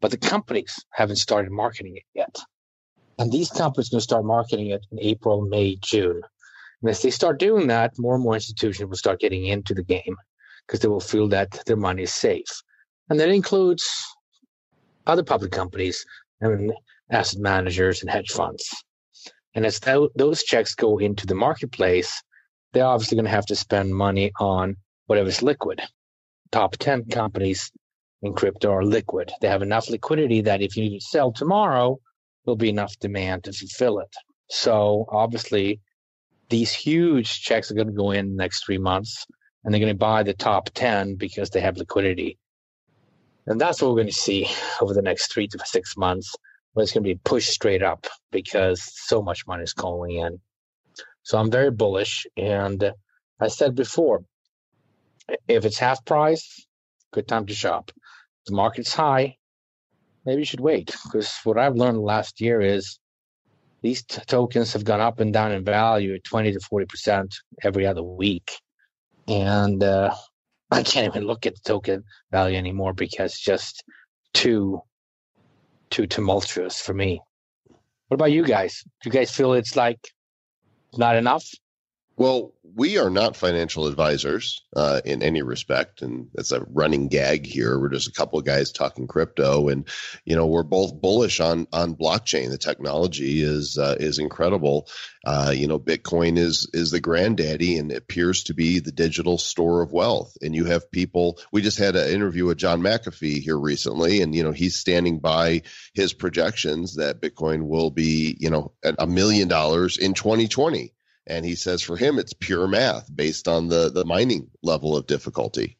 but 0.00 0.10
the 0.10 0.16
companies 0.16 0.74
haven't 0.90 1.16
started 1.16 1.52
marketing 1.52 1.96
it 1.96 2.02
yet. 2.14 2.36
And 3.18 3.30
these 3.30 3.50
companies 3.50 3.88
are 3.88 3.92
going 3.92 4.00
to 4.00 4.04
start 4.04 4.24
marketing 4.24 4.68
it 4.70 4.84
in 4.90 4.98
April, 5.00 5.42
May, 5.42 5.76
June. 5.76 6.20
And 6.82 6.90
as 6.90 7.02
they 7.02 7.10
start 7.10 7.38
doing 7.38 7.68
that, 7.68 7.98
more 7.98 8.14
and 8.14 8.24
more 8.24 8.34
institutions 8.34 8.88
will 8.88 8.96
start 8.96 9.20
getting 9.20 9.46
into 9.46 9.74
the 9.74 9.82
game 9.84 10.16
because 10.66 10.80
they 10.80 10.88
will 10.88 11.00
feel 11.00 11.28
that 11.28 11.62
their 11.66 11.76
money 11.76 12.02
is 12.02 12.12
safe. 12.12 12.62
And 13.10 13.18
that 13.20 13.28
includes 13.28 13.86
other 15.06 15.22
public 15.22 15.52
companies 15.52 16.04
and 16.40 16.72
asset 17.10 17.40
managers 17.40 18.02
and 18.02 18.10
hedge 18.10 18.30
funds. 18.30 18.68
And 19.54 19.64
as 19.64 19.80
th- 19.80 20.10
those 20.14 20.42
checks 20.42 20.74
go 20.74 20.98
into 20.98 21.26
the 21.26 21.34
marketplace, 21.34 22.22
they're 22.72 22.84
obviously 22.84 23.16
going 23.16 23.24
to 23.24 23.30
have 23.30 23.46
to 23.46 23.56
spend 23.56 23.94
money 23.94 24.30
on 24.38 24.76
whatever's 25.06 25.42
liquid. 25.42 25.80
Top 26.52 26.76
10 26.76 27.06
companies 27.06 27.72
in 28.22 28.34
crypto 28.34 28.70
are 28.72 28.84
liquid. 28.84 29.32
They 29.40 29.48
have 29.48 29.62
enough 29.62 29.88
liquidity 29.88 30.42
that 30.42 30.60
if 30.60 30.76
you 30.76 30.84
need 30.84 30.98
to 30.98 31.04
sell 31.04 31.32
tomorrow, 31.32 31.98
there'll 32.44 32.56
be 32.56 32.68
enough 32.68 32.98
demand 32.98 33.44
to 33.44 33.52
fulfill 33.52 34.00
it. 34.00 34.14
So 34.50 35.06
obviously, 35.10 35.80
these 36.48 36.72
huge 36.72 37.40
checks 37.42 37.70
are 37.70 37.74
going 37.74 37.88
to 37.88 37.92
go 37.92 38.10
in 38.10 38.30
the 38.30 38.36
next 38.36 38.64
three 38.64 38.78
months, 38.78 39.26
and 39.64 39.72
they're 39.72 39.80
going 39.80 39.92
to 39.92 39.98
buy 39.98 40.22
the 40.22 40.34
top 40.34 40.70
10 40.74 41.16
because 41.16 41.50
they 41.50 41.60
have 41.60 41.76
liquidity. 41.76 42.38
And 43.48 43.58
that's 43.58 43.80
what 43.80 43.88
we're 43.88 44.02
going 44.02 44.08
to 44.08 44.12
see 44.12 44.46
over 44.82 44.92
the 44.92 45.00
next 45.00 45.32
three 45.32 45.48
to 45.48 45.58
six 45.64 45.96
months, 45.96 46.36
where 46.72 46.82
it's 46.82 46.92
going 46.92 47.02
to 47.02 47.08
be 47.08 47.20
pushed 47.24 47.50
straight 47.50 47.82
up 47.82 48.06
because 48.30 48.82
so 49.06 49.22
much 49.22 49.46
money 49.46 49.62
is 49.62 49.72
going 49.72 50.16
in. 50.16 50.38
So 51.22 51.38
I'm 51.38 51.50
very 51.50 51.70
bullish. 51.70 52.26
And 52.36 52.92
I 53.40 53.48
said 53.48 53.74
before, 53.74 54.22
if 55.48 55.64
it's 55.64 55.78
half 55.78 56.04
price, 56.04 56.66
good 57.12 57.26
time 57.26 57.46
to 57.46 57.54
shop. 57.54 57.90
If 57.96 58.50
the 58.50 58.54
market's 58.54 58.92
high, 58.92 59.36
maybe 60.26 60.42
you 60.42 60.46
should 60.46 60.60
wait 60.60 60.94
because 61.04 61.34
what 61.44 61.56
I've 61.56 61.76
learned 61.76 62.00
last 62.00 62.42
year 62.42 62.60
is 62.60 62.98
these 63.80 64.02
t- 64.02 64.20
tokens 64.26 64.74
have 64.74 64.84
gone 64.84 65.00
up 65.00 65.20
and 65.20 65.32
down 65.32 65.52
in 65.52 65.64
value 65.64 66.18
20 66.18 66.52
to 66.52 66.58
40% 66.58 67.32
every 67.62 67.86
other 67.86 68.02
week. 68.02 68.58
And 69.26 69.82
uh, 69.82 70.14
I 70.70 70.82
can't 70.82 71.06
even 71.06 71.26
look 71.26 71.46
at 71.46 71.54
the 71.54 71.60
token 71.64 72.04
value 72.30 72.56
anymore 72.56 72.92
because 72.92 73.32
it's 73.32 73.40
just 73.40 73.84
too, 74.34 74.82
too 75.90 76.06
tumultuous 76.06 76.80
for 76.80 76.92
me. 76.92 77.20
What 78.08 78.16
about 78.16 78.32
you 78.32 78.44
guys? 78.44 78.82
Do 79.02 79.08
you 79.08 79.12
guys 79.12 79.30
feel 79.30 79.54
it's 79.54 79.76
like 79.76 80.00
not 80.96 81.16
enough? 81.16 81.44
Well, 82.18 82.52
we 82.74 82.98
are 82.98 83.10
not 83.10 83.36
financial 83.36 83.86
advisors 83.86 84.64
uh, 84.74 85.00
in 85.04 85.22
any 85.22 85.42
respect, 85.42 86.02
and 86.02 86.26
it's 86.34 86.50
a 86.50 86.64
running 86.64 87.06
gag 87.06 87.46
here. 87.46 87.78
We're 87.78 87.90
just 87.90 88.08
a 88.08 88.12
couple 88.12 88.40
of 88.40 88.44
guys 88.44 88.72
talking 88.72 89.06
crypto, 89.06 89.68
and 89.68 89.86
you 90.24 90.34
know 90.34 90.48
we're 90.48 90.64
both 90.64 91.00
bullish 91.00 91.38
on 91.38 91.68
on 91.72 91.94
blockchain. 91.94 92.50
The 92.50 92.58
technology 92.58 93.40
is 93.40 93.78
uh, 93.78 93.94
is 94.00 94.18
incredible. 94.18 94.88
Uh, 95.24 95.52
you 95.54 95.68
know, 95.68 95.78
Bitcoin 95.78 96.38
is 96.38 96.68
is 96.72 96.90
the 96.90 96.98
granddaddy, 96.98 97.78
and 97.78 97.92
appears 97.92 98.42
to 98.44 98.54
be 98.54 98.80
the 98.80 98.90
digital 98.90 99.38
store 99.38 99.80
of 99.80 99.92
wealth. 99.92 100.36
And 100.42 100.56
you 100.56 100.64
have 100.64 100.90
people. 100.90 101.38
We 101.52 101.62
just 101.62 101.78
had 101.78 101.94
an 101.94 102.12
interview 102.12 102.46
with 102.46 102.58
John 102.58 102.80
McAfee 102.80 103.42
here 103.42 103.58
recently, 103.58 104.22
and 104.22 104.34
you 104.34 104.42
know 104.42 104.52
he's 104.52 104.74
standing 104.74 105.20
by 105.20 105.62
his 105.94 106.14
projections 106.14 106.96
that 106.96 107.20
Bitcoin 107.20 107.68
will 107.68 107.90
be 107.92 108.36
you 108.40 108.50
know 108.50 108.72
a 108.82 109.06
million 109.06 109.46
dollars 109.46 109.98
in 109.98 110.14
2020 110.14 110.94
and 111.28 111.44
he 111.44 111.54
says 111.54 111.82
for 111.82 111.96
him 111.96 112.18
it's 112.18 112.32
pure 112.32 112.66
math 112.66 113.14
based 113.14 113.46
on 113.46 113.68
the 113.68 113.90
the 113.90 114.04
mining 114.04 114.50
level 114.62 114.96
of 114.96 115.06
difficulty. 115.06 115.76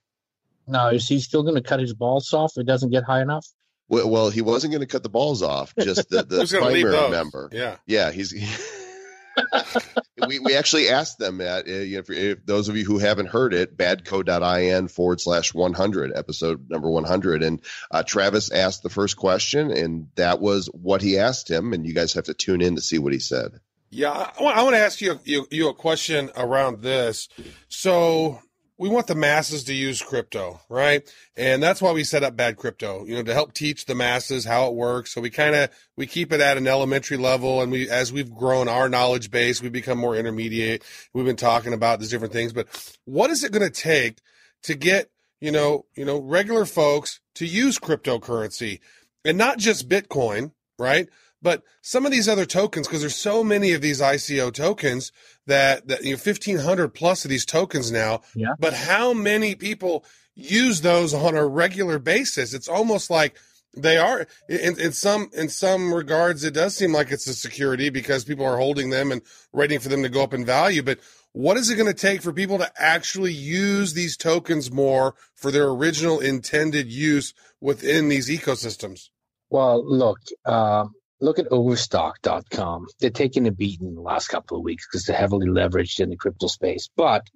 Now, 0.67 0.89
is 0.89 1.09
he 1.09 1.19
still 1.19 1.43
going 1.43 1.55
to 1.55 1.63
cut 1.63 1.81
his 1.81 1.95
balls 1.95 2.33
off 2.35 2.53
if 2.57 2.61
it 2.61 2.67
doesn't 2.67 2.91
get 2.91 3.05
high 3.05 3.23
enough? 3.23 3.47
well, 3.89 4.09
well 4.09 4.31
he 4.31 4.43
wasn't 4.43 4.73
going 4.73 4.81
to 4.81 4.87
cut 4.87 5.03
the 5.03 5.09
balls 5.09 5.43
off 5.43 5.75
just 5.81 6.09
the, 6.11 6.23
the 6.29 6.37
Who's 6.37 6.53
going 6.53 6.65
to 6.65 6.71
leave 6.71 6.87
primary 6.87 7.11
member. 7.11 7.49
Yeah. 7.53 7.77
yeah 7.87 8.11
he's 8.11 8.35
we, 10.27 10.39
we 10.41 10.57
actually 10.57 10.89
asked 10.89 11.19
them 11.19 11.39
that 11.39 11.67
uh, 11.67 11.71
you 11.71 11.97
know, 11.97 12.01
if, 12.01 12.11
if 12.11 12.47
those 12.47 12.69
of 12.69 12.77
you 12.77 12.85
who 12.85 12.99
haven't 12.99 13.27
heard 13.27 13.55
it 13.55 13.77
badco.in 13.77 14.89
forward 14.89 15.21
slash 15.21 15.55
100 15.55 16.13
episode 16.15 16.69
number 16.69 16.91
100 16.91 17.43
and 17.43 17.63
uh, 17.91 18.03
travis 18.03 18.51
asked 18.51 18.83
the 18.83 18.91
first 18.91 19.17
question 19.17 19.71
and 19.71 20.09
that 20.17 20.41
was 20.41 20.67
what 20.73 21.03
he 21.03 21.19
asked 21.19 21.51
him. 21.51 21.73
And 21.73 21.87
you 21.87 21.95
guys 21.95 22.15
have 22.15 22.25
to 22.25 22.35
tune 22.35 22.61
in 22.61 22.77
to 22.77 22.83
see 22.83 22.99
what 22.99 23.13
he 23.13 23.19
said 23.19 23.61
Yeah, 23.91 24.11
I 24.11 24.43
want, 24.43 24.57
I 24.57 24.63
want 24.63 24.75
to 24.75 24.81
ask 24.81 25.01
you, 25.01 25.19
you 25.25 25.47
you 25.51 25.69
a 25.69 25.75
question 25.75 26.31
around 26.37 26.83
this. 26.83 27.29
So 27.69 28.41
we 28.79 28.89
want 28.89 29.09
the 29.09 29.15
masses 29.15 29.65
to 29.65 29.75
use 29.75 30.01
crypto, 30.01 30.61
right? 30.69 31.03
And 31.37 31.61
that's 31.63 31.83
why 31.83 31.93
we 31.93 32.05
set 32.05 32.23
up 32.23 32.37
Bad 32.37 32.57
Crypto, 32.57 33.05
you 33.07 33.17
know, 33.17 33.25
to 33.25 33.35
help 33.35 33.53
teach 33.53 33.87
the 33.87 33.95
masses 33.95 34.45
how 34.45 34.69
it 34.69 34.75
works. 34.75 35.13
So 35.13 35.21
we 35.21 35.31
kind 35.31 35.55
of 35.55 35.71
we 35.97 36.07
keep 36.07 36.33
it 36.33 36.41
at 36.41 36.57
an 36.57 36.69
elementary 36.69 37.17
level, 37.17 37.61
and 37.61 37.73
we 37.73 37.89
as 37.89 38.13
we've 38.13 38.33
grown 38.33 38.69
our 38.69 38.89
knowledge 38.89 39.31
base, 39.31 39.63
we 39.63 39.69
become 39.69 39.99
more 39.99 40.17
intermediate. 40.17 40.85
We've 41.13 41.27
been 41.27 41.37
talking 41.37 41.73
about 41.73 41.99
these 41.99 42.11
different 42.11 42.33
things, 42.33 42.53
but 42.53 42.69
what 43.05 43.31
is 43.31 43.43
it 43.43 43.53
going 43.53 43.71
to 43.71 43.83
take 43.83 44.21
to 44.65 44.75
get 44.75 45.11
you 45.41 45.51
know 45.51 45.87
you 45.97 46.05
know 46.05 46.21
regular 46.21 46.65
folks 46.65 47.21
to 47.37 47.47
use 47.47 47.79
cryptocurrency 47.79 48.81
and 49.25 49.37
not 49.39 49.59
just 49.59 49.89
Bitcoin, 49.89 50.53
right? 50.79 51.09
But 51.41 51.63
some 51.83 52.05
of 52.07 52.13
these 52.13 52.29
other 52.29 52.45
tokens 52.47 52.87
because 52.87 53.01
there's 53.01 53.15
so 53.17 53.45
many 53.45 53.73
of 53.73 53.81
these 53.81 54.01
ICO 54.01 54.53
tokens 54.53 55.13
that 55.47 55.89
that 55.89 56.05
you 56.05 56.13
know 56.13 56.21
1500 56.23 56.89
plus 56.95 57.25
of 57.25 57.31
these 57.31 57.47
tokens 57.47 57.91
now 57.93 58.21
Yeah. 58.35 58.55
but 58.59 58.75
how 58.75 59.13
many 59.13 59.55
people 59.55 60.05
use 60.35 60.81
those 60.83 61.13
on 61.15 61.35
a 61.37 61.47
regular 61.47 61.99
basis 61.99 62.55
it's 62.55 62.69
almost 62.69 63.11
like 63.11 63.37
they 63.77 63.97
are 63.99 64.27
in, 64.49 64.81
in 64.81 64.93
some 64.93 65.31
in 65.33 65.49
some 65.49 65.93
regards 65.93 66.45
it 66.45 66.55
does 66.55 66.77
seem 66.77 66.93
like 66.93 67.11
it's 67.11 67.27
a 67.27 67.35
security 67.35 67.91
because 67.91 68.25
people 68.25 68.45
are 68.47 68.57
holding 68.57 68.91
them 68.91 69.11
and 69.13 69.21
waiting 69.53 69.79
for 69.81 69.89
them 69.89 70.03
to 70.03 70.09
go 70.09 70.23
up 70.23 70.33
in 70.35 70.45
value 70.45 70.83
but 70.83 70.99
what 71.33 71.57
is 71.57 71.71
it 71.71 71.77
going 71.77 71.87
to 71.87 71.93
take 72.09 72.23
for 72.23 72.33
people 72.33 72.57
to 72.59 72.71
actually 72.81 73.33
use 73.33 73.93
these 73.95 74.17
tokens 74.17 74.71
more 74.73 75.15
for 75.35 75.51
their 75.51 75.69
original 75.69 76.19
intended 76.21 76.87
use 76.91 77.35
within 77.61 78.09
these 78.09 78.29
ecosystems 78.31 79.11
Well, 79.51 79.85
look, 79.85 80.19
uh, 80.45 80.87
look 81.21 81.39
at 81.39 81.51
Overstock.com. 81.51 82.87
They're 83.01 83.11
taking 83.11 83.47
a 83.47 83.53
beating 83.53 83.89
in 83.89 83.95
the 83.95 84.01
last 84.01 84.29
couple 84.29 84.57
of 84.57 84.65
weeks 84.65 84.87
because 84.87 85.05
they're 85.05 85.17
heavily 85.17 85.49
leveraged 85.49 86.01
in 86.01 86.11
the 86.11 86.17
crypto 86.17 86.47
space. 86.47 86.89
But 86.97 87.27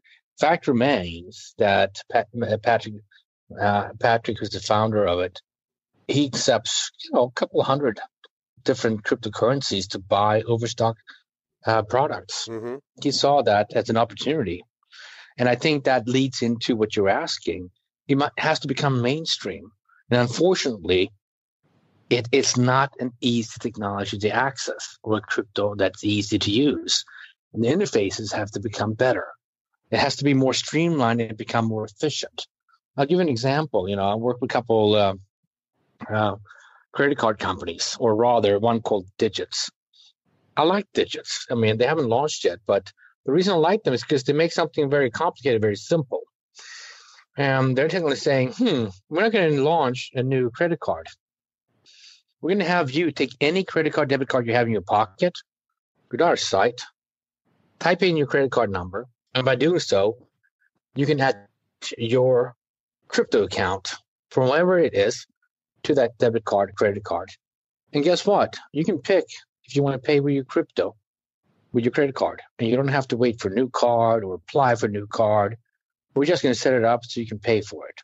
fact 0.41 0.67
remains 0.69 1.55
that 1.59 2.03
Pat, 2.11 2.29
Patrick, 2.63 2.95
uh, 3.61 3.89
Patrick, 4.01 4.39
who's 4.39 4.51
the 4.51 4.61
founder 4.61 5.07
of 5.07 5.21
it, 5.21 5.41
he 6.09 6.27
accepts 6.27 6.91
you 7.05 7.11
know 7.13 7.25
a 7.25 7.31
couple 7.31 7.63
hundred 7.63 8.01
different 8.65 9.03
cryptocurrencies 9.03 9.89
to 9.89 9.99
buy 9.99 10.43
Overstock 10.43 10.97
uh, 11.67 11.83
products. 11.83 12.49
mm-hmm. 12.49 12.77
he 13.03 13.11
saw 13.11 13.43
that 13.43 13.73
as 13.75 13.91
an 13.91 13.97
opportunity. 13.97 14.65
And 15.39 15.49
I 15.49 15.55
think 15.55 15.85
that 15.85 16.09
leads 16.09 16.43
into 16.43 16.77
what 16.77 16.95
you're 16.95 17.09
asking. 17.09 17.71
It 18.09 18.19
might, 18.19 18.33
has 18.39 18.61
to 18.61 18.69
become 18.69 19.03
mainstream. 19.03 19.71
And 20.11 20.21
unfortunately, 20.21 21.11
it, 22.13 22.29
it's 22.31 22.57
not 22.57 22.93
an 23.01 23.13
easy 23.21 23.59
technology 23.59 24.19
to 24.19 24.29
access 24.29 24.99
or 25.03 25.17
a 25.17 25.21
crypto 25.21 25.75
that's 25.75 26.05
easy 26.05 26.39
to 26.39 26.51
use. 26.51 27.05
And 27.53 27.65
the 27.65 27.69
interfaces 27.69 28.33
have 28.33 28.51
to 28.53 28.61
become 28.61 28.93
better. 28.93 29.27
It 29.91 29.99
has 29.99 30.17
to 30.17 30.25
be 30.25 30.35
more 30.35 30.55
streamlined 30.55 31.21
and 31.21 31.37
become 31.37 31.67
more 31.67 31.85
efficient. 31.85 32.47
I'll 32.97 33.07
give 33.07 33.21
an 33.21 33.29
example. 33.29 33.89
You 33.89 33.97
know, 33.97 34.05
I 34.05 34.15
work 34.15 34.41
with 34.41 34.51
a 34.51 34.53
couple 34.53 34.95
uh, 34.95 35.15
uh, 36.09 36.37
credit 36.93 37.19
card 37.19 37.39
companies, 37.39 37.97
or 37.99 38.15
rather, 38.15 38.59
one 38.59 38.81
called 38.81 39.07
Digits. 39.19 39.71
I 40.57 40.63
like 40.63 40.87
Digits. 40.93 41.47
I 41.51 41.55
mean, 41.55 41.79
they 41.79 41.87
haven't 41.87 42.09
launched 42.09 42.45
yet, 42.45 42.59
but 42.67 42.93
the 43.25 43.33
reason 43.33 43.55
I 43.55 43.57
like 43.57 43.83
them 43.85 43.95
is 43.95 44.03
because 44.03 44.25
they 44.25 44.33
make 44.33 44.53
something 44.53 44.91
very 44.91 45.11
complicated 45.11 45.63
very 45.63 45.77
simple. 45.77 46.21
And 47.37 47.77
they're 47.77 47.89
technically 47.89 48.17
saying, 48.17 48.53
hmm, 48.53 48.87
we're 49.09 49.23
not 49.23 49.33
going 49.33 49.55
to 49.57 49.65
launch 49.65 50.11
a 50.15 50.23
new 50.23 50.51
credit 50.51 50.81
card. 50.81 51.07
We're 52.43 52.51
going 52.51 52.59
to 52.59 52.65
have 52.65 52.91
you 52.91 53.13
take 53.13 53.37
any 53.41 53.63
credit 53.63 53.93
card, 53.93 54.09
debit 54.09 54.27
card 54.27 54.49
you 54.49 54.55
have 54.55 54.67
in 54.67 54.73
your 54.73 54.83
pocket, 54.83 55.39
go 56.09 56.19
to 56.19 56.25
our 56.25 56.37
site, 56.37 56.83
type 57.79 58.03
in 58.03 58.17
your 58.17 58.27
credit 58.27 58.51
card 58.51 58.69
number, 58.69 59.07
and 59.33 59.45
by 59.45 59.55
doing 59.55 59.79
so, 59.79 60.27
you 60.97 61.07
can 61.07 61.21
add 61.21 61.47
your 61.97 62.57
crypto 63.07 63.45
account 63.45 63.95
from 64.31 64.49
wherever 64.49 64.77
it 64.77 64.93
is 64.93 65.25
to 65.85 65.95
that 65.95 66.19
debit 66.19 66.45
card, 66.45 66.75
credit 66.75 67.05
card. 67.05 67.31
And 67.93 68.03
guess 68.03 68.27
what? 68.27 68.59
You 68.73 68.85
can 68.85 68.99
pick 68.99 69.27
if 69.65 69.77
you 69.77 69.85
want 69.85 69.95
to 69.95 70.05
pay 70.05 70.19
with 70.19 70.35
your 70.35 70.45
crypto, 70.45 70.97
with 71.73 71.85
your 71.85 71.93
credit 71.93 72.17
card, 72.17 72.43
and 72.59 72.69
you 72.69 72.75
don't 72.75 72.89
have 72.89 73.07
to 73.09 73.17
wait 73.17 73.41
for 73.41 73.51
a 73.51 73.55
new 73.55 73.71
card 73.71 74.25
or 74.25 74.35
apply 74.35 74.75
for 74.75 74.87
a 74.87 74.91
new 74.91 75.07
card. 75.07 75.59
We're 76.17 76.25
just 76.25 76.43
going 76.43 76.55
to 76.55 76.61
set 76.61 76.75
it 76.75 76.83
up 76.83 77.05
so 77.05 77.21
you 77.21 77.27
can 77.29 77.39
pay 77.39 77.61
for 77.61 77.87
it. 77.87 78.01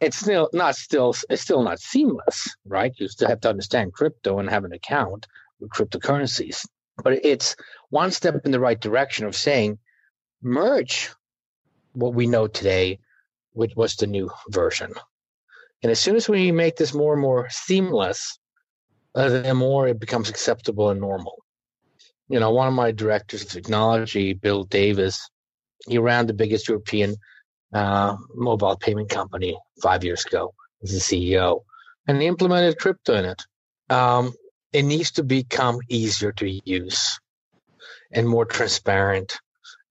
It's 0.00 0.18
still 0.18 0.48
not 0.52 0.76
still 0.76 1.14
it's 1.28 1.42
still 1.42 1.62
not 1.62 1.80
seamless, 1.80 2.56
right? 2.64 2.92
You 2.96 3.08
still 3.08 3.28
have 3.28 3.40
to 3.40 3.50
understand 3.50 3.92
crypto 3.92 4.38
and 4.38 4.48
have 4.48 4.64
an 4.64 4.72
account 4.72 5.26
with 5.60 5.70
cryptocurrencies. 5.70 6.66
But 7.02 7.24
it's 7.24 7.56
one 7.90 8.10
step 8.10 8.40
in 8.44 8.50
the 8.50 8.60
right 8.60 8.80
direction 8.80 9.26
of 9.26 9.36
saying 9.36 9.78
merge 10.42 11.10
what 11.92 12.14
we 12.14 12.26
know 12.26 12.46
today 12.46 13.00
with 13.54 13.72
what's 13.74 13.96
the 13.96 14.06
new 14.06 14.30
version. 14.50 14.92
And 15.82 15.90
as 15.90 15.98
soon 16.00 16.16
as 16.16 16.28
we 16.28 16.52
make 16.52 16.76
this 16.76 16.94
more 16.94 17.12
and 17.12 17.22
more 17.22 17.48
seamless, 17.50 18.38
uh, 19.14 19.28
the 19.28 19.54
more 19.54 19.88
it 19.88 20.00
becomes 20.00 20.28
acceptable 20.28 20.90
and 20.90 21.00
normal. 21.00 21.42
You 22.28 22.40
know, 22.40 22.50
one 22.50 22.68
of 22.68 22.74
my 22.74 22.92
directors 22.92 23.42
of 23.42 23.48
technology, 23.48 24.34
Bill 24.34 24.64
Davis, 24.64 25.28
he 25.86 25.98
ran 25.98 26.26
the 26.26 26.34
biggest 26.34 26.68
European 26.68 27.16
uh, 27.72 28.16
mobile 28.34 28.76
payment 28.76 29.08
company 29.08 29.58
five 29.82 30.04
years 30.04 30.24
ago 30.24 30.54
as 30.82 30.90
the 30.92 30.98
CEO, 30.98 31.62
and 32.06 32.22
implemented 32.22 32.78
crypto 32.78 33.14
in 33.14 33.24
it. 33.24 33.42
Um, 33.90 34.32
it 34.72 34.82
needs 34.82 35.12
to 35.12 35.22
become 35.22 35.78
easier 35.88 36.32
to 36.32 36.48
use 36.48 37.20
and 38.12 38.28
more 38.28 38.44
transparent 38.44 39.38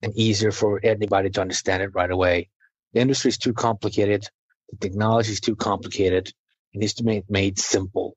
and 0.02 0.16
easier 0.16 0.52
for 0.52 0.80
anybody 0.82 1.30
to 1.30 1.40
understand 1.40 1.82
it 1.82 1.94
right 1.94 2.10
away. 2.10 2.48
The 2.92 3.00
industry 3.00 3.30
is 3.30 3.38
too 3.38 3.52
complicated. 3.52 4.24
The 4.70 4.76
technology 4.76 5.32
is 5.32 5.40
too 5.40 5.56
complicated. 5.56 6.28
It 6.72 6.78
needs 6.78 6.94
to 6.94 7.04
be 7.04 7.24
made 7.28 7.58
simple. 7.58 8.16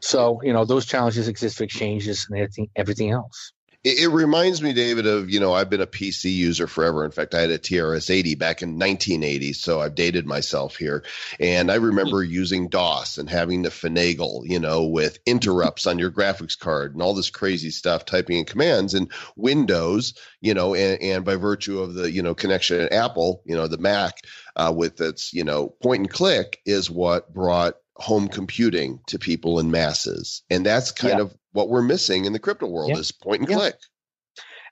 So, 0.00 0.40
you 0.42 0.52
know, 0.52 0.64
those 0.64 0.86
challenges 0.86 1.28
exist 1.28 1.58
for 1.58 1.64
exchanges 1.64 2.26
and 2.30 2.38
everything, 2.38 2.68
everything 2.76 3.10
else. 3.10 3.52
It, 3.84 4.00
it 4.00 4.08
reminds 4.08 4.60
me, 4.62 4.72
David, 4.72 5.06
of 5.06 5.30
you 5.30 5.40
know 5.40 5.52
I've 5.54 5.70
been 5.70 5.80
a 5.80 5.86
PC 5.86 6.32
user 6.34 6.66
forever. 6.66 7.04
In 7.04 7.10
fact, 7.10 7.34
I 7.34 7.40
had 7.40 7.50
a 7.50 7.58
TRS-80 7.58 8.38
back 8.38 8.62
in 8.62 8.70
1980, 8.78 9.52
so 9.52 9.80
I've 9.80 9.94
dated 9.94 10.26
myself 10.26 10.76
here. 10.76 11.04
And 11.40 11.70
I 11.70 11.76
remember 11.76 12.22
using 12.22 12.68
DOS 12.68 13.18
and 13.18 13.30
having 13.30 13.62
to 13.64 13.70
finagle, 13.70 14.42
you 14.44 14.58
know, 14.58 14.84
with 14.86 15.18
interrupts 15.26 15.86
on 15.86 15.98
your 15.98 16.10
graphics 16.10 16.58
card 16.58 16.92
and 16.94 17.02
all 17.02 17.14
this 17.14 17.30
crazy 17.30 17.70
stuff, 17.70 18.04
typing 18.04 18.38
in 18.38 18.44
commands 18.44 18.94
and 18.94 19.10
Windows, 19.36 20.14
you 20.40 20.54
know, 20.54 20.74
and, 20.74 21.00
and 21.00 21.24
by 21.24 21.36
virtue 21.36 21.80
of 21.80 21.94
the 21.94 22.10
you 22.10 22.22
know 22.22 22.34
connection 22.34 22.80
at 22.80 22.92
Apple, 22.92 23.42
you 23.46 23.56
know, 23.56 23.68
the 23.68 23.78
Mac 23.78 24.18
uh, 24.56 24.72
with 24.76 25.00
its 25.00 25.32
you 25.32 25.44
know 25.44 25.68
point 25.68 26.00
and 26.00 26.10
click 26.10 26.60
is 26.66 26.90
what 26.90 27.32
brought 27.32 27.74
home 27.96 28.28
computing 28.28 29.00
to 29.06 29.18
people 29.18 29.58
in 29.58 29.70
masses. 29.70 30.42
And 30.50 30.64
that's 30.64 30.92
kind 30.92 31.18
Yeah. 31.18 31.22
of 31.22 31.34
what 31.58 31.68
we're 31.68 31.82
missing 31.82 32.24
in 32.24 32.32
the 32.32 32.38
crypto 32.38 32.68
world 32.68 32.90
Yeah. 32.90 32.98
is 32.98 33.10
point 33.10 33.40
and 33.40 33.50
Yeah. 33.50 33.56
click. 33.56 33.74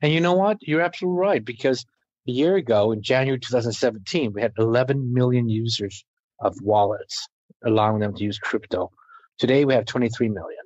And 0.00 0.12
you 0.12 0.20
know 0.20 0.34
what? 0.34 0.58
You're 0.60 0.82
absolutely 0.82 1.18
right 1.18 1.44
because 1.44 1.84
a 2.28 2.30
year 2.30 2.54
ago 2.54 2.92
in 2.92 3.02
January 3.02 3.40
2017, 3.40 4.32
we 4.32 4.40
had 4.40 4.52
11 4.56 5.12
million 5.12 5.48
users 5.48 6.04
of 6.38 6.54
wallets, 6.62 7.26
allowing 7.64 7.98
them 7.98 8.14
to 8.14 8.22
use 8.22 8.38
crypto. 8.38 8.92
Today 9.36 9.64
we 9.64 9.74
have 9.74 9.86
23 9.86 10.28
million. 10.28 10.62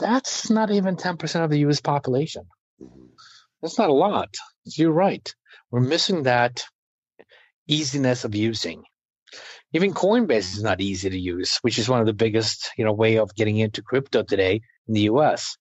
That's 0.00 0.50
not 0.50 0.72
even 0.72 0.96
10% 0.96 1.44
of 1.44 1.50
the 1.50 1.60
US 1.60 1.80
population. 1.80 2.44
Mm-hmm. 2.82 3.06
That's 3.60 3.78
not 3.78 3.90
a 3.90 3.94
lot. 3.94 4.34
You're 4.64 4.90
right. 4.90 5.32
We're 5.70 5.80
missing 5.94 6.24
that 6.24 6.64
easiness 7.68 8.24
of 8.24 8.34
using. 8.34 8.82
Even 9.74 9.94
Coinbase 9.94 10.54
is 10.54 10.62
not 10.62 10.80
easy 10.80 11.08
to 11.08 11.18
use, 11.18 11.58
which 11.62 11.78
is 11.78 11.88
one 11.88 12.00
of 12.00 12.06
the 12.06 12.12
biggest, 12.12 12.70
you 12.76 12.84
know, 12.84 12.92
way 12.92 13.16
of 13.18 13.34
getting 13.34 13.56
into 13.56 13.82
crypto 13.82 14.22
today 14.22 14.60
in 14.86 14.94
the 14.94 15.02
US. 15.02 15.56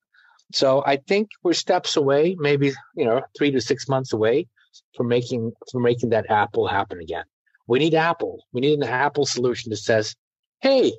So 0.54 0.84
I 0.86 0.98
think 0.98 1.30
we're 1.44 1.54
steps 1.54 1.96
away, 1.96 2.36
maybe 2.38 2.74
you 2.96 3.06
know, 3.06 3.22
three 3.38 3.52
to 3.52 3.62
six 3.62 3.88
months 3.88 4.12
away 4.12 4.48
from 4.96 5.08
making 5.08 5.54
from 5.72 5.84
making 5.84 6.10
that 6.10 6.30
Apple 6.30 6.68
happen 6.68 7.00
again. 7.00 7.24
We 7.68 7.80
need 7.80 7.96
Apple. 7.96 8.44
We 8.52 8.62
need 8.62 8.80
an 8.80 8.84
Apple 8.84 9.26
solution 9.26 9.70
that 9.70 9.78
says, 9.78 10.16
"Hey, 10.60 10.92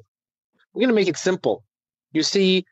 we're 0.73 0.81
going 0.81 0.89
to 0.89 0.95
make 0.95 1.09
it 1.09 1.19
simple. 1.19 1.65
You 2.13 2.23
see 2.23 2.65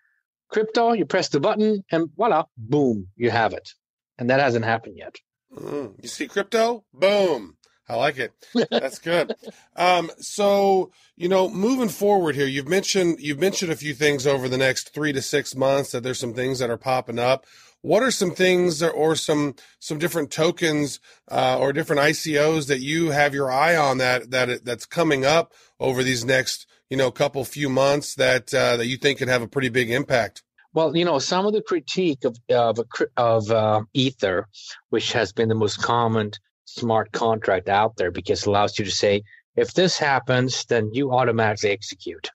crypto, 0.48 0.92
you 0.92 1.04
press 1.04 1.28
the 1.28 1.40
button, 1.40 1.84
and 1.92 2.08
voila, 2.16 2.44
boom, 2.56 3.08
you 3.16 3.30
have 3.30 3.52
it." 3.52 3.68
And 4.16 4.30
that 4.30 4.40
hasn't 4.40 4.64
happened 4.64 4.96
yet. 4.96 5.16
Mm, 5.54 6.02
you 6.02 6.08
see 6.08 6.28
crypto? 6.28 6.84
Boom. 6.94 7.56
I 7.90 7.96
like 7.96 8.18
it. 8.18 8.32
That's 8.70 9.00
good. 9.00 9.34
Um, 9.74 10.10
so 10.18 10.92
you 11.16 11.28
know, 11.28 11.50
moving 11.50 11.88
forward 11.88 12.36
here, 12.36 12.46
you've 12.46 12.68
mentioned 12.68 13.18
you've 13.18 13.40
mentioned 13.40 13.72
a 13.72 13.76
few 13.76 13.94
things 13.94 14.26
over 14.26 14.48
the 14.48 14.56
next 14.56 14.94
three 14.94 15.12
to 15.12 15.20
six 15.20 15.56
months 15.56 15.90
that 15.90 16.02
there's 16.02 16.20
some 16.20 16.32
things 16.32 16.60
that 16.60 16.70
are 16.70 16.76
popping 16.76 17.18
up. 17.18 17.46
What 17.82 18.02
are 18.02 18.12
some 18.12 18.30
things 18.30 18.80
or, 18.80 18.90
or 18.90 19.16
some 19.16 19.56
some 19.80 19.98
different 19.98 20.30
tokens 20.30 21.00
uh, 21.30 21.58
or 21.58 21.72
different 21.72 22.00
ICOs 22.02 22.68
that 22.68 22.80
you 22.80 23.10
have 23.10 23.34
your 23.34 23.50
eye 23.50 23.74
on 23.74 23.98
that 23.98 24.30
that 24.30 24.64
that's 24.64 24.86
coming 24.86 25.24
up 25.24 25.52
over 25.80 26.04
these 26.04 26.24
next 26.24 26.66
you 26.88 26.96
know 26.96 27.10
couple 27.10 27.44
few 27.44 27.68
months 27.68 28.14
that 28.14 28.54
uh, 28.54 28.76
that 28.76 28.86
you 28.86 28.96
think 28.96 29.18
could 29.18 29.28
have 29.28 29.42
a 29.42 29.48
pretty 29.48 29.68
big 29.68 29.90
impact? 29.90 30.44
Well, 30.72 30.96
you 30.96 31.04
know, 31.04 31.18
some 31.18 31.46
of 31.46 31.52
the 31.52 31.62
critique 31.62 32.24
of 32.24 32.38
of 32.48 32.78
of 33.16 33.50
uh, 33.50 33.82
Ether, 33.92 34.46
which 34.90 35.12
has 35.12 35.32
been 35.32 35.48
the 35.48 35.56
most 35.56 35.82
common 35.82 36.30
smart 36.74 37.12
contract 37.12 37.68
out 37.68 37.96
there, 37.96 38.10
because 38.10 38.42
it 38.42 38.46
allows 38.46 38.78
you 38.78 38.84
to 38.84 38.90
say, 38.90 39.22
if 39.56 39.74
this 39.74 39.98
happens, 39.98 40.64
then 40.66 40.90
you 40.92 41.12
automatically 41.12 41.70
execute. 41.70 42.30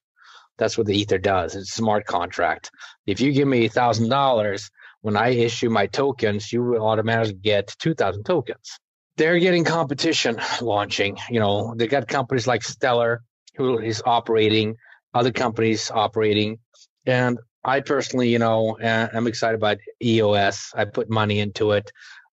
That's 0.57 0.77
what 0.77 0.87
the 0.87 0.97
Ether 0.97 1.17
does. 1.17 1.55
It's 1.55 1.71
a 1.71 1.73
smart 1.73 2.05
contract. 2.05 2.71
If 3.05 3.19
you 3.19 3.31
give 3.31 3.47
me 3.47 3.67
thousand 3.67 4.09
dollars 4.09 4.69
when 5.01 5.17
I 5.17 5.29
issue 5.29 5.69
my 5.69 5.87
tokens, 5.87 6.51
you 6.51 6.63
will 6.63 6.85
automatically 6.85 7.39
get 7.41 7.75
two 7.79 7.93
thousand 7.93 8.23
tokens. 8.23 8.79
They're 9.17 9.39
getting 9.39 9.63
competition 9.63 10.39
launching. 10.61 11.17
You 11.29 11.39
know, 11.39 11.73
they 11.75 11.87
got 11.87 12.07
companies 12.07 12.47
like 12.47 12.63
Stellar 12.63 13.21
who 13.55 13.79
is 13.79 14.01
operating, 14.05 14.75
other 15.13 15.31
companies 15.31 15.89
operating, 15.91 16.59
and 17.05 17.39
I 17.63 17.79
personally, 17.79 18.29
you 18.29 18.39
know, 18.39 18.77
I'm 18.79 19.27
excited 19.27 19.55
about 19.55 19.77
EOS. 20.03 20.71
I 20.75 20.85
put 20.85 21.09
money 21.09 21.39
into 21.39 21.71
it. 21.71 21.91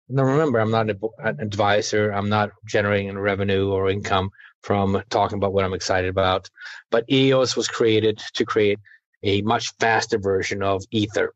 Now, 0.08 0.24
remember, 0.24 0.58
I'm 0.58 0.70
not 0.70 0.90
an 0.90 1.40
advisor. 1.40 2.10
I'm 2.10 2.28
not 2.28 2.50
generating 2.66 3.18
revenue 3.18 3.70
or 3.70 3.88
income 3.88 4.30
from 4.62 5.02
talking 5.10 5.38
about 5.38 5.52
what 5.52 5.64
I'm 5.64 5.74
excited 5.74 6.10
about. 6.10 6.50
But 6.90 7.10
EOS 7.10 7.56
was 7.56 7.68
created 7.68 8.22
to 8.34 8.44
create 8.44 8.78
a 9.22 9.42
much 9.42 9.72
faster 9.78 10.18
version 10.18 10.62
of 10.62 10.84
Ether. 10.90 11.32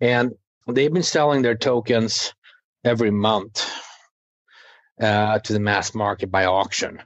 And 0.00 0.32
they've 0.66 0.92
been 0.92 1.02
selling 1.02 1.42
their 1.42 1.54
tokens 1.54 2.34
every 2.84 3.10
month 3.10 3.68
uh, 5.00 5.38
to 5.38 5.52
the 5.52 5.60
mass 5.60 5.94
market 5.94 6.30
by 6.30 6.46
auction. 6.46 7.00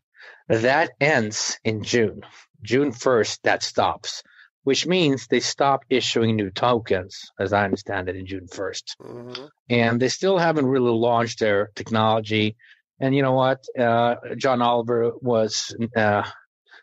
That 0.48 0.90
ends 1.00 1.58
in 1.64 1.82
June. 1.82 2.22
June 2.62 2.92
1st, 2.92 3.38
that 3.44 3.62
stops 3.62 4.22
which 4.64 4.86
means 4.86 5.26
they 5.26 5.40
stopped 5.40 5.86
issuing 5.90 6.36
new 6.36 6.50
tokens, 6.50 7.30
as 7.38 7.52
I 7.52 7.64
understand 7.64 8.08
it, 8.08 8.16
in 8.16 8.26
June 8.26 8.46
1st. 8.46 8.82
Mm-hmm. 9.00 9.44
And 9.70 10.00
they 10.00 10.08
still 10.08 10.38
haven't 10.38 10.66
really 10.66 10.92
launched 10.92 11.40
their 11.40 11.70
technology. 11.74 12.56
And 13.00 13.14
you 13.14 13.22
know 13.22 13.32
what? 13.32 13.64
Uh, 13.78 14.16
John 14.36 14.62
Oliver 14.62 15.12
was 15.20 15.74
uh, 15.96 16.22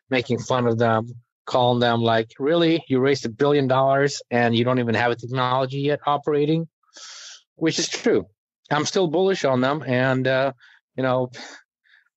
making 0.10 0.40
fun 0.40 0.68
of 0.68 0.78
them, 0.78 1.08
calling 1.46 1.80
them 1.80 2.02
like, 2.02 2.32
really? 2.38 2.84
You 2.90 3.00
raised 3.00 3.26
a 3.26 3.30
billion 3.30 3.68
dollars 3.68 4.22
and 4.30 4.56
you 4.56 4.66
don't 4.66 4.80
even 4.80 4.96
have 4.96 5.12
a 5.12 5.16
technology 5.16 5.80
yet 5.80 6.02
operating? 6.06 6.68
Which 7.56 7.80
is 7.80 7.88
true. 7.88 8.26
I'm 8.70 8.86
still 8.86 9.08
bullish 9.08 9.46
on 9.46 9.62
them. 9.62 9.84
And, 9.86 10.28
uh, 10.28 10.52
you 10.96 11.04
know, 11.04 11.32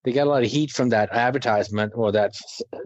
they 0.05 0.13
got 0.13 0.27
a 0.27 0.31
lot 0.31 0.43
of 0.43 0.51
heat 0.51 0.71
from 0.71 0.89
that 0.91 1.13
advertisement 1.13 1.93
or 1.95 2.13
that 2.13 2.35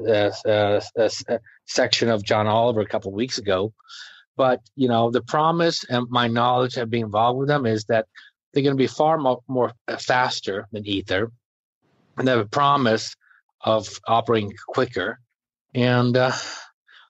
uh, 0.07 0.31
uh, 0.49 0.81
uh, 0.99 1.39
section 1.67 2.09
of 2.09 2.23
John 2.25 2.47
Oliver 2.47 2.81
a 2.81 2.87
couple 2.87 3.11
of 3.11 3.15
weeks 3.17 3.39
ago. 3.39 3.73
But 4.37 4.61
you 4.75 4.89
know, 4.89 5.11
the 5.11 5.23
promise 5.23 5.85
and 5.89 6.07
my 6.11 6.29
knowledge 6.29 6.77
of 6.77 6.91
being 6.91 7.05
involved 7.05 7.39
with 7.39 7.49
them 7.49 7.65
is 7.67 7.85
that 7.87 8.07
they're 8.53 8.63
going 8.63 8.77
to 8.77 8.83
be 8.83 8.87
far 8.87 9.19
more, 9.19 9.41
more 9.49 9.73
faster 9.99 10.67
than 10.73 10.87
Ether, 10.87 11.31
and 12.17 12.27
they 12.27 12.33
have 12.33 12.41
a 12.41 12.47
promise 12.47 13.15
of 13.63 13.89
operating 14.07 14.53
quicker. 14.69 15.19
And 15.75 16.17
uh, 16.17 16.33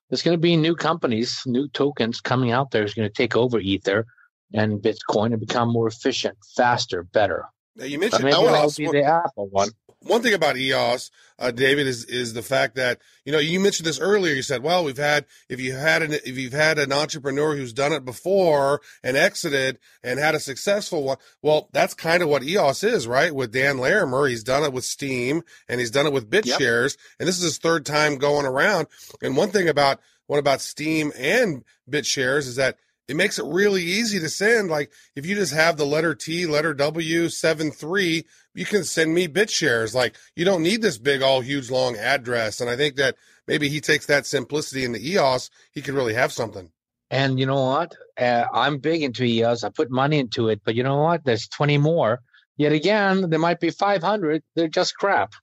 there's 0.08 0.22
going 0.22 0.36
to 0.36 0.40
be 0.40 0.56
new 0.56 0.74
companies, 0.74 1.42
new 1.46 1.68
tokens 1.68 2.20
coming 2.20 2.50
out 2.52 2.70
there 2.70 2.82
who's 2.82 2.94
going 2.94 3.08
to 3.08 3.14
take 3.14 3.36
over 3.36 3.58
Ether 3.58 4.06
and 4.52 4.80
Bitcoin 4.80 5.32
and 5.32 5.40
become 5.40 5.72
more 5.72 5.88
efficient, 5.88 6.36
faster, 6.56 7.02
better. 7.02 7.44
Now 7.76 7.84
you 7.84 7.98
mentioned 7.98 8.24
maybe 8.24 8.34
I 8.34 8.38
wanna 8.38 8.52
that'll 8.52 8.66
ask 8.66 8.76
be 8.76 8.86
one- 8.86 8.94
the 8.94 9.02
Apple 9.02 9.48
one. 9.48 9.68
One 10.06 10.22
thing 10.22 10.34
about 10.34 10.56
EOS, 10.56 11.10
uh, 11.38 11.50
David, 11.50 11.86
is 11.86 12.04
is 12.04 12.32
the 12.32 12.42
fact 12.42 12.76
that 12.76 13.00
you 13.24 13.32
know 13.32 13.38
you 13.38 13.58
mentioned 13.60 13.86
this 13.86 14.00
earlier. 14.00 14.34
You 14.34 14.42
said, 14.42 14.62
well, 14.62 14.84
we've 14.84 14.96
had 14.96 15.26
if 15.48 15.60
you 15.60 15.74
had 15.74 16.02
an 16.02 16.12
if 16.12 16.38
you've 16.38 16.52
had 16.52 16.78
an 16.78 16.92
entrepreneur 16.92 17.56
who's 17.56 17.72
done 17.72 17.92
it 17.92 18.04
before 18.04 18.80
and 19.02 19.16
exited 19.16 19.78
and 20.02 20.18
had 20.18 20.34
a 20.34 20.40
successful 20.40 21.02
one. 21.02 21.16
Well, 21.42 21.68
that's 21.72 21.94
kind 21.94 22.22
of 22.22 22.28
what 22.28 22.44
EOS 22.44 22.84
is, 22.84 23.06
right? 23.06 23.34
With 23.34 23.52
Dan 23.52 23.78
Larimer, 23.78 24.26
he's 24.26 24.44
done 24.44 24.62
it 24.62 24.72
with 24.72 24.84
Steem 24.84 25.42
and 25.68 25.80
he's 25.80 25.90
done 25.90 26.06
it 26.06 26.12
with 26.12 26.30
BitShares, 26.30 26.96
yep. 26.96 27.16
and 27.18 27.28
this 27.28 27.38
is 27.38 27.44
his 27.44 27.58
third 27.58 27.84
time 27.84 28.18
going 28.18 28.46
around. 28.46 28.86
And 29.20 29.36
one 29.36 29.50
thing 29.50 29.68
about 29.68 30.00
what 30.26 30.38
about 30.38 30.60
Steem 30.60 31.12
and 31.16 31.64
BitShares 31.90 32.46
is 32.46 32.56
that 32.56 32.78
it 33.08 33.16
makes 33.16 33.38
it 33.38 33.44
really 33.46 33.82
easy 33.82 34.18
to 34.18 34.28
send. 34.28 34.68
Like 34.68 34.90
if 35.14 35.26
you 35.26 35.34
just 35.34 35.54
have 35.54 35.76
the 35.76 35.86
letter 35.86 36.14
T, 36.14 36.46
letter 36.46 36.74
W, 36.74 37.28
seven 37.28 37.70
three, 37.70 38.24
you 38.56 38.64
can 38.64 38.84
send 38.84 39.14
me 39.14 39.28
BitShares. 39.28 39.94
Like 39.94 40.16
you 40.34 40.44
don't 40.44 40.62
need 40.62 40.82
this 40.82 40.98
big, 40.98 41.22
all 41.22 41.40
huge, 41.40 41.70
long 41.70 41.96
address. 41.96 42.60
And 42.60 42.70
I 42.70 42.76
think 42.76 42.96
that 42.96 43.16
maybe 43.46 43.68
he 43.68 43.80
takes 43.80 44.06
that 44.06 44.26
simplicity 44.26 44.84
in 44.84 44.92
the 44.92 45.10
EOS. 45.12 45.50
He 45.72 45.82
could 45.82 45.94
really 45.94 46.14
have 46.14 46.32
something. 46.32 46.70
And 47.10 47.38
you 47.38 47.46
know 47.46 47.64
what? 47.64 47.94
Uh, 48.18 48.44
I'm 48.52 48.78
big 48.78 49.02
into 49.02 49.22
EOS. 49.24 49.62
I 49.62 49.68
put 49.68 49.90
money 49.90 50.18
into 50.18 50.48
it, 50.48 50.62
but 50.64 50.74
you 50.74 50.82
know 50.82 50.96
what? 50.96 51.24
There's 51.24 51.46
20 51.48 51.78
more. 51.78 52.20
Yet 52.56 52.72
again, 52.72 53.28
there 53.28 53.38
might 53.38 53.60
be 53.60 53.70
500. 53.70 54.42
They're 54.54 54.68
just 54.68 54.96
crap. 54.96 55.34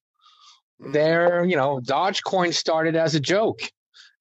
Mm. 0.81 0.93
They're, 0.93 1.45
you 1.45 1.55
know, 1.55 1.79
Dogecoin 1.79 2.53
started 2.53 2.95
as 2.95 3.15
a 3.15 3.19
joke 3.19 3.61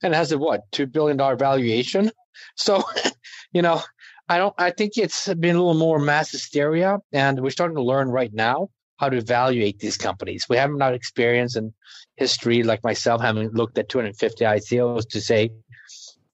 and 0.02 0.14
has 0.14 0.30
a 0.30 0.38
what, 0.38 0.70
$2 0.72 0.92
billion 0.92 1.16
valuation. 1.38 2.12
So 2.56 2.84
you 3.52 3.62
know, 3.62 3.82
I 4.28 4.38
don't. 4.38 4.54
I 4.58 4.70
think 4.70 4.96
it's 4.96 5.32
been 5.34 5.56
a 5.56 5.58
little 5.58 5.74
more 5.74 5.98
mass 5.98 6.30
hysteria, 6.32 6.98
and 7.12 7.40
we're 7.40 7.50
starting 7.50 7.76
to 7.76 7.82
learn 7.82 8.08
right 8.08 8.32
now 8.32 8.68
how 9.02 9.08
to 9.08 9.16
evaluate 9.16 9.80
these 9.80 9.96
companies. 9.96 10.46
We 10.48 10.56
haven't 10.56 10.80
had 10.80 10.94
experience 10.94 11.56
and 11.56 11.72
history 12.14 12.62
like 12.62 12.84
myself, 12.84 13.20
having 13.20 13.48
looked 13.48 13.76
at 13.76 13.88
250 13.88 14.44
ICOs 14.44 15.08
to 15.08 15.20
say, 15.20 15.50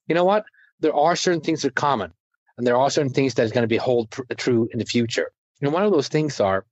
you 0.07 0.15
know 0.15 0.27
what, 0.27 0.45
there 0.81 0.95
are 0.95 1.17
certain 1.17 1.41
things 1.41 1.63
that 1.63 1.69
are 1.69 1.87
common, 1.89 2.13
and 2.59 2.67
there 2.67 2.77
are 2.77 2.91
certain 2.91 3.15
things 3.15 3.33
that 3.35 3.45
is 3.45 3.53
going 3.53 3.63
to 3.63 3.75
be 3.75 3.79
hold 3.79 4.11
pr- 4.11 4.35
true 4.37 4.69
in 4.71 4.79
the 4.79 4.85
future. 4.85 5.33
And 5.63 5.73
one 5.73 5.83
of 5.83 5.93
those 5.93 6.09
things 6.09 6.41
are 6.41 6.67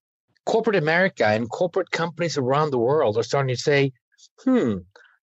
corporate 0.45 0.77
America 0.77 1.27
and 1.27 1.49
corporate 1.49 1.91
companies 1.91 2.37
around 2.37 2.73
the 2.73 2.79
world 2.79 3.17
are 3.17 3.23
starting 3.23 3.57
to 3.57 3.63
say, 3.63 3.93
hmm, 4.45 4.75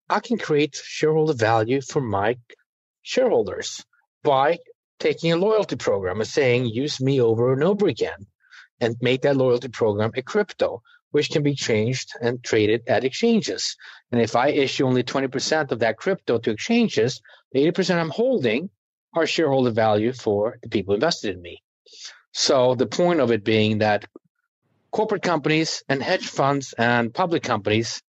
I 0.09 0.21
can 0.21 0.39
create 0.39 0.75
shareholder 0.75 1.33
value 1.33 1.81
for 1.81 2.01
my 2.01 2.37
shareholders 3.03 3.85
by 4.23 4.57
taking 4.99 5.31
a 5.33 5.37
loyalty 5.37 5.75
program 5.75 6.19
and 6.19 6.27
saying, 6.27 6.65
use 6.65 6.99
me 6.99 7.21
over 7.21 7.53
and 7.53 7.63
over 7.63 7.87
again, 7.87 8.25
and 8.83 8.95
make 9.01 9.21
that 9.21 9.37
loyalty 9.37 9.67
program 9.67 10.11
a 10.15 10.21
crypto, 10.21 10.81
which 11.11 11.29
can 11.29 11.43
be 11.43 11.55
changed 11.55 12.11
and 12.21 12.43
traded 12.43 12.83
at 12.87 13.03
exchanges. 13.03 13.75
And 14.11 14.21
if 14.21 14.35
I 14.35 14.49
issue 14.49 14.85
only 14.85 15.03
20% 15.03 15.71
of 15.71 15.79
that 15.79 15.97
crypto 15.97 16.37
to 16.39 16.51
exchanges, 16.51 17.21
the 17.51 17.71
80% 17.71 17.95
I'm 17.95 18.09
holding 18.09 18.69
are 19.15 19.27
shareholder 19.27 19.71
value 19.71 20.11
for 20.11 20.57
the 20.61 20.69
people 20.69 20.93
invested 20.93 21.35
in 21.35 21.41
me. 21.41 21.61
So 22.31 22.75
the 22.75 22.87
point 22.87 23.19
of 23.19 23.31
it 23.31 23.43
being 23.43 23.79
that 23.79 24.05
corporate 24.91 25.21
companies 25.21 25.83
and 25.87 26.01
hedge 26.01 26.27
funds 26.27 26.73
and 26.77 27.13
public 27.13 27.43
companies 27.43 28.01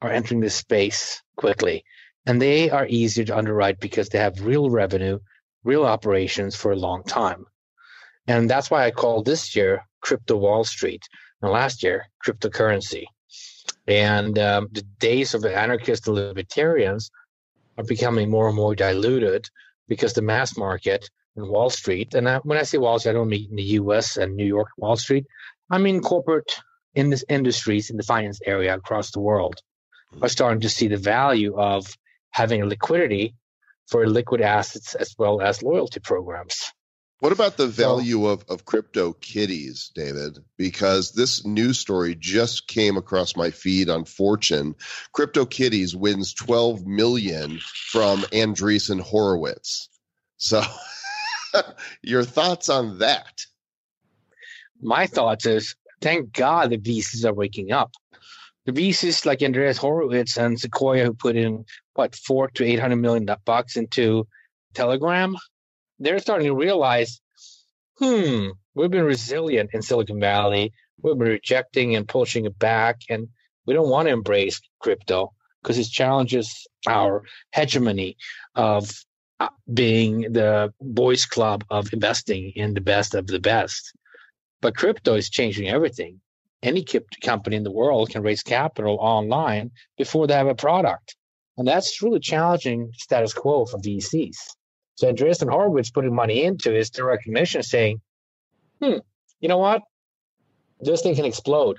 are 0.00 0.10
entering 0.10 0.40
this 0.40 0.54
space 0.54 1.22
quickly. 1.36 1.84
And 2.26 2.40
they 2.40 2.70
are 2.70 2.86
easier 2.86 3.24
to 3.24 3.36
underwrite 3.36 3.80
because 3.80 4.08
they 4.08 4.18
have 4.18 4.46
real 4.46 4.70
revenue 4.70 5.18
real 5.64 5.84
operations 5.84 6.56
for 6.56 6.72
a 6.72 6.76
long 6.76 7.04
time. 7.04 7.46
And 8.26 8.48
that's 8.48 8.70
why 8.70 8.84
I 8.84 8.90
call 8.90 9.22
this 9.22 9.56
year 9.56 9.86
Crypto 10.02 10.36
Wall 10.36 10.64
Street 10.64 11.02
and 11.40 11.50
last 11.50 11.82
year 11.82 12.06
cryptocurrency. 12.24 13.04
And 13.86 14.38
um, 14.38 14.68
the 14.72 14.82
days 14.98 15.34
of 15.34 15.44
anarchists 15.44 16.06
and 16.06 16.16
libertarians 16.16 17.10
are 17.78 17.84
becoming 17.84 18.30
more 18.30 18.48
and 18.48 18.56
more 18.56 18.74
diluted 18.74 19.48
because 19.88 20.12
the 20.12 20.22
mass 20.22 20.56
market 20.56 21.08
and 21.36 21.48
Wall 21.48 21.70
Street, 21.70 22.14
and 22.14 22.28
I, 22.28 22.38
when 22.38 22.58
I 22.58 22.62
say 22.62 22.78
Wall 22.78 22.98
Street, 22.98 23.12
I 23.12 23.14
don't 23.14 23.28
mean 23.28 23.48
in 23.50 23.56
the 23.56 23.72
US 23.80 24.16
and 24.16 24.36
New 24.36 24.44
York 24.44 24.68
Wall 24.76 24.96
Street, 24.96 25.26
I 25.70 25.78
mean 25.78 26.00
corporate 26.00 26.52
in 26.94 27.10
this 27.10 27.24
industries 27.28 27.90
in 27.90 27.96
the 27.96 28.02
finance 28.02 28.40
area 28.44 28.74
across 28.74 29.10
the 29.10 29.20
world 29.20 29.56
are 30.20 30.28
starting 30.28 30.60
to 30.60 30.68
see 30.68 30.88
the 30.88 30.96
value 30.98 31.56
of 31.56 31.86
having 32.30 32.64
liquidity 32.66 33.34
for 33.88 34.06
liquid 34.06 34.40
assets 34.40 34.94
as 34.94 35.14
well 35.18 35.40
as 35.40 35.62
loyalty 35.62 36.00
programs. 36.00 36.72
What 37.22 37.30
about 37.30 37.56
the 37.56 37.68
value 37.68 38.26
of, 38.26 38.44
of 38.48 38.64
crypto 38.64 39.12
kitties, 39.12 39.92
David? 39.94 40.38
Because 40.56 41.12
this 41.12 41.46
news 41.46 41.78
story 41.78 42.16
just 42.16 42.66
came 42.66 42.96
across 42.96 43.36
my 43.36 43.52
feed 43.52 43.88
on 43.88 44.04
Fortune. 44.06 44.74
Crypto 45.12 45.46
Kitties 45.46 45.94
wins 45.94 46.34
12 46.34 46.84
million 46.84 47.60
from 47.62 48.22
Andreessen 48.32 49.00
Horowitz. 49.00 49.88
So 50.38 50.64
your 52.02 52.24
thoughts 52.24 52.68
on 52.68 52.98
that? 52.98 53.46
My 54.80 55.06
thoughts 55.06 55.46
is 55.46 55.76
thank 56.00 56.32
God 56.32 56.70
the 56.70 56.78
VCs 56.78 57.24
are 57.24 57.32
waking 57.32 57.70
up 57.70 57.92
the 58.66 58.72
VCs 58.72 59.26
like 59.26 59.38
Andreessen 59.38 59.78
Horowitz 59.78 60.36
and 60.36 60.58
Sequoia, 60.58 61.04
who 61.04 61.14
put 61.14 61.36
in 61.36 61.66
what 61.94 62.16
four 62.16 62.48
to 62.48 62.64
eight 62.64 62.80
hundred 62.80 62.96
million 62.96 63.28
bucks 63.44 63.76
into 63.76 64.26
Telegram, 64.74 65.36
they're 66.02 66.18
starting 66.18 66.48
to 66.48 66.54
realize, 66.54 67.20
hmm, 67.98 68.48
we've 68.74 68.90
been 68.90 69.04
resilient 69.04 69.70
in 69.72 69.82
Silicon 69.82 70.20
Valley. 70.20 70.72
We've 71.02 71.18
been 71.18 71.28
rejecting 71.28 71.96
and 71.96 72.06
pushing 72.06 72.44
it 72.44 72.58
back, 72.58 73.00
and 73.08 73.28
we 73.66 73.74
don't 73.74 73.88
want 73.88 74.08
to 74.08 74.12
embrace 74.12 74.60
crypto 74.80 75.32
because 75.62 75.78
it 75.78 75.86
challenges 75.86 76.66
our 76.88 77.22
hegemony 77.52 78.16
of 78.54 78.90
uh, 79.40 79.48
being 79.72 80.32
the 80.32 80.72
boys' 80.80 81.26
club 81.26 81.64
of 81.70 81.92
investing 81.92 82.52
in 82.56 82.74
the 82.74 82.80
best 82.80 83.14
of 83.14 83.26
the 83.26 83.40
best. 83.40 83.92
But 84.60 84.76
crypto 84.76 85.14
is 85.14 85.30
changing 85.30 85.68
everything 85.68 86.20
any 86.62 86.84
company 87.22 87.56
in 87.56 87.64
the 87.64 87.70
world 87.70 88.10
can 88.10 88.22
raise 88.22 88.42
capital 88.42 88.98
online 89.00 89.72
before 89.98 90.26
they 90.26 90.34
have 90.34 90.46
a 90.46 90.54
product. 90.54 91.16
And 91.58 91.66
that's 91.66 92.02
really 92.02 92.20
challenging 92.20 92.92
status 92.96 93.34
quo 93.34 93.66
for 93.66 93.78
VCs. 93.78 94.36
So 94.96 95.12
Andreessen 95.12 95.50
Horowitz 95.50 95.90
putting 95.90 96.14
money 96.14 96.44
into 96.44 96.74
is 96.76 96.90
the 96.90 97.04
recognition 97.04 97.62
saying, 97.62 98.00
hmm, 98.80 98.98
you 99.40 99.48
know 99.48 99.58
what? 99.58 99.82
This 100.80 101.02
thing 101.02 101.14
can 101.14 101.24
explode. 101.24 101.78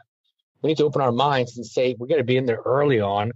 We 0.61 0.69
need 0.69 0.77
to 0.77 0.85
open 0.85 1.01
our 1.01 1.11
minds 1.11 1.57
and 1.57 1.65
say 1.65 1.95
we're 1.97 2.07
going 2.07 2.19
to 2.19 2.25
be 2.25 2.37
in 2.37 2.45
there 2.45 2.61
early 2.65 2.99
on 2.99 3.31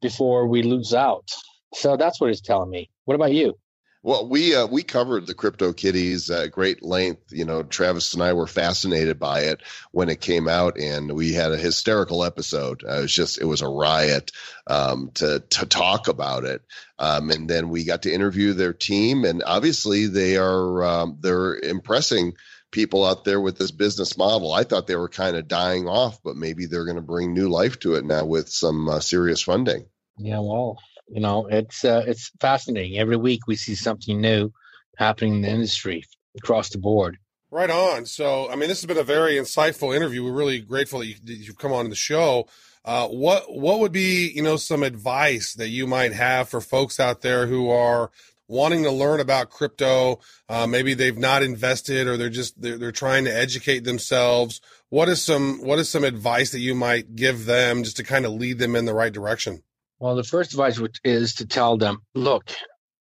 before 0.00 0.46
we 0.46 0.62
lose 0.62 0.94
out. 0.94 1.28
So 1.74 1.96
that's 1.96 2.20
what 2.20 2.30
it's 2.30 2.40
telling 2.40 2.70
me. 2.70 2.90
What 3.04 3.14
about 3.14 3.32
you? 3.32 3.58
Well, 4.02 4.26
we 4.26 4.54
uh, 4.54 4.66
we 4.66 4.82
covered 4.82 5.26
the 5.26 5.34
crypto 5.34 5.74
kitties 5.74 6.30
at 6.30 6.52
great 6.52 6.82
length. 6.82 7.32
You 7.32 7.44
know, 7.44 7.62
Travis 7.62 8.14
and 8.14 8.22
I 8.22 8.32
were 8.32 8.46
fascinated 8.46 9.18
by 9.18 9.40
it 9.40 9.60
when 9.92 10.08
it 10.08 10.22
came 10.22 10.48
out, 10.48 10.78
and 10.78 11.12
we 11.12 11.34
had 11.34 11.52
a 11.52 11.58
hysterical 11.58 12.24
episode. 12.24 12.82
Uh, 12.82 12.98
it 12.98 13.00
was 13.02 13.14
just 13.14 13.38
it 13.38 13.44
was 13.44 13.60
a 13.60 13.68
riot 13.68 14.32
um, 14.66 15.10
to 15.14 15.40
to 15.40 15.66
talk 15.66 16.08
about 16.08 16.44
it. 16.44 16.62
Um, 16.98 17.30
and 17.30 17.48
then 17.48 17.68
we 17.68 17.84
got 17.84 18.02
to 18.02 18.12
interview 18.12 18.54
their 18.54 18.72
team, 18.72 19.26
and 19.26 19.42
obviously 19.44 20.06
they 20.06 20.38
are 20.38 20.82
um, 20.82 21.18
they're 21.20 21.56
impressing 21.56 22.32
people 22.70 23.04
out 23.04 23.24
there 23.24 23.40
with 23.40 23.58
this 23.58 23.70
business 23.70 24.16
model. 24.16 24.52
I 24.52 24.64
thought 24.64 24.86
they 24.86 24.96
were 24.96 25.10
kind 25.10 25.36
of 25.36 25.46
dying 25.46 25.88
off, 25.88 26.22
but 26.22 26.36
maybe 26.36 26.64
they're 26.64 26.86
going 26.86 26.96
to 26.96 27.02
bring 27.02 27.34
new 27.34 27.50
life 27.50 27.78
to 27.80 27.96
it 27.96 28.04
now 28.06 28.24
with 28.24 28.48
some 28.48 28.88
uh, 28.88 29.00
serious 29.00 29.42
funding. 29.42 29.86
Yeah, 30.16 30.40
well, 30.40 30.78
you 31.10 31.20
know, 31.20 31.46
it's 31.46 31.84
uh, 31.84 32.04
it's 32.06 32.30
fascinating. 32.40 32.98
Every 32.98 33.16
week 33.16 33.46
we 33.46 33.56
see 33.56 33.74
something 33.74 34.20
new 34.20 34.52
happening 34.96 35.36
in 35.36 35.40
the 35.42 35.48
industry 35.48 36.04
across 36.36 36.70
the 36.70 36.78
board. 36.78 37.18
Right 37.50 37.70
on. 37.70 38.06
So, 38.06 38.48
I 38.48 38.54
mean, 38.54 38.68
this 38.68 38.80
has 38.80 38.86
been 38.86 38.96
a 38.96 39.02
very 39.02 39.34
insightful 39.34 39.94
interview. 39.94 40.22
We're 40.22 40.32
really 40.32 40.60
grateful 40.60 41.00
that, 41.00 41.06
you, 41.06 41.46
have 41.46 41.58
come 41.58 41.72
on 41.72 41.90
the 41.90 41.96
show. 41.96 42.46
Uh, 42.84 43.08
what 43.08 43.44
what 43.52 43.80
would 43.80 43.92
be 43.92 44.30
you 44.30 44.42
know 44.42 44.56
some 44.56 44.82
advice 44.82 45.54
that 45.54 45.68
you 45.68 45.86
might 45.86 46.12
have 46.12 46.48
for 46.48 46.60
folks 46.60 46.98
out 46.98 47.20
there 47.20 47.46
who 47.46 47.68
are 47.68 48.10
wanting 48.46 48.84
to 48.84 48.90
learn 48.90 49.20
about 49.20 49.50
crypto? 49.50 50.20
Uh, 50.48 50.66
maybe 50.66 50.94
they've 50.94 51.18
not 51.18 51.42
invested 51.42 52.06
or 52.06 52.16
they're 52.16 52.30
just 52.30 52.60
they're, 52.62 52.78
they're 52.78 52.92
trying 52.92 53.24
to 53.24 53.36
educate 53.36 53.84
themselves. 53.84 54.60
What 54.88 55.08
is 55.08 55.20
some 55.20 55.58
what 55.62 55.80
is 55.80 55.90
some 55.90 56.04
advice 56.04 56.52
that 56.52 56.60
you 56.60 56.74
might 56.74 57.16
give 57.16 57.46
them 57.46 57.82
just 57.82 57.96
to 57.96 58.04
kind 58.04 58.24
of 58.24 58.32
lead 58.32 58.58
them 58.58 58.76
in 58.76 58.84
the 58.84 58.94
right 58.94 59.12
direction? 59.12 59.62
Well, 60.00 60.16
the 60.16 60.24
first 60.24 60.52
advice 60.52 60.80
is 61.04 61.34
to 61.34 61.46
tell 61.46 61.76
them, 61.76 61.98
look, 62.14 62.50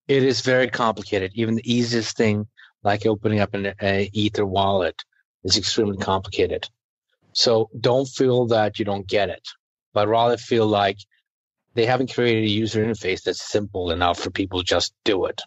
it 0.09 0.21
is 0.21 0.41
very 0.41 0.67
complicated. 0.67 1.31
Even 1.33 1.55
the 1.55 1.73
easiest 1.73 2.17
thing, 2.17 2.45
like 2.83 3.05
opening 3.05 3.39
up 3.39 3.53
an 3.53 3.73
Ether 4.11 4.45
wallet, 4.45 5.01
is 5.45 5.57
extremely 5.57 5.97
complicated. 5.97 6.67
So 7.31 7.69
don't 7.79 8.05
feel 8.05 8.47
that 8.47 8.79
you 8.79 8.85
don't 8.85 9.07
get 9.07 9.29
it, 9.29 9.47
but 9.93 10.09
rather 10.09 10.35
feel 10.35 10.67
like 10.67 10.97
they 11.73 11.85
haven't 11.85 12.13
created 12.13 12.43
a 12.43 12.49
user 12.49 12.83
interface 12.83 13.23
that's 13.23 13.49
simple 13.49 13.91
enough 13.91 14.19
for 14.19 14.29
people 14.29 14.59
to 14.59 14.65
just 14.65 14.93
do 15.05 15.25
it. 15.25 15.41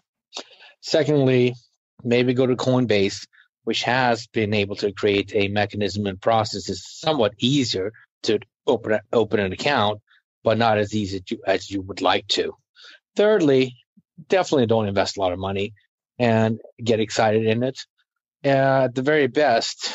Secondly, 0.81 1.53
maybe 2.03 2.33
go 2.33 2.47
to 2.47 2.55
Coinbase, 2.55 3.27
which 3.65 3.83
has 3.83 4.25
been 4.27 4.55
able 4.55 4.75
to 4.77 4.91
create 4.91 5.31
a 5.35 5.49
mechanism 5.49 6.07
and 6.07 6.19
process 6.19 6.65
that's 6.65 6.99
somewhat 6.99 7.33
easier 7.37 7.91
to 8.23 8.39
open 8.65 8.99
open 9.11 9.39
an 9.39 9.53
account, 9.53 10.01
but 10.43 10.57
not 10.57 10.77
as 10.77 10.93
easy 10.93 11.17
as 11.17 11.31
you, 11.31 11.39
as 11.45 11.71
you 11.71 11.81
would 11.81 12.01
like 12.01 12.27
to. 12.27 12.55
Thirdly, 13.15 13.75
definitely 14.29 14.65
don't 14.65 14.87
invest 14.87 15.17
a 15.17 15.19
lot 15.19 15.33
of 15.33 15.39
money 15.39 15.73
and 16.19 16.59
get 16.83 16.99
excited 16.99 17.45
in 17.45 17.63
it. 17.63 17.79
At 18.43 18.93
the 18.93 19.01
very 19.01 19.27
best, 19.27 19.93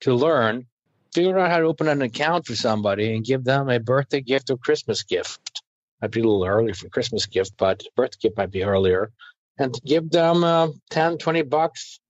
to 0.00 0.14
learn, 0.14 0.66
figure 1.14 1.38
out 1.38 1.50
how 1.50 1.58
to 1.58 1.64
open 1.64 1.88
an 1.88 2.02
account 2.02 2.46
for 2.46 2.54
somebody 2.54 3.14
and 3.14 3.24
give 3.24 3.44
them 3.44 3.68
a 3.68 3.80
birthday 3.80 4.20
gift 4.20 4.50
or 4.50 4.58
Christmas 4.58 5.02
gift. 5.02 5.62
Might 6.00 6.10
be 6.10 6.20
a 6.20 6.24
little 6.24 6.44
early 6.44 6.72
for 6.72 6.88
Christmas 6.88 7.26
gift, 7.26 7.52
but 7.58 7.82
birthday 7.96 8.28
gift 8.28 8.36
might 8.36 8.50
be 8.50 8.64
earlier. 8.64 9.10
And 9.58 9.74
give 9.84 10.10
them 10.10 10.44
uh, 10.44 10.68
10, 10.90 11.18
20 11.18 11.42
bucks 11.42 12.00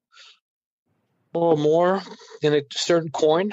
or 1.35 1.57
more 1.57 2.03
in 2.43 2.55
a 2.55 2.63
certain 2.73 3.11
coin. 3.11 3.51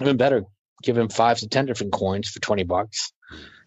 Even 0.00 0.16
better, 0.16 0.44
give 0.82 0.96
them 0.96 1.08
five 1.08 1.38
to 1.38 1.48
10 1.48 1.66
different 1.66 1.92
coins 1.92 2.28
for 2.28 2.40
20 2.40 2.64
bucks 2.64 3.12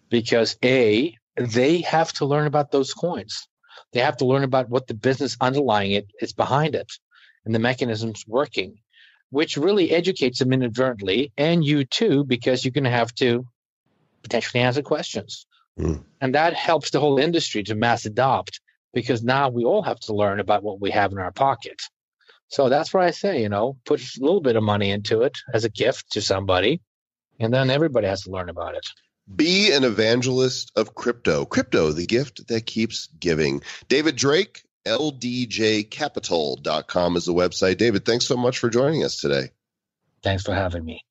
because 0.09 0.57
A, 0.63 1.17
they 1.37 1.81
have 1.81 2.13
to 2.13 2.25
learn 2.25 2.47
about 2.47 2.71
those 2.71 2.93
coins. 2.93 3.47
They 3.91 4.01
have 4.01 4.17
to 4.17 4.25
learn 4.25 4.43
about 4.43 4.69
what 4.69 4.87
the 4.87 4.93
business 4.93 5.37
underlying 5.39 5.91
it 5.91 6.07
is 6.21 6.33
behind 6.33 6.75
it 6.75 6.91
and 7.45 7.53
the 7.53 7.59
mechanisms 7.59 8.23
working, 8.27 8.75
which 9.29 9.57
really 9.57 9.91
educates 9.91 10.39
them 10.39 10.53
inadvertently 10.53 11.31
and 11.37 11.63
you 11.63 11.85
too, 11.85 12.23
because 12.23 12.63
you're 12.63 12.71
going 12.71 12.83
to 12.83 12.89
have 12.89 13.13
to 13.15 13.45
potentially 14.23 14.61
answer 14.61 14.81
questions. 14.81 15.45
Mm. 15.79 16.03
And 16.21 16.35
that 16.35 16.53
helps 16.53 16.91
the 16.91 16.99
whole 16.99 17.17
industry 17.17 17.63
to 17.63 17.75
mass 17.75 18.05
adopt 18.05 18.61
because 18.93 19.23
now 19.23 19.49
we 19.49 19.63
all 19.63 19.81
have 19.81 19.99
to 20.01 20.13
learn 20.13 20.39
about 20.39 20.63
what 20.63 20.79
we 20.79 20.91
have 20.91 21.11
in 21.11 21.17
our 21.17 21.31
pocket. 21.31 21.81
So 22.47 22.69
that's 22.69 22.93
why 22.93 23.07
I 23.07 23.11
say, 23.11 23.41
you 23.41 23.49
know, 23.49 23.77
put 23.85 23.99
a 23.99 24.07
little 24.19 24.41
bit 24.41 24.55
of 24.55 24.63
money 24.63 24.91
into 24.91 25.23
it 25.23 25.37
as 25.53 25.65
a 25.65 25.69
gift 25.69 26.11
to 26.11 26.21
somebody, 26.21 26.81
and 27.43 27.53
then 27.53 27.69
everybody 27.69 28.07
has 28.07 28.23
to 28.23 28.31
learn 28.31 28.49
about 28.49 28.75
it. 28.75 28.85
Be 29.35 29.71
an 29.71 29.83
evangelist 29.83 30.71
of 30.75 30.95
crypto. 30.95 31.45
Crypto, 31.45 31.91
the 31.91 32.05
gift 32.05 32.47
that 32.47 32.65
keeps 32.65 33.07
giving. 33.19 33.61
David 33.87 34.15
Drake, 34.15 34.63
ldjcapital.com 34.85 37.17
is 37.17 37.25
the 37.25 37.33
website. 37.33 37.77
David, 37.77 38.05
thanks 38.05 38.25
so 38.25 38.35
much 38.35 38.59
for 38.59 38.69
joining 38.69 39.03
us 39.03 39.21
today. 39.21 39.51
Thanks 40.23 40.43
for 40.43 40.53
having 40.53 40.83
me. 40.83 41.05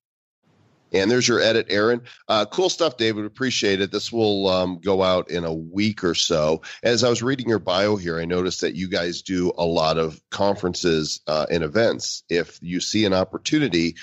And 0.92 1.10
there's 1.10 1.26
your 1.26 1.40
edit, 1.40 1.66
Aaron. 1.70 2.02
Uh, 2.28 2.44
cool 2.44 2.68
stuff, 2.68 2.98
David. 2.98 3.24
Appreciate 3.24 3.80
it. 3.80 3.90
This 3.90 4.12
will 4.12 4.48
um, 4.48 4.78
go 4.78 5.02
out 5.02 5.30
in 5.30 5.44
a 5.44 5.52
week 5.52 6.04
or 6.04 6.14
so. 6.14 6.60
As 6.82 7.02
I 7.02 7.08
was 7.08 7.22
reading 7.22 7.48
your 7.48 7.58
bio 7.58 7.96
here, 7.96 8.20
I 8.20 8.26
noticed 8.26 8.60
that 8.60 8.74
you 8.74 8.88
guys 8.88 9.22
do 9.22 9.52
a 9.56 9.64
lot 9.64 9.96
of 9.96 10.20
conferences 10.30 11.22
uh, 11.26 11.46
and 11.50 11.64
events. 11.64 12.24
If 12.28 12.58
you 12.60 12.80
see 12.80 13.06
an 13.06 13.14
opportunity 13.14 13.96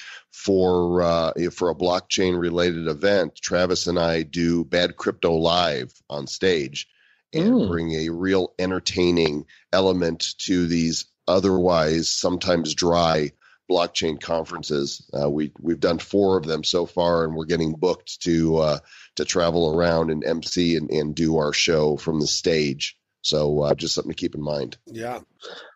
for 0.43 1.01
uh, 1.01 1.33
for 1.51 1.69
a 1.69 1.75
blockchain 1.75 2.39
related 2.39 2.87
event, 2.87 3.35
Travis 3.35 3.87
and 3.87 3.99
I 3.99 4.23
do 4.23 4.63
Bad 4.63 4.95
Crypto 4.95 5.33
Live 5.33 5.93
on 6.09 6.27
stage 6.27 6.87
and 7.33 7.53
Mm. 7.53 7.67
bring 7.67 7.91
a 7.91 8.09
real 8.09 8.53
entertaining 8.57 9.45
element 9.73 10.33
to 10.39 10.65
these 10.65 11.05
otherwise 11.27 12.09
sometimes 12.09 12.73
dry 12.73 13.31
blockchain 13.69 14.19
conferences. 14.19 15.07
Uh, 15.13 15.29
we 15.29 15.51
we've 15.59 15.81
done 15.81 15.99
four 15.99 16.37
of 16.37 16.45
them 16.45 16.63
so 16.63 16.85
far, 16.85 17.25
and 17.25 17.35
we're 17.35 17.45
getting 17.45 17.73
booked 17.73 18.21
to 18.21 18.57
uh, 18.57 18.79
to 19.17 19.25
travel 19.25 19.75
around 19.75 20.09
and 20.09 20.23
MC 20.23 20.77
and, 20.77 20.89
and 20.89 21.15
do 21.15 21.37
our 21.37 21.51
show 21.51 21.97
from 21.97 22.21
the 22.21 22.27
stage. 22.27 22.97
So 23.21 23.61
uh, 23.63 23.75
just 23.75 23.93
something 23.93 24.11
to 24.11 24.15
keep 24.15 24.35
in 24.35 24.41
mind. 24.41 24.77
Yeah. 24.85 25.19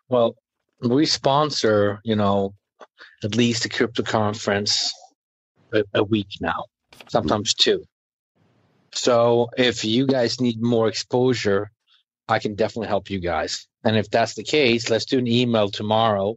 Well, 0.08 0.36
we 0.80 1.04
sponsor, 1.04 2.00
you 2.02 2.16
know, 2.16 2.54
at 3.24 3.36
least 3.36 3.64
a 3.64 3.68
crypto 3.68 4.02
conference 4.02 4.92
a, 5.72 5.84
a 5.94 6.04
week 6.04 6.28
now, 6.40 6.64
sometimes 7.08 7.54
two. 7.54 7.84
So 8.92 9.48
if 9.56 9.84
you 9.84 10.06
guys 10.06 10.40
need 10.40 10.62
more 10.62 10.88
exposure, 10.88 11.70
I 12.28 12.38
can 12.38 12.54
definitely 12.54 12.88
help 12.88 13.10
you 13.10 13.18
guys. 13.18 13.66
And 13.82 13.96
if 13.96 14.10
that's 14.10 14.34
the 14.34 14.44
case, 14.44 14.88
let's 14.88 15.04
do 15.04 15.18
an 15.18 15.26
email 15.26 15.68
tomorrow 15.68 16.36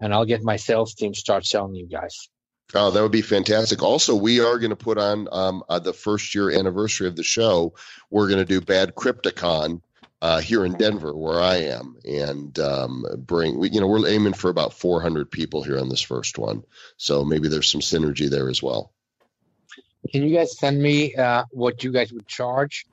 and 0.00 0.14
I'll 0.14 0.24
get 0.24 0.42
my 0.42 0.56
sales 0.56 0.94
team 0.94 1.14
start 1.14 1.44
selling 1.44 1.74
you 1.74 1.86
guys. 1.86 2.28
Oh, 2.74 2.90
that 2.90 3.02
would 3.02 3.12
be 3.12 3.22
fantastic. 3.22 3.82
Also, 3.82 4.14
we 4.14 4.40
are 4.40 4.58
going 4.58 4.70
to 4.70 4.76
put 4.76 4.98
on 4.98 5.26
um, 5.32 5.62
uh, 5.68 5.78
the 5.78 5.94
first 5.94 6.34
year 6.34 6.50
anniversary 6.50 7.08
of 7.08 7.16
the 7.16 7.22
show. 7.22 7.74
We're 8.10 8.28
going 8.28 8.40
to 8.40 8.44
do 8.44 8.60
Bad 8.60 8.94
Crypticon 8.94 9.80
uh, 10.20 10.40
here 10.40 10.64
in 10.64 10.72
Denver, 10.72 11.16
where 11.16 11.40
I 11.40 11.56
am, 11.56 11.96
and 12.04 12.58
um, 12.58 13.04
bring. 13.18 13.58
We, 13.58 13.70
you 13.70 13.80
know, 13.80 13.86
we're 13.86 14.06
aiming 14.08 14.32
for 14.32 14.50
about 14.50 14.74
400 14.74 15.30
people 15.30 15.62
here 15.62 15.78
on 15.78 15.88
this 15.88 16.00
first 16.00 16.38
one. 16.38 16.64
So 16.96 17.24
maybe 17.24 17.48
there's 17.48 17.70
some 17.70 17.80
synergy 17.80 18.28
there 18.28 18.48
as 18.48 18.62
well. 18.62 18.92
Can 20.12 20.22
you 20.22 20.34
guys 20.34 20.58
send 20.58 20.80
me 20.80 21.14
uh, 21.14 21.44
what 21.50 21.84
you 21.84 21.92
guys 21.92 22.12
would 22.12 22.26
charge 22.26 22.86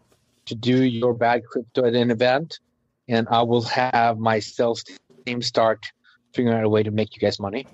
to 0.45 0.55
do 0.55 0.83
your 0.83 1.13
bad 1.13 1.45
crypto 1.45 1.85
at 1.85 1.95
an 1.95 2.11
event? 2.11 2.59
And 3.07 3.27
I 3.29 3.43
will 3.43 3.61
have 3.63 4.17
my 4.17 4.39
sales 4.39 4.83
team 5.25 5.41
start 5.41 5.85
figuring 6.33 6.57
out 6.57 6.63
a 6.63 6.69
way 6.69 6.83
to 6.83 6.91
make 6.91 7.15
you 7.15 7.19
guys 7.19 7.39
money. 7.39 7.67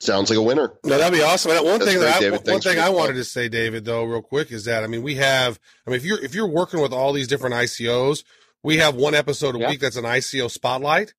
Sounds 0.00 0.30
like 0.30 0.38
a 0.38 0.42
winner. 0.42 0.72
No, 0.82 0.96
that'd 0.96 1.12
be 1.12 1.22
awesome. 1.22 1.50
And 1.50 1.60
one 1.62 1.78
That's 1.78 1.90
thing 1.90 1.98
great, 1.98 2.06
that 2.06 2.16
I, 2.16 2.20
David. 2.20 2.50
one 2.50 2.60
thing 2.60 2.78
I 2.78 2.88
wanted 2.88 3.14
to 3.14 3.24
say, 3.24 3.50
David, 3.50 3.84
though, 3.84 4.04
real 4.04 4.22
quick, 4.22 4.50
is 4.50 4.64
that 4.64 4.82
I 4.82 4.86
mean 4.86 5.02
we 5.02 5.16
have. 5.16 5.60
I 5.86 5.90
mean, 5.90 5.96
if 5.98 6.06
you're 6.06 6.18
if 6.24 6.34
you're 6.34 6.48
working 6.48 6.80
with 6.80 6.92
all 6.92 7.12
these 7.12 7.28
different 7.28 7.54
ICOs, 7.54 8.24
we 8.62 8.78
have 8.78 8.94
one 8.94 9.14
episode 9.14 9.54
a 9.56 9.58
Yeah. 9.58 9.68
week 9.68 9.80
that's 9.80 9.96
an 9.96 10.04
ICO 10.04 10.50
spotlight. 10.50 11.14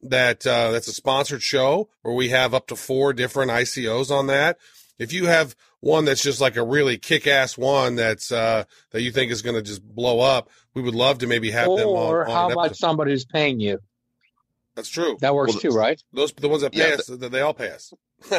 That 0.00 0.46
uh, 0.46 0.70
that's 0.70 0.86
a 0.86 0.92
sponsored 0.92 1.42
show 1.42 1.88
where 2.02 2.14
we 2.14 2.28
have 2.28 2.54
up 2.54 2.68
to 2.68 2.76
four 2.76 3.12
different 3.12 3.50
ICOs 3.50 4.10
on 4.12 4.28
that. 4.28 4.58
If 4.96 5.12
you 5.12 5.26
have 5.26 5.56
one 5.80 6.04
that's 6.04 6.22
just 6.22 6.40
like 6.40 6.56
a 6.56 6.62
really 6.64 6.98
kick-ass 6.98 7.58
one 7.58 7.96
that's 7.96 8.30
uh, 8.30 8.64
that 8.92 9.02
you 9.02 9.10
think 9.10 9.32
is 9.32 9.42
going 9.42 9.56
to 9.56 9.62
just 9.62 9.82
blow 9.82 10.20
up, 10.20 10.50
we 10.74 10.82
would 10.82 10.94
love 10.94 11.18
to 11.18 11.26
maybe 11.26 11.50
have 11.50 11.66
them 11.66 11.88
on. 11.88 12.14
or 12.14 12.24
how 12.26 12.46
an 12.46 12.52
about 12.52 12.76
somebody 12.76 13.10
who's 13.10 13.24
paying 13.24 13.58
you? 13.58 13.80
That's 14.76 14.88
true. 14.88 15.16
That 15.20 15.34
works 15.34 15.54
Well, 15.54 15.60
too, 15.62 15.70
right? 15.70 16.00
Those 16.12 16.32
the 16.32 16.48
ones 16.48 16.62
that 16.62 16.72
Yeah, 16.74 16.94
that 17.16 17.32
they 17.32 17.40
all 17.40 17.54
pay 17.54 17.70
us. 17.70 17.92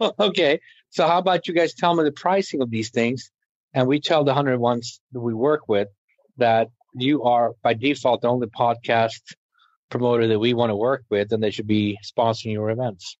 okay. 0.20 0.60
So 0.90 1.06
how 1.06 1.18
about 1.18 1.48
you 1.48 1.54
guys 1.54 1.74
tell 1.74 1.94
me 1.94 2.04
the 2.04 2.12
pricing 2.12 2.60
of 2.62 2.70
these 2.70 2.90
things, 2.90 3.30
and 3.72 3.86
we 3.88 4.00
tell 4.00 4.24
the 4.24 4.34
hundred 4.34 4.58
ones 4.58 5.00
that 5.12 5.20
we 5.20 5.32
work 5.34 5.68
with 5.68 5.88
that 6.36 6.68
you 6.94 7.24
are 7.24 7.52
by 7.62 7.74
default 7.74 8.22
the 8.22 8.28
only 8.28 8.46
podcast 8.46 9.34
promoter 9.90 10.26
that 10.28 10.38
we 10.38 10.54
want 10.54 10.70
to 10.70 10.76
work 10.76 11.04
with, 11.10 11.32
and 11.32 11.42
they 11.42 11.50
should 11.50 11.66
be 11.66 11.98
sponsoring 12.04 12.52
your 12.52 12.70
events. 12.70 13.16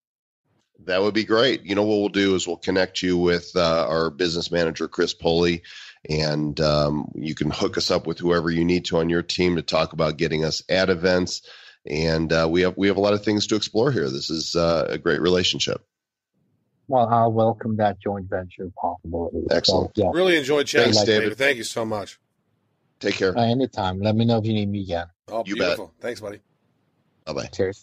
That 0.86 1.02
would 1.02 1.14
be 1.14 1.24
great. 1.24 1.62
You 1.62 1.74
know 1.74 1.84
what 1.84 1.98
we'll 1.98 2.08
do 2.08 2.34
is 2.34 2.46
we'll 2.46 2.56
connect 2.56 3.00
you 3.00 3.16
with 3.16 3.52
uh, 3.54 3.86
our 3.88 4.10
business 4.10 4.50
manager 4.50 4.88
Chris 4.88 5.14
Poley, 5.14 5.62
and 6.08 6.58
um, 6.60 7.12
you 7.14 7.34
can 7.34 7.50
hook 7.50 7.78
us 7.78 7.90
up 7.90 8.06
with 8.06 8.18
whoever 8.18 8.50
you 8.50 8.64
need 8.64 8.86
to 8.86 8.98
on 8.98 9.08
your 9.08 9.22
team 9.22 9.56
to 9.56 9.62
talk 9.62 9.92
about 9.92 10.16
getting 10.16 10.44
us 10.44 10.62
at 10.68 10.90
events. 10.90 11.42
And 11.86 12.32
uh, 12.32 12.48
we 12.50 12.62
have 12.62 12.76
we 12.76 12.88
have 12.88 12.96
a 12.96 13.00
lot 13.00 13.14
of 13.14 13.24
things 13.24 13.46
to 13.48 13.56
explore 13.56 13.92
here. 13.92 14.10
This 14.10 14.30
is 14.30 14.56
uh, 14.56 14.86
a 14.88 14.98
great 14.98 15.20
relationship. 15.20 15.84
Well, 16.88 17.08
I'll 17.08 17.32
welcome 17.32 17.76
that 17.76 17.98
joint 18.00 18.28
venture 18.28 18.70
possibility. 18.76 19.46
Excellent. 19.50 19.96
So, 19.96 20.04
yeah. 20.04 20.10
really 20.12 20.36
enjoyed 20.36 20.66
chatting, 20.66 20.92
Thanks, 20.92 21.00
with 21.00 21.08
you, 21.08 21.20
David. 21.20 21.38
Thank 21.38 21.56
you 21.56 21.64
so 21.64 21.84
much. 21.84 22.18
Take 23.00 23.16
care. 23.16 23.36
Uh, 23.36 23.42
anytime. 23.42 24.00
Let 24.00 24.16
me 24.16 24.24
know 24.24 24.38
if 24.38 24.46
you 24.46 24.52
need 24.52 24.68
me 24.68 24.82
again. 24.82 25.06
Oh, 25.28 25.42
You 25.46 25.56
bet. 25.56 25.78
Thanks, 26.00 26.20
buddy. 26.20 26.40
Bye 27.24 27.32
bye. 27.32 27.46
Cheers. 27.46 27.82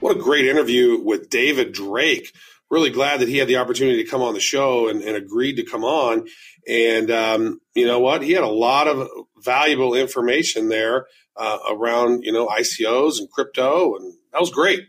What 0.00 0.16
a 0.16 0.18
great 0.18 0.46
interview 0.46 0.98
with 0.98 1.28
David 1.28 1.72
Drake. 1.72 2.32
Really 2.70 2.90
glad 2.90 3.20
that 3.20 3.28
he 3.28 3.36
had 3.36 3.48
the 3.48 3.56
opportunity 3.58 4.02
to 4.02 4.08
come 4.08 4.22
on 4.22 4.32
the 4.32 4.40
show 4.40 4.88
and, 4.88 5.02
and 5.02 5.16
agreed 5.16 5.56
to 5.56 5.64
come 5.64 5.84
on. 5.84 6.26
And 6.68 7.10
um, 7.10 7.60
you 7.74 7.86
know 7.86 7.98
what? 7.98 8.22
He 8.22 8.32
had 8.32 8.44
a 8.44 8.48
lot 8.48 8.86
of 8.86 9.08
valuable 9.38 9.94
information 9.94 10.68
there 10.68 11.06
uh, 11.36 11.58
around 11.68 12.22
you 12.22 12.32
know 12.32 12.46
ICOs 12.46 13.18
and 13.18 13.30
crypto, 13.30 13.96
and 13.96 14.14
that 14.32 14.40
was 14.40 14.50
great. 14.50 14.80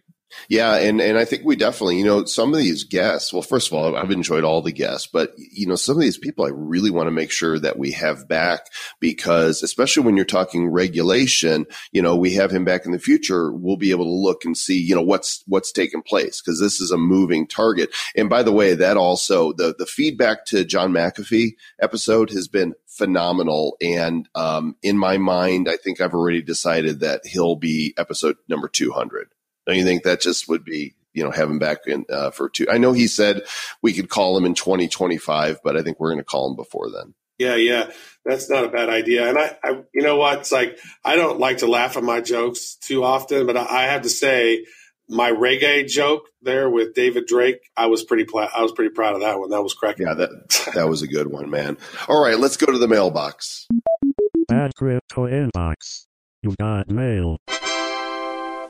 Yeah, 0.49 0.75
and 0.75 1.01
and 1.01 1.17
I 1.17 1.25
think 1.25 1.43
we 1.45 1.55
definitely, 1.55 1.97
you 1.97 2.05
know, 2.05 2.25
some 2.25 2.53
of 2.53 2.59
these 2.59 2.83
guests. 2.83 3.31
Well, 3.33 3.41
first 3.41 3.67
of 3.67 3.73
all, 3.73 3.95
I've 3.95 4.11
enjoyed 4.11 4.43
all 4.43 4.61
the 4.61 4.71
guests, 4.71 5.07
but 5.07 5.33
you 5.37 5.67
know, 5.67 5.75
some 5.75 5.95
of 5.95 6.01
these 6.01 6.17
people, 6.17 6.45
I 6.45 6.49
really 6.53 6.91
want 6.91 7.07
to 7.07 7.11
make 7.11 7.31
sure 7.31 7.59
that 7.59 7.77
we 7.77 7.91
have 7.91 8.27
back 8.27 8.67
because, 8.99 9.63
especially 9.63 10.03
when 10.03 10.15
you're 10.15 10.25
talking 10.25 10.69
regulation, 10.69 11.65
you 11.91 12.01
know, 12.01 12.15
we 12.15 12.33
have 12.33 12.51
him 12.51 12.65
back 12.65 12.85
in 12.85 12.91
the 12.91 12.99
future. 12.99 13.51
We'll 13.51 13.77
be 13.77 13.91
able 13.91 14.05
to 14.05 14.11
look 14.11 14.45
and 14.45 14.57
see, 14.57 14.79
you 14.79 14.95
know, 14.95 15.01
what's 15.01 15.43
what's 15.47 15.71
taking 15.71 16.01
place 16.01 16.41
because 16.41 16.59
this 16.59 16.79
is 16.79 16.91
a 16.91 16.97
moving 16.97 17.47
target. 17.47 17.89
And 18.15 18.29
by 18.29 18.43
the 18.43 18.53
way, 18.53 18.75
that 18.75 18.97
also 18.97 19.53
the 19.53 19.75
the 19.77 19.85
feedback 19.85 20.45
to 20.47 20.65
John 20.65 20.91
McAfee 20.91 21.55
episode 21.79 22.29
has 22.31 22.47
been 22.47 22.73
phenomenal. 22.87 23.77
And 23.81 24.27
um, 24.35 24.75
in 24.83 24.97
my 24.97 25.17
mind, 25.17 25.69
I 25.69 25.77
think 25.77 26.01
I've 26.01 26.13
already 26.13 26.41
decided 26.41 26.99
that 26.99 27.25
he'll 27.25 27.55
be 27.55 27.93
episode 27.97 28.37
number 28.47 28.67
two 28.67 28.91
hundred. 28.91 29.29
Don't 29.67 29.77
you 29.77 29.83
think 29.83 30.03
that 30.03 30.21
just 30.21 30.47
would 30.47 30.63
be, 30.63 30.95
you 31.13 31.23
know, 31.23 31.31
have 31.31 31.49
him 31.49 31.59
back 31.59 31.79
in 31.87 32.05
uh, 32.09 32.31
for 32.31 32.49
two? 32.49 32.67
I 32.69 32.77
know 32.77 32.93
he 32.93 33.07
said 33.07 33.41
we 33.81 33.93
could 33.93 34.09
call 34.09 34.37
him 34.37 34.45
in 34.45 34.53
2025, 34.53 35.59
but 35.63 35.77
I 35.77 35.81
think 35.81 35.99
we're 35.99 36.11
going 36.11 36.19
to 36.19 36.25
call 36.25 36.49
him 36.49 36.55
before 36.55 36.89
then. 36.91 37.13
Yeah, 37.37 37.55
yeah, 37.55 37.89
that's 38.23 38.51
not 38.51 38.65
a 38.65 38.69
bad 38.69 38.89
idea. 38.89 39.27
And 39.27 39.37
I, 39.37 39.57
I, 39.63 39.81
you 39.95 40.03
know 40.03 40.17
what? 40.17 40.39
It's 40.39 40.51
like 40.51 40.77
I 41.03 41.15
don't 41.15 41.39
like 41.39 41.59
to 41.59 41.67
laugh 41.67 41.97
at 41.97 42.03
my 42.03 42.21
jokes 42.21 42.75
too 42.75 43.03
often, 43.03 43.47
but 43.47 43.57
I, 43.57 43.65
I 43.65 43.83
have 43.83 44.03
to 44.03 44.09
say, 44.09 44.65
my 45.11 45.31
reggae 45.31 45.87
joke 45.87 46.29
there 46.41 46.69
with 46.69 46.93
David 46.93 47.25
Drake, 47.25 47.59
I 47.75 47.87
was 47.87 48.03
pretty 48.03 48.23
pla- 48.23 48.49
I 48.55 48.61
was 48.61 48.71
pretty 48.71 48.91
proud 48.91 49.15
of 49.15 49.21
that 49.21 49.39
one. 49.39 49.49
That 49.49 49.61
was 49.61 49.73
cracking. 49.73 50.07
Yeah, 50.07 50.13
that 50.13 50.71
that 50.73 50.89
was 50.89 51.01
a 51.01 51.07
good 51.07 51.27
one, 51.27 51.49
man. 51.49 51.77
All 52.07 52.23
right, 52.23 52.39
let's 52.39 52.57
go 52.57 52.71
to 52.71 52.77
the 52.77 52.87
mailbox. 52.87 53.67
Bad 54.47 54.71
crypto 54.75 55.27
inbox. 55.27 56.05
You 56.41 56.55
got 56.59 56.89
mail. 56.89 57.37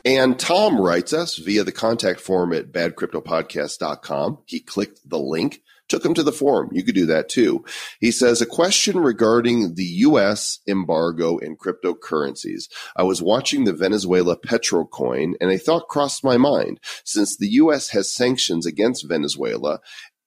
And 0.04 0.40
Tom 0.40 0.80
writes 0.80 1.14
us 1.14 1.38
via 1.38 1.64
the 1.64 1.72
contact 1.72 2.20
form 2.20 2.54
at 2.54 2.72
badcryptopodcast.com. 2.72 4.40
He 4.46 4.60
clicked 4.60 5.08
the 5.08 5.20
link, 5.20 5.62
took 5.88 6.04
him 6.04 6.14
to 6.16 6.24
the 6.24 6.32
forum. 6.32 6.70
You 6.72 6.84
could 6.84 6.96
do 6.96 7.06
that 7.08 7.30
too. 7.30 7.66
He 8.00 8.12
says, 8.12 8.42
a 8.42 8.46
question 8.46 9.00
regarding 9.00 9.76
the 9.76 9.84
U.S. 9.84 10.60
embargo 10.68 11.38
in 11.38 11.56
cryptocurrencies. 11.56 12.70
I 12.96 13.04
was 13.04 13.22
watching 13.22 13.66
the 13.66 13.74
Venezuela 13.74 14.36
Petro 14.36 14.86
coin 14.86 15.36
and 15.40 15.52
a 15.52 15.60
thought 15.60 15.88
crossed 15.88 16.24
my 16.24 16.38
mind. 16.38 16.80
Since 17.04 17.38
the 17.38 17.50
U.S. 17.50 17.90
has 17.90 18.12
sanctions 18.12 18.66
against 18.66 19.08
Venezuela, 19.08 19.82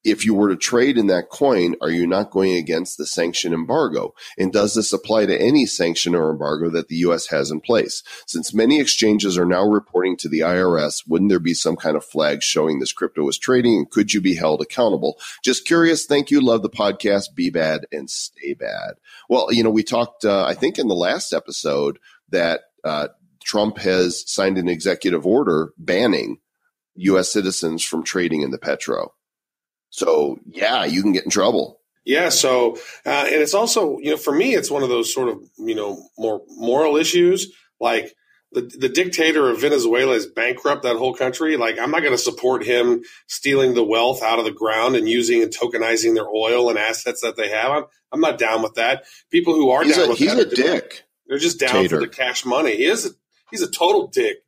if 0.04 0.24
you 0.24 0.34
were 0.34 0.50
to 0.50 0.56
trade 0.56 0.98
in 0.98 1.06
that 1.06 1.30
coin, 1.30 1.74
are 1.80 1.90
you 1.90 2.06
not 2.06 2.30
going 2.30 2.54
against 2.54 2.98
the 2.98 3.06
sanction 3.06 3.54
embargo? 3.54 4.14
And 4.38 4.52
does 4.52 4.74
this 4.74 4.92
apply 4.92 5.26
to 5.26 5.40
any 5.40 5.64
sanction 5.66 6.14
or 6.14 6.30
embargo 6.30 6.68
that 6.70 6.88
the 6.88 6.96
U.S. 6.96 7.26
has 7.28 7.50
in 7.50 7.60
place? 7.60 8.02
Since 8.26 8.52
many 8.52 8.80
exchanges 8.80 9.38
are 9.38 9.46
now 9.46 9.66
reporting 9.66 10.16
to 10.18 10.28
the 10.28 10.40
IRS, 10.40 11.02
wouldn't 11.08 11.30
there 11.30 11.38
be 11.38 11.54
some 11.54 11.76
kind 11.76 11.96
of 11.96 12.04
flag 12.04 12.42
showing 12.42 12.78
this 12.78 12.92
crypto 12.92 13.26
is 13.28 13.38
trading? 13.38 13.78
And 13.78 13.90
could 13.90 14.12
you 14.12 14.20
be 14.20 14.34
held 14.34 14.60
accountable? 14.60 15.18
Just 15.42 15.66
curious. 15.66 16.04
Thank 16.04 16.30
you. 16.30 16.40
Love 16.40 16.62
the 16.62 16.70
podcast. 16.70 17.34
Be 17.34 17.50
bad 17.50 17.86
and 17.90 18.10
stay 18.10 18.54
bad. 18.54 18.94
Well, 19.28 19.48
you 19.50 19.64
know, 19.64 19.70
we 19.70 19.82
talked, 19.82 20.24
uh, 20.24 20.44
I 20.44 20.54
think 20.54 20.78
in 20.78 20.88
the 20.88 20.94
last 20.94 21.32
episode 21.32 21.98
that, 22.28 22.60
uh, 22.84 23.08
Trump 23.42 23.78
has 23.78 24.24
signed 24.30 24.56
an 24.56 24.68
executive 24.68 25.26
order 25.26 25.72
banning 25.76 26.38
U.S. 26.96 27.30
citizens 27.30 27.84
from 27.84 28.02
trading 28.02 28.42
in 28.42 28.50
the 28.50 28.58
petro. 28.58 29.12
So 29.94 30.40
yeah, 30.50 30.84
you 30.86 31.02
can 31.02 31.12
get 31.12 31.22
in 31.22 31.30
trouble. 31.30 31.78
Yeah. 32.04 32.30
So, 32.30 32.74
uh, 33.06 33.26
and 33.26 33.36
it's 33.36 33.54
also, 33.54 33.98
you 33.98 34.10
know, 34.10 34.16
for 34.16 34.34
me, 34.34 34.56
it's 34.56 34.68
one 34.72 34.82
of 34.82 34.88
those 34.88 35.14
sort 35.14 35.28
of, 35.28 35.38
you 35.56 35.76
know, 35.76 36.02
more 36.18 36.42
moral 36.48 36.96
issues. 36.96 37.52
Like 37.78 38.12
the, 38.50 38.62
the 38.62 38.88
dictator 38.88 39.48
of 39.48 39.60
Venezuela 39.60 40.14
is 40.14 40.26
bankrupt 40.26 40.82
that 40.82 40.96
whole 40.96 41.14
country. 41.14 41.56
Like 41.56 41.78
I'm 41.78 41.92
not 41.92 42.00
going 42.00 42.12
to 42.12 42.18
support 42.18 42.64
him 42.64 43.04
stealing 43.28 43.74
the 43.74 43.84
wealth 43.84 44.20
out 44.20 44.40
of 44.40 44.44
the 44.44 44.50
ground 44.50 44.96
and 44.96 45.08
using 45.08 45.44
and 45.44 45.52
tokenizing 45.56 46.14
their 46.16 46.28
oil 46.28 46.70
and 46.70 46.78
assets 46.78 47.20
that 47.20 47.36
they 47.36 47.50
have. 47.50 47.70
I'm, 47.70 47.84
I'm 48.10 48.20
not 48.20 48.36
down 48.36 48.62
with 48.62 48.74
that. 48.74 49.04
People 49.30 49.54
who 49.54 49.70
are 49.70 49.84
He's 49.84 49.96
down 49.96 50.06
a, 50.06 50.08
with 50.08 50.18
he's 50.18 50.34
that 50.34 50.38
a 50.48 50.50
are 50.50 50.54
doing- 50.56 50.72
dick. 50.72 51.04
They're 51.28 51.38
just 51.38 51.60
down 51.60 51.70
Tater. 51.70 52.00
for 52.00 52.00
the 52.02 52.08
cash 52.12 52.44
money. 52.44 52.76
He 52.76 52.84
is 52.84 53.06
a, 53.06 53.10
he's 53.52 53.62
a 53.62 53.70
total 53.70 54.08
dick 54.08 54.38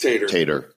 tater, 0.00 0.26
Tater. 0.26 0.74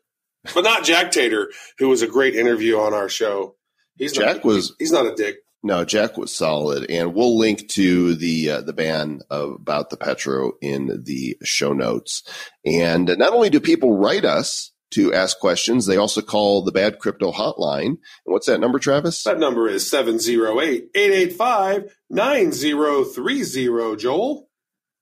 but 0.54 0.64
not 0.64 0.84
Jack 0.86 1.12
Tatar, 1.12 1.50
who 1.80 1.90
was 1.90 2.04
a 2.04 2.08
great 2.08 2.36
interview 2.36 2.78
on 2.80 2.94
our 2.94 3.10
show. 3.10 3.56
He's 3.98 4.14
Jack 4.14 4.38
not, 4.38 4.46
was- 4.46 4.76
he's 4.80 4.92
not 4.92 5.06
a 5.06 5.16
dick. 5.16 5.38
No, 5.64 5.84
Jack 5.84 6.16
was 6.16 6.32
solid, 6.32 6.92
and 6.92 7.16
we'll 7.16 7.40
link 7.40 7.68
to 7.70 8.14
the 8.14 8.52
uh, 8.52 8.62
the 8.62 8.74
ban 8.74 9.22
of, 9.32 9.54
about 9.54 9.90
the 9.90 9.98
Petro 9.98 10.52
in 10.62 11.02
the 11.06 11.38
show 11.44 11.74
notes. 11.74 12.22
And 12.64 13.08
not 13.18 13.34
only 13.34 13.50
do 13.50 13.60
people 13.60 13.98
write 13.98 14.26
us 14.26 14.72
to 14.92 15.12
ask 15.12 15.40
questions, 15.40 15.88
they 15.88 15.98
also 15.98 16.22
call 16.22 16.64
the 16.64 16.72
Bad 16.72 17.00
Crypto 17.00 17.32
Hotline. 17.32 17.86
And 17.88 17.98
what's 18.26 18.46
that 18.46 18.60
number, 18.60 18.78
Travis? 18.78 19.24
That 19.24 19.40
number 19.40 19.68
is 19.68 19.90
708 19.90 20.90
885 20.94 21.96
9030, 22.12 23.98
Joel. 23.98 24.48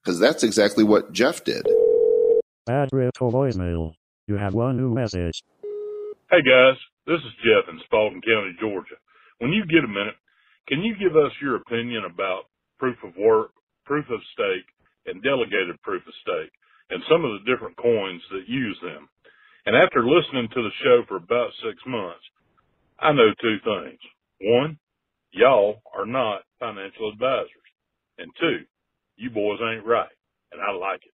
Because 0.03 0.17
that's 0.19 0.43
exactly 0.43 0.83
what 0.85 1.11
Jeff 1.11 1.43
did. 1.43 1.67
Bad 2.65 2.89
crypto 2.91 3.29
voicemail. 3.29 3.93
You 4.27 4.37
have 4.37 4.53
one 4.53 4.77
new 4.77 4.93
message. 4.93 5.43
Hey 6.31 6.41
guys, 6.41 6.77
this 7.07 7.19
is 7.19 7.43
Jeff 7.43 7.69
in 7.69 7.79
Spalding 7.85 8.21
County, 8.21 8.55
Georgia. 8.59 8.97
When 9.39 9.51
you 9.51 9.65
get 9.65 9.83
a 9.83 9.91
minute, 9.91 10.15
can 10.67 10.81
you 10.83 10.95
give 10.95 11.15
us 11.17 11.31
your 11.41 11.57
opinion 11.57 12.05
about 12.05 12.47
proof 12.79 12.97
of 13.03 13.15
work, 13.17 13.51
proof 13.85 14.05
of 14.09 14.19
stake, 14.33 14.67
and 15.05 15.23
delegated 15.23 15.81
proof 15.83 16.03
of 16.07 16.13
stake, 16.23 16.53
and 16.89 17.03
some 17.09 17.25
of 17.25 17.33
the 17.35 17.47
different 17.49 17.77
coins 17.77 18.21
that 18.31 18.47
use 18.47 18.77
them? 18.81 19.09
And 19.65 19.75
after 19.75 20.03
listening 20.05 20.47
to 20.53 20.61
the 20.63 20.75
show 20.83 21.03
for 21.07 21.17
about 21.17 21.51
six 21.63 21.75
months, 21.87 22.23
I 22.99 23.11
know 23.11 23.31
two 23.41 23.57
things. 23.63 23.99
One, 24.41 24.79
y'all 25.31 25.81
are 25.95 26.05
not 26.05 26.43
financial 26.59 27.11
advisors. 27.11 27.49
And 28.17 28.31
two, 28.39 28.59
you 29.17 29.29
boys 29.29 29.59
ain't 29.61 29.85
right. 29.85 30.11
And 30.51 30.61
I 30.61 30.71
like 30.71 31.01
it. 31.03 31.13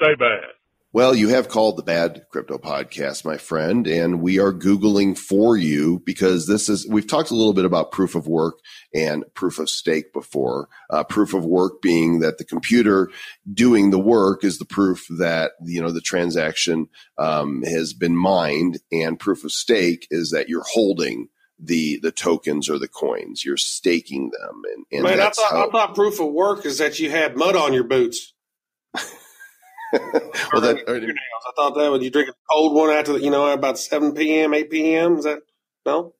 Stay 0.00 0.14
bad. 0.18 0.54
Well, 0.98 1.14
you 1.14 1.28
have 1.28 1.46
called 1.46 1.76
the 1.76 1.84
Bad 1.84 2.26
Crypto 2.28 2.58
Podcast, 2.58 3.24
my 3.24 3.36
friend, 3.36 3.86
and 3.86 4.20
we 4.20 4.40
are 4.40 4.52
Googling 4.52 5.16
for 5.16 5.56
you 5.56 6.02
because 6.04 6.48
this 6.48 6.68
is, 6.68 6.88
we've 6.88 7.06
talked 7.06 7.30
a 7.30 7.36
little 7.36 7.52
bit 7.52 7.64
about 7.64 7.92
proof 7.92 8.16
of 8.16 8.26
work 8.26 8.58
and 8.92 9.24
proof 9.34 9.60
of 9.60 9.70
stake 9.70 10.12
before. 10.12 10.68
Uh, 10.90 11.04
proof 11.04 11.34
of 11.34 11.44
work 11.44 11.80
being 11.80 12.18
that 12.18 12.38
the 12.38 12.44
computer 12.44 13.12
doing 13.54 13.92
the 13.92 13.98
work 14.00 14.42
is 14.42 14.58
the 14.58 14.64
proof 14.64 15.06
that, 15.08 15.52
you 15.64 15.80
know, 15.80 15.92
the 15.92 16.00
transaction 16.00 16.88
um, 17.16 17.62
has 17.62 17.92
been 17.92 18.16
mined, 18.16 18.80
and 18.90 19.20
proof 19.20 19.44
of 19.44 19.52
stake 19.52 20.08
is 20.10 20.32
that 20.32 20.48
you're 20.48 20.66
holding 20.66 21.28
the 21.60 22.00
the 22.02 22.10
tokens 22.10 22.68
or 22.68 22.76
the 22.76 22.88
coins. 22.88 23.44
You're 23.44 23.56
staking 23.56 24.30
them, 24.30 24.62
and, 24.74 24.84
and 24.90 25.02
Man, 25.04 25.20
I 25.20 25.30
thought, 25.30 25.52
how. 25.52 25.68
I 25.68 25.70
thought 25.70 25.94
proof 25.94 26.18
of 26.18 26.32
work 26.32 26.66
is 26.66 26.78
that 26.78 26.98
you 26.98 27.08
had 27.08 27.36
mud 27.36 27.54
on 27.54 27.72
your 27.72 27.84
boots. 27.84 28.34
well, 29.92 30.62
that, 30.62 30.82
Fingernails. 30.86 31.16
I 31.46 31.52
thought 31.56 31.74
that 31.76 31.90
when 31.90 32.02
you 32.02 32.10
drink 32.10 32.28
a 32.28 32.34
cold 32.50 32.74
one 32.74 32.90
after, 32.90 33.14
the, 33.14 33.20
you 33.20 33.30
know, 33.30 33.50
about 33.50 33.78
7 33.78 34.12
p.m., 34.14 34.54
8 34.54 34.70
p.m., 34.70 35.16
is 35.16 35.24
that, 35.24 35.40
no? 35.86 36.14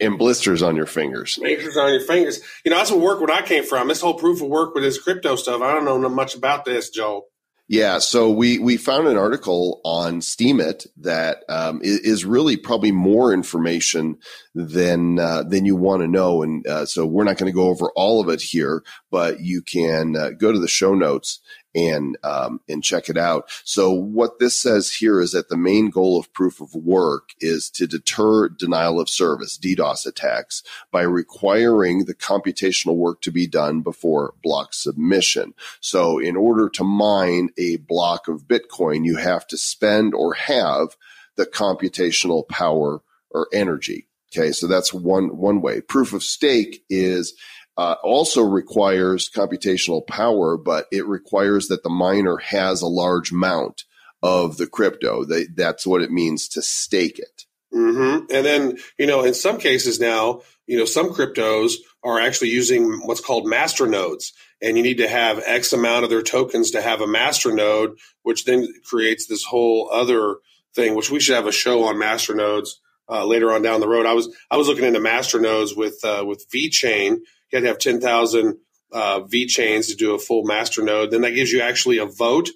and 0.00 0.18
blisters 0.18 0.62
on 0.62 0.76
your 0.76 0.86
fingers. 0.86 1.38
Makers 1.40 1.76
on 1.76 1.92
your 1.92 2.02
fingers. 2.02 2.40
You 2.64 2.70
know, 2.70 2.78
that's 2.78 2.90
what 2.90 3.00
work 3.00 3.20
when 3.20 3.30
I 3.30 3.42
came 3.42 3.64
from. 3.64 3.88
This 3.88 4.00
whole 4.00 4.14
proof 4.14 4.42
of 4.42 4.48
work 4.48 4.74
with 4.74 4.82
this 4.82 5.00
crypto 5.00 5.36
stuff. 5.36 5.62
I 5.62 5.72
don't 5.72 5.84
know 5.84 6.08
much 6.08 6.34
about 6.34 6.64
this, 6.64 6.90
Joel. 6.90 7.26
Yeah, 7.68 8.00
so 8.00 8.28
we 8.28 8.58
we 8.58 8.76
found 8.76 9.06
an 9.06 9.16
article 9.16 9.80
on 9.84 10.20
Steemit 10.20 10.86
that 10.98 11.38
um, 11.48 11.80
is 11.82 12.24
really 12.24 12.56
probably 12.56 12.92
more 12.92 13.32
information 13.32 14.18
than 14.54 15.18
uh, 15.18 15.44
than 15.44 15.64
you 15.64 15.76
want 15.76 16.02
to 16.02 16.08
know, 16.08 16.42
and 16.42 16.66
uh, 16.66 16.84
so 16.84 17.06
we're 17.06 17.24
not 17.24 17.38
going 17.38 17.50
to 17.50 17.56
go 17.56 17.68
over 17.68 17.88
all 17.96 18.20
of 18.20 18.28
it 18.28 18.42
here, 18.42 18.82
but 19.10 19.40
you 19.40 19.62
can 19.62 20.16
uh, 20.16 20.30
go 20.30 20.52
to 20.52 20.58
the 20.58 20.68
show 20.68 20.94
notes 20.94 21.40
and 21.74 22.16
um, 22.22 22.60
and 22.68 22.84
check 22.84 23.08
it 23.08 23.16
out. 23.16 23.50
So 23.64 23.90
what 23.90 24.38
this 24.38 24.56
says 24.56 24.92
here 24.92 25.20
is 25.20 25.32
that 25.32 25.48
the 25.48 25.56
main 25.56 25.90
goal 25.90 26.18
of 26.18 26.32
proof 26.32 26.60
of 26.60 26.74
work 26.74 27.30
is 27.40 27.70
to 27.70 27.86
deter 27.86 28.48
denial 28.48 29.00
of 29.00 29.08
service 29.08 29.58
(DDoS) 29.58 30.06
attacks 30.06 30.62
by 30.90 31.02
requiring 31.02 32.04
the 32.04 32.14
computational 32.14 32.96
work 32.96 33.20
to 33.22 33.30
be 33.30 33.46
done 33.46 33.80
before 33.80 34.34
block 34.42 34.74
submission. 34.74 35.54
So 35.80 36.18
in 36.18 36.36
order 36.36 36.68
to 36.70 36.84
mine 36.84 37.50
a 37.58 37.76
block 37.76 38.28
of 38.28 38.46
Bitcoin, 38.46 39.04
you 39.04 39.16
have 39.16 39.46
to 39.48 39.56
spend 39.56 40.14
or 40.14 40.34
have 40.34 40.96
the 41.36 41.46
computational 41.46 42.46
power 42.48 43.02
or 43.30 43.48
energy. 43.52 44.06
Okay. 44.34 44.52
So 44.52 44.66
that's 44.66 44.94
one, 44.94 45.36
one 45.36 45.60
way. 45.60 45.80
Proof 45.80 46.12
of 46.12 46.22
stake 46.22 46.84
is 46.88 47.34
uh, 47.76 47.96
also 48.02 48.42
requires 48.42 49.30
computational 49.34 50.06
power, 50.06 50.56
but 50.56 50.86
it 50.92 51.06
requires 51.06 51.68
that 51.68 51.82
the 51.82 51.90
miner 51.90 52.36
has 52.38 52.82
a 52.82 52.86
large 52.86 53.32
amount 53.32 53.84
of 54.22 54.56
the 54.56 54.66
crypto. 54.66 55.24
They, 55.24 55.46
that's 55.46 55.86
what 55.86 56.02
it 56.02 56.10
means 56.10 56.48
to 56.48 56.62
stake 56.62 57.18
it. 57.18 57.44
hmm 57.72 58.18
And 58.30 58.46
then, 58.46 58.78
you 58.98 59.06
know, 59.06 59.24
in 59.24 59.34
some 59.34 59.58
cases 59.58 59.98
now, 59.98 60.42
you 60.66 60.78
know, 60.78 60.84
some 60.84 61.10
cryptos 61.10 61.74
are 62.04 62.20
actually 62.20 62.50
using 62.50 63.00
what's 63.06 63.20
called 63.20 63.48
master 63.48 63.86
nodes. 63.86 64.32
And 64.60 64.76
you 64.76 64.82
need 64.82 64.98
to 64.98 65.08
have 65.08 65.42
X 65.44 65.72
amount 65.72 66.04
of 66.04 66.10
their 66.10 66.22
tokens 66.22 66.70
to 66.70 66.82
have 66.82 67.00
a 67.00 67.06
master 67.06 67.52
node, 67.52 67.98
which 68.22 68.44
then 68.44 68.68
creates 68.84 69.26
this 69.26 69.44
whole 69.44 69.90
other 69.92 70.36
thing, 70.74 70.94
which 70.94 71.10
we 71.10 71.20
should 71.20 71.34
have 71.34 71.46
a 71.46 71.52
show 71.52 71.84
on 71.84 71.98
master 71.98 72.34
nodes 72.34 72.80
uh, 73.08 73.26
later 73.26 73.52
on 73.52 73.62
down 73.62 73.80
the 73.80 73.88
road. 73.88 74.06
I 74.06 74.12
was 74.12 74.34
I 74.50 74.56
was 74.56 74.68
looking 74.68 74.84
into 74.84 75.00
master 75.00 75.40
nodes 75.40 75.74
with 75.74 75.98
uh, 76.04 76.24
with 76.26 76.46
VeChain. 76.50 77.18
You 77.52 77.58
had 77.58 77.62
to 77.62 77.68
have 77.68 77.78
ten 77.78 78.00
thousand 78.00 78.58
uh, 78.92 79.20
V 79.20 79.46
chains 79.46 79.88
to 79.88 79.94
do 79.94 80.14
a 80.14 80.18
full 80.18 80.44
master 80.44 80.82
node. 80.82 81.10
Then 81.10 81.22
that 81.22 81.34
gives 81.34 81.52
you 81.52 81.60
actually 81.60 81.98
a 81.98 82.06
vote. 82.06 82.50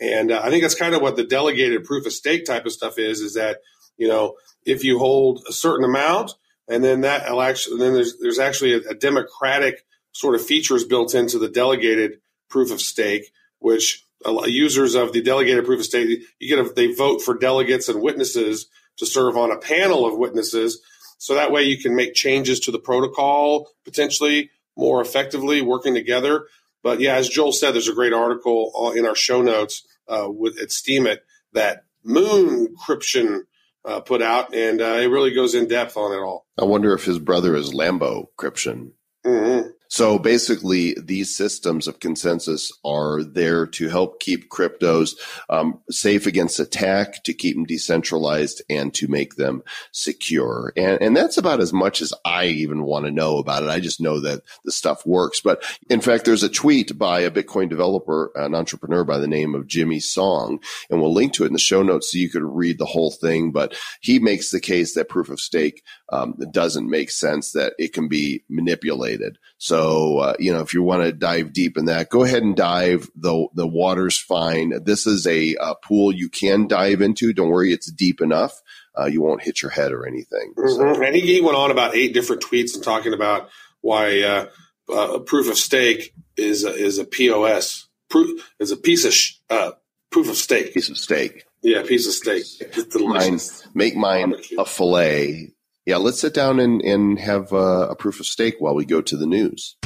And 0.00 0.32
uh, 0.32 0.40
I 0.42 0.50
think 0.50 0.62
that's 0.62 0.74
kind 0.74 0.94
of 0.94 1.02
what 1.02 1.16
the 1.16 1.24
delegated 1.24 1.84
proof 1.84 2.06
of 2.06 2.12
stake 2.12 2.44
type 2.44 2.66
of 2.66 2.72
stuff 2.72 2.98
is. 2.98 3.20
Is 3.20 3.34
that 3.34 3.58
you 3.96 4.08
know 4.08 4.34
if 4.64 4.84
you 4.84 4.98
hold 4.98 5.42
a 5.48 5.52
certain 5.52 5.84
amount, 5.84 6.32
and 6.68 6.82
then 6.82 7.02
that 7.02 7.22
actually 7.22 7.78
then 7.78 7.94
there's 7.94 8.18
there's 8.18 8.38
actually 8.38 8.74
a, 8.74 8.90
a 8.90 8.94
democratic 8.94 9.86
sort 10.12 10.34
of 10.34 10.44
features 10.44 10.84
built 10.84 11.14
into 11.14 11.38
the 11.38 11.48
delegated 11.48 12.20
proof 12.48 12.72
of 12.72 12.80
stake, 12.80 13.32
which 13.58 14.04
users 14.46 14.94
of 14.94 15.12
the 15.12 15.22
delegated 15.22 15.64
proof 15.64 15.80
of 15.80 15.86
stake 15.86 16.20
you 16.38 16.48
get 16.48 16.58
a, 16.64 16.68
they 16.74 16.92
vote 16.92 17.22
for 17.22 17.38
delegates 17.38 17.88
and 17.88 18.02
witnesses 18.02 18.66
to 18.98 19.06
serve 19.06 19.36
on 19.36 19.50
a 19.50 19.56
panel 19.56 20.06
of 20.06 20.18
witnesses, 20.18 20.80
so 21.20 21.34
that 21.34 21.52
way 21.52 21.62
you 21.62 21.76
can 21.76 21.94
make 21.94 22.14
changes 22.14 22.60
to 22.60 22.70
the 22.70 22.78
protocol 22.78 23.68
potentially 23.84 24.50
more 24.74 25.02
effectively 25.02 25.60
working 25.60 25.94
together. 25.94 26.46
But 26.82 26.98
yeah, 26.98 27.16
as 27.16 27.28
Joel 27.28 27.52
said, 27.52 27.74
there's 27.74 27.88
a 27.88 27.94
great 27.94 28.14
article 28.14 28.72
uh, 28.74 28.98
in 28.98 29.04
our 29.04 29.14
show 29.14 29.42
notes 29.42 29.86
uh, 30.08 30.28
with 30.30 30.58
at 30.58 30.70
Steemit 30.70 31.18
that 31.52 31.84
moon 32.02 32.68
encryption 32.68 33.42
uh, 33.84 34.00
put 34.00 34.22
out, 34.22 34.54
and 34.54 34.80
uh, 34.80 34.96
it 34.96 35.10
really 35.10 35.34
goes 35.34 35.54
in 35.54 35.68
depth 35.68 35.98
on 35.98 36.12
it 36.12 36.22
all. 36.22 36.46
I 36.58 36.64
wonder 36.64 36.94
if 36.94 37.04
his 37.04 37.18
brother 37.18 37.54
is 37.54 37.74
Lambo 37.74 38.28
Cryption. 38.36 38.92
hmm 39.24 39.60
So 39.90 40.20
basically, 40.20 40.94
these 41.02 41.36
systems 41.36 41.88
of 41.88 41.98
consensus 41.98 42.72
are 42.84 43.24
there 43.24 43.66
to 43.66 43.88
help 43.88 44.20
keep 44.20 44.48
cryptos 44.48 45.16
um, 45.48 45.80
safe 45.90 46.26
against 46.26 46.60
attack, 46.60 47.24
to 47.24 47.34
keep 47.34 47.56
them 47.56 47.64
decentralized, 47.64 48.62
and 48.70 48.94
to 48.94 49.08
make 49.08 49.34
them 49.34 49.64
secure. 49.90 50.72
And, 50.76 51.02
and 51.02 51.16
that's 51.16 51.38
about 51.38 51.58
as 51.58 51.72
much 51.72 52.02
as 52.02 52.14
I 52.24 52.46
even 52.46 52.84
want 52.84 53.06
to 53.06 53.10
know 53.10 53.38
about 53.38 53.64
it. 53.64 53.68
I 53.68 53.80
just 53.80 54.00
know 54.00 54.20
that 54.20 54.42
the 54.64 54.70
stuff 54.70 55.04
works. 55.04 55.40
But 55.40 55.64
in 55.90 56.00
fact, 56.00 56.24
there's 56.24 56.44
a 56.44 56.48
tweet 56.48 56.96
by 56.96 57.20
a 57.20 57.30
Bitcoin 57.30 57.68
developer, 57.68 58.30
an 58.36 58.54
entrepreneur 58.54 59.02
by 59.02 59.18
the 59.18 59.26
name 59.26 59.56
of 59.56 59.66
Jimmy 59.66 59.98
Song, 59.98 60.60
and 60.88 61.00
we'll 61.00 61.12
link 61.12 61.32
to 61.32 61.42
it 61.42 61.48
in 61.48 61.52
the 61.52 61.58
show 61.58 61.82
notes 61.82 62.12
so 62.12 62.18
you 62.18 62.30
could 62.30 62.44
read 62.44 62.78
the 62.78 62.86
whole 62.86 63.10
thing. 63.10 63.50
But 63.50 63.74
he 64.00 64.20
makes 64.20 64.52
the 64.52 64.60
case 64.60 64.94
that 64.94 65.08
proof 65.08 65.30
of 65.30 65.40
stake 65.40 65.82
um, 66.10 66.34
it 66.40 66.52
doesn't 66.52 66.90
make 66.90 67.10
sense, 67.10 67.52
that 67.52 67.74
it 67.78 67.92
can 67.92 68.08
be 68.08 68.42
manipulated. 68.48 69.38
So, 69.58 70.18
uh, 70.18 70.34
you 70.38 70.52
know, 70.52 70.60
if 70.60 70.74
you 70.74 70.82
want 70.82 71.02
to 71.04 71.12
dive 71.12 71.52
deep 71.52 71.76
in 71.78 71.84
that, 71.86 72.08
go 72.10 72.24
ahead 72.24 72.42
and 72.42 72.56
dive. 72.56 73.08
The, 73.14 73.46
the 73.54 73.66
water's 73.66 74.18
fine. 74.18 74.72
This 74.84 75.06
is 75.06 75.26
a, 75.26 75.54
uh 75.56 75.74
pool 75.74 76.12
you 76.12 76.28
can 76.28 76.66
dive 76.66 77.00
into. 77.00 77.32
Don't 77.32 77.48
worry, 77.50 77.72
it's 77.72 77.90
deep 77.92 78.20
enough. 78.20 78.60
Uh, 78.98 79.06
you 79.06 79.22
won't 79.22 79.42
hit 79.42 79.62
your 79.62 79.70
head 79.70 79.92
or 79.92 80.06
anything. 80.06 80.52
So, 80.56 80.62
Mhm. 80.62 81.06
And 81.06 81.16
he, 81.16 81.40
went 81.40 81.56
on 81.56 81.70
about 81.70 81.94
eight 81.94 82.12
different 82.12 82.42
tweets 82.42 82.74
and 82.74 82.82
talking 82.82 83.14
about 83.14 83.48
why 83.82 84.20
uh, 84.22 84.46
uh, 84.92 85.18
proof 85.20 85.48
of 85.48 85.56
stake 85.56 86.12
is 86.36 86.64
a, 86.64 86.74
is 86.74 86.98
a 86.98 87.04
POS. 87.04 87.88
Proof 88.08 88.52
is 88.58 88.72
a 88.72 88.76
piece 88.76 89.04
of 89.04 89.14
sh- 89.14 89.34
uh, 89.48 89.70
proof 90.10 90.28
of 90.28 90.36
stake. 90.36 90.74
piece 90.74 90.90
of 90.90 90.98
steak. 90.98 91.44
Yeah, 91.62 91.82
piece 91.82 92.06
of 92.06 92.12
steak. 92.14 92.44
Delicious. 92.90 93.66
Make 93.74 93.94
mine 93.94 94.34
a 94.58 94.64
filet. 94.64 95.52
Yeah, 95.86 95.96
let's 95.96 96.20
sit 96.20 96.34
down 96.34 96.60
and, 96.60 96.82
and 96.82 97.18
have 97.18 97.52
uh, 97.52 97.88
a 97.90 97.94
proof 97.96 98.20
of 98.20 98.26
stake 98.26 98.56
while 98.58 98.74
we 98.74 98.84
go 98.84 99.00
to 99.00 99.16
the 99.16 99.26
news. 99.26 99.76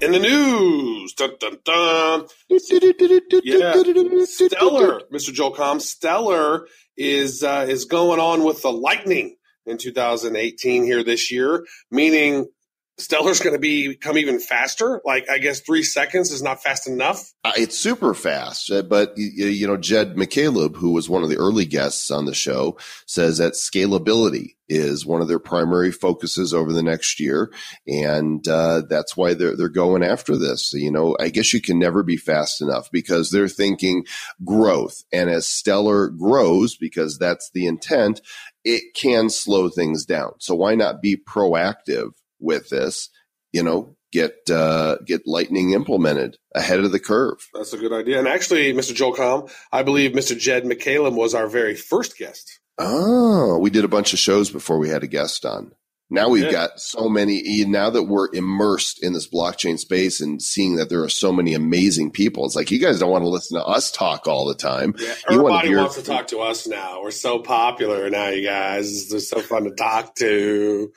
In 0.00 0.12
the 0.12 0.18
news, 0.18 1.14
dun, 1.14 1.30
dun, 1.38 1.58
dun. 1.64 2.26
Yeah. 3.44 3.72
Stellar, 4.48 5.00
Mr. 5.12 5.32
Joel 5.32 5.54
Comm. 5.54 5.80
Stellar 5.80 6.66
is 6.96 7.42
uh, 7.42 7.66
is 7.68 7.84
going 7.84 8.20
on 8.20 8.44
with 8.44 8.60
the 8.62 8.72
Lightning 8.72 9.36
in 9.66 9.78
2018 9.78 10.84
here 10.84 11.02
this 11.04 11.30
year, 11.30 11.64
meaning 11.90 12.46
Stellar's 12.98 13.40
going 13.40 13.54
to 13.54 13.60
be 13.60 13.88
become 13.88 14.18
even 14.18 14.38
faster. 14.38 15.00
Like 15.04 15.28
I 15.28 15.38
guess 15.38 15.60
three 15.60 15.82
seconds 15.82 16.30
is 16.30 16.42
not 16.42 16.62
fast 16.62 16.86
enough. 16.86 17.32
Uh, 17.42 17.52
it's 17.56 17.76
super 17.76 18.14
fast, 18.14 18.70
uh, 18.70 18.82
but 18.82 19.14
you 19.16 19.66
know, 19.66 19.76
Jed 19.76 20.14
McCaleb, 20.14 20.76
who 20.76 20.92
was 20.92 21.08
one 21.08 21.24
of 21.24 21.28
the 21.28 21.36
early 21.36 21.64
guests 21.64 22.10
on 22.10 22.24
the 22.24 22.34
show, 22.34 22.78
says 23.06 23.38
that 23.38 23.54
scalability 23.54 24.54
is 24.68 25.04
one 25.04 25.20
of 25.20 25.28
their 25.28 25.40
primary 25.40 25.90
focuses 25.90 26.54
over 26.54 26.72
the 26.72 26.82
next 26.84 27.18
year, 27.18 27.52
and 27.86 28.46
uh, 28.46 28.82
that's 28.88 29.16
why 29.16 29.34
they're 29.34 29.56
they're 29.56 29.68
going 29.68 30.04
after 30.04 30.36
this. 30.36 30.72
You 30.72 30.92
know, 30.92 31.16
I 31.18 31.30
guess 31.30 31.52
you 31.52 31.60
can 31.60 31.80
never 31.80 32.04
be 32.04 32.16
fast 32.16 32.62
enough 32.62 32.90
because 32.92 33.30
they're 33.30 33.48
thinking 33.48 34.06
growth, 34.44 35.02
and 35.12 35.28
as 35.30 35.48
Stellar 35.48 36.10
grows, 36.10 36.76
because 36.76 37.18
that's 37.18 37.50
the 37.54 37.66
intent, 37.66 38.20
it 38.64 38.94
can 38.94 39.30
slow 39.30 39.68
things 39.68 40.04
down. 40.04 40.34
So 40.38 40.54
why 40.54 40.76
not 40.76 41.02
be 41.02 41.16
proactive 41.16 42.12
with 42.40 42.68
this? 42.70 43.08
You 43.52 43.62
know, 43.62 43.96
get 44.12 44.34
uh, 44.50 44.96
get 45.06 45.22
Lightning 45.26 45.72
implemented 45.72 46.36
ahead 46.54 46.80
of 46.80 46.90
the 46.92 46.98
curve. 47.00 47.38
That's 47.54 47.72
a 47.72 47.78
good 47.78 47.92
idea. 47.92 48.18
And 48.18 48.26
actually, 48.28 48.72
Mr. 48.72 48.94
Joel 48.94 49.14
Comm, 49.14 49.50
I 49.72 49.82
believe 49.82 50.12
Mr. 50.12 50.36
Jed 50.38 50.64
McCaleb 50.64 51.14
was 51.14 51.34
our 51.34 51.46
very 51.46 51.74
first 51.76 52.18
guest. 52.18 52.58
Oh, 52.78 53.58
we 53.58 53.70
did 53.70 53.84
a 53.84 53.88
bunch 53.88 54.12
of 54.12 54.18
shows 54.18 54.50
before 54.50 54.78
we 54.78 54.88
had 54.88 55.04
a 55.04 55.06
guest 55.06 55.44
on. 55.46 55.72
Now 56.10 56.28
we've 56.28 56.44
Yeah. 56.44 56.50
got 56.52 56.80
so 56.80 57.08
many. 57.08 57.64
Now 57.66 57.88
that 57.90 58.02
we're 58.04 58.28
immersed 58.34 59.02
in 59.02 59.12
this 59.14 59.28
blockchain 59.28 59.78
space 59.78 60.20
and 60.20 60.42
seeing 60.42 60.76
that 60.76 60.88
there 60.90 61.02
are 61.02 61.08
so 61.08 61.32
many 61.32 61.54
amazing 61.54 62.10
people, 62.10 62.44
it's 62.44 62.54
like 62.56 62.70
you 62.70 62.78
guys 62.78 62.98
don't 62.98 63.10
want 63.10 63.22
to 63.24 63.28
listen 63.28 63.56
to 63.58 63.64
us 63.64 63.90
talk 63.90 64.26
all 64.28 64.44
the 64.46 64.54
time. 64.54 64.94
Yeah, 64.98 65.14
everybody 65.30 65.68
hear- 65.68 65.78
wants 65.78 65.94
to 65.94 66.02
talk 66.02 66.26
to 66.28 66.40
us 66.40 66.66
now. 66.66 67.00
We're 67.02 67.10
so 67.12 67.38
popular 67.38 68.10
now, 68.10 68.28
you 68.28 68.44
guys. 68.44 69.08
They're 69.08 69.20
so 69.20 69.40
fun 69.40 69.64
to 69.64 69.70
talk 69.70 70.14
to. 70.16 70.92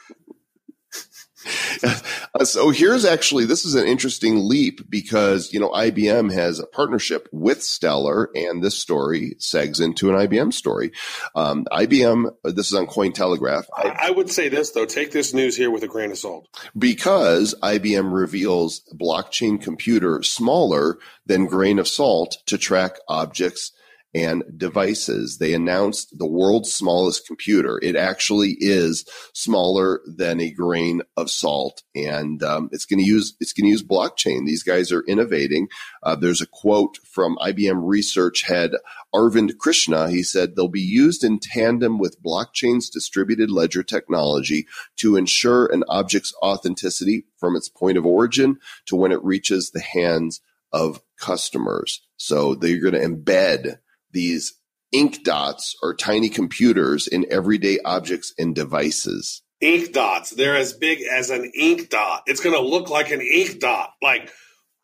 Uh, 1.84 2.44
so 2.46 2.70
here's 2.70 3.06
actually 3.06 3.46
this 3.46 3.66
is 3.66 3.76
an 3.76 3.88
interesting 3.88 4.48
leap 4.48 4.90
because 4.90 5.52
you 5.54 5.60
know 5.60 5.70
IBM 5.70 6.32
has 6.34 6.60
a 6.60 6.68
partnership 6.68 7.28
with 7.32 7.64
Stellar, 7.64 8.30
and 8.36 8.64
this 8.64 8.78
story 8.78 9.36
segs 9.40 9.82
into 9.82 10.10
an 10.10 10.28
IBM 10.28 10.54
story. 10.54 10.92
Um, 11.36 11.66
IBM, 11.72 12.32
this 12.44 12.68
is 12.68 12.74
on 12.74 12.88
Cointelegraph. 12.88 13.66
I, 13.76 14.08
I 14.08 14.12
would 14.12 14.32
say 14.32 14.50
this 14.50 14.72
though: 14.72 14.86
take 14.86 15.12
this 15.12 15.34
news 15.34 15.56
here 15.56 15.72
with 15.72 15.84
a 15.84 15.88
grain 15.88 16.12
of 16.12 16.18
salt. 16.18 16.48
because 16.78 17.56
IBM 17.62 18.14
reveals 18.14 18.82
blockchain 18.94 19.62
computer 19.62 20.24
smaller 20.24 20.98
than 21.26 21.46
grain 21.46 21.80
of 21.80 21.88
salt 21.88 22.38
to 22.46 22.58
track 22.58 22.98
objects 23.08 23.72
and 24.14 24.44
devices. 24.56 25.38
They 25.38 25.54
announced 25.54 26.18
the 26.18 26.26
world's 26.26 26.74
smallest 26.74 27.28
computer. 27.28 27.80
It 27.82 27.96
actually 27.96 28.56
is 28.60 29.06
smaller 29.34 30.02
than 30.06 30.40
a 30.40 30.52
grain 30.52 31.02
of 31.16 31.30
salt, 31.30 31.84
and 31.94 32.42
um, 32.42 32.70
it's 32.72 32.86
going 32.86 33.00
to 33.00 33.06
use 33.06 33.36
it's 33.40 33.54
going 33.54 33.66
to 33.66 33.72
use 33.72 33.84
blockchain. 33.84 34.46
These 34.46 34.64
guys 34.64 34.92
are 34.92 35.04
innovating. 35.08 35.68
Uh, 36.02 36.16
there's 36.16 36.42
a 36.42 36.48
quote 36.48 36.98
from 37.06 37.38
IBM 37.38 37.82
research 37.84 38.44
head 38.44 38.72
Arvind 39.14 39.58
Krishna. 39.58 40.10
He 40.10 40.24
said 40.24 40.56
they'll 40.56 40.68
be 40.68 40.82
used 40.82 41.24
in 41.24 41.40
tandem 41.40 42.00
with 42.00 42.22
blockchain's 42.22 42.90
distributed 42.90 43.52
ledger 43.52 43.84
technology 43.84 44.68
to 44.98 45.16
ensure 45.16 45.68
an 45.68 45.84
object's 45.90 46.34
authenticity 46.42 47.26
from 47.38 47.56
its 47.56 47.70
point 47.70 47.98
of 47.98 48.06
origin 48.06 48.58
to 48.86 48.96
when 48.96 49.12
it 49.12 49.24
reaches 49.24 49.72
the 49.72 49.82
hands 49.82 50.42
of 50.72 51.02
customers. 51.20 52.02
So 52.18 52.56
they're 52.56 52.80
going 52.80 52.94
to 52.94 53.00
embed 53.00 53.78
these 54.18 54.56
ink 54.92 55.24
dots 55.24 55.76
or 55.84 55.96
tiny 55.96 56.30
computers 56.30 57.08
in 57.08 57.26
everyday 57.30 57.78
objects 57.86 58.34
and 58.38 58.56
devices. 58.56 59.44
Ink 59.62 59.94
dots. 59.94 60.32
They're 60.32 60.58
as 60.58 60.74
big 60.74 61.02
as 61.02 61.30
an 61.30 61.52
ink 61.56 61.90
dot. 61.90 62.24
It's 62.26 62.42
going 62.42 62.56
to 62.56 62.62
look 62.62 62.90
like 62.90 63.12
an 63.12 63.22
ink 63.22 63.60
dot. 63.60 63.92
Like, 64.02 64.32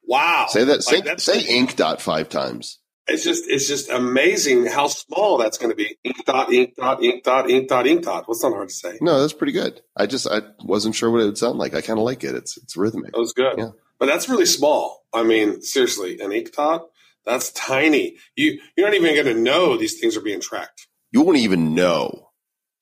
wow. 0.03 0.45
Say 0.49 0.63
that. 0.65 0.85
Like, 0.85 1.19
Say, 1.19 1.39
say 1.39 1.55
ink 1.57 1.75
dot 1.75 1.99
five 1.99 2.29
times. 2.29 2.79
It's 3.05 3.23
just 3.23 3.43
it's 3.47 3.67
just 3.67 3.89
amazing 3.89 4.65
how 4.65 4.87
small 4.87 5.37
that's 5.37 5.57
going 5.57 5.71
to 5.71 5.75
be. 5.75 5.97
Ink 6.03 6.25
dot, 6.25 6.53
ink 6.53 6.75
dot, 6.77 7.03
ink 7.03 7.23
dot, 7.23 7.49
ink 7.49 7.67
dot, 7.67 7.85
ink 7.85 8.03
dot. 8.03 8.27
What's 8.27 8.43
not 8.43 8.53
hard 8.53 8.69
to 8.69 8.73
say? 8.73 8.97
No, 9.01 9.19
that's 9.19 9.33
pretty 9.33 9.51
good. 9.51 9.81
I 9.97 10.05
just 10.05 10.25
I 10.27 10.41
wasn't 10.63 10.95
sure 10.95 11.11
what 11.11 11.21
it 11.21 11.25
would 11.25 11.37
sound 11.37 11.59
like. 11.59 11.73
I 11.73 11.81
kind 11.81 11.99
of 11.99 12.05
like 12.05 12.23
it. 12.23 12.33
It's 12.33 12.57
it's 12.57 12.77
rhythmic. 12.77 13.11
That 13.11 13.19
was 13.19 13.33
good. 13.33 13.57
Yeah. 13.57 13.71
But 13.99 14.05
that's 14.05 14.29
really 14.29 14.45
small. 14.45 15.03
I 15.13 15.23
mean, 15.23 15.61
seriously, 15.61 16.19
an 16.21 16.31
ink 16.31 16.53
dot, 16.53 16.87
that's 17.25 17.51
tiny. 17.51 18.17
You 18.35 18.59
you're 18.75 18.87
not 18.87 18.95
even 18.95 19.13
going 19.15 19.35
to 19.35 19.41
know 19.41 19.77
these 19.77 19.99
things 19.99 20.15
are 20.17 20.21
being 20.21 20.41
tracked. 20.41 20.87
you 21.11 21.21
won't 21.21 21.37
even 21.37 21.73
know. 21.75 22.29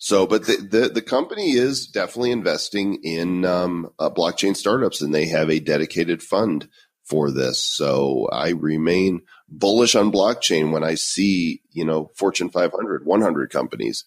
So, 0.04 0.26
but 0.26 0.48
the, 0.48 0.58
the, 0.58 0.90
the 0.90 1.02
company 1.04 1.52
is 1.52 1.86
definitely 1.86 2.32
investing 2.32 2.96
in 3.04 3.46
um, 3.46 3.92
uh, 4.00 4.10
blockchain 4.10 4.56
startups 4.56 5.00
and 5.00 5.14
they 5.14 5.28
have 5.28 5.52
a 5.52 5.60
dedicated 5.60 6.24
fund 6.24 6.68
for 7.04 7.30
this. 7.30 7.60
So 7.60 8.28
I 8.32 8.50
remain 8.50 9.22
bullish 9.48 9.94
on 9.96 10.12
blockchain 10.12 10.72
when 10.72 10.84
I 10.84 10.96
see, 10.96 11.62
you 11.72 11.86
know, 11.86 12.10
Fortune 12.16 12.50
500, 12.50 13.06
100 13.06 13.52
companies 13.52 14.04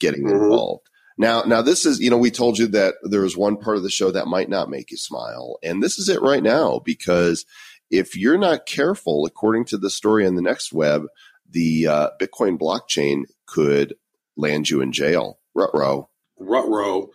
getting 0.00 0.24
Mhm. 0.24 0.42
involved. 0.42 0.88
Now, 1.16 1.42
now 1.42 1.62
this 1.62 1.86
is, 1.86 2.00
you 2.00 2.10
know, 2.10 2.18
we 2.18 2.32
told 2.32 2.58
you 2.58 2.66
that 2.68 2.94
there 3.04 3.20
was 3.22 3.36
one 3.36 3.56
part 3.56 3.76
of 3.76 3.84
the 3.84 3.88
show 3.90 4.10
that 4.10 4.26
might 4.26 4.48
not 4.48 4.68
make 4.68 4.90
you 4.90 4.96
smile. 4.96 5.58
And 5.62 5.80
this 5.80 5.96
is 5.98 6.08
it 6.08 6.20
right 6.22 6.42
now 6.42 6.80
because 6.84 7.46
if 7.90 8.16
you're 8.16 8.38
not 8.38 8.66
careful, 8.66 9.26
according 9.26 9.64
to 9.66 9.78
the 9.78 9.90
story 9.90 10.26
on 10.26 10.34
the 10.34 10.42
next 10.42 10.72
web, 10.72 11.06
the 11.48 11.86
uh, 11.86 12.10
Bitcoin 12.20 12.58
blockchain 12.58 13.24
could 13.46 13.94
land 14.36 14.68
you 14.68 14.80
in 14.80 14.92
jail. 14.92 15.38
Ruh-roh. 15.54 16.08
Rutro. 16.38 17.10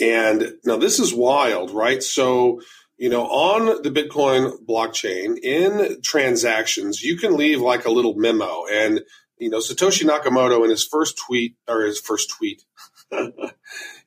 And 0.00 0.54
now 0.64 0.76
this 0.76 0.98
is 0.98 1.14
wild, 1.14 1.70
right? 1.70 2.02
So, 2.02 2.60
you 2.96 3.08
know, 3.08 3.24
on 3.24 3.82
the 3.82 3.90
Bitcoin 3.90 4.52
blockchain 4.64 5.38
in 5.38 6.00
transactions, 6.02 7.02
you 7.02 7.16
can 7.16 7.36
leave 7.36 7.60
like 7.60 7.84
a 7.84 7.90
little 7.90 8.14
memo. 8.14 8.64
And, 8.70 9.00
you 9.38 9.50
know, 9.50 9.58
Satoshi 9.58 10.04
Nakamoto 10.04 10.64
in 10.64 10.70
his 10.70 10.86
first 10.86 11.18
tweet, 11.18 11.56
or 11.68 11.82
his 11.82 12.00
first 12.00 12.30
tweet, 12.30 12.62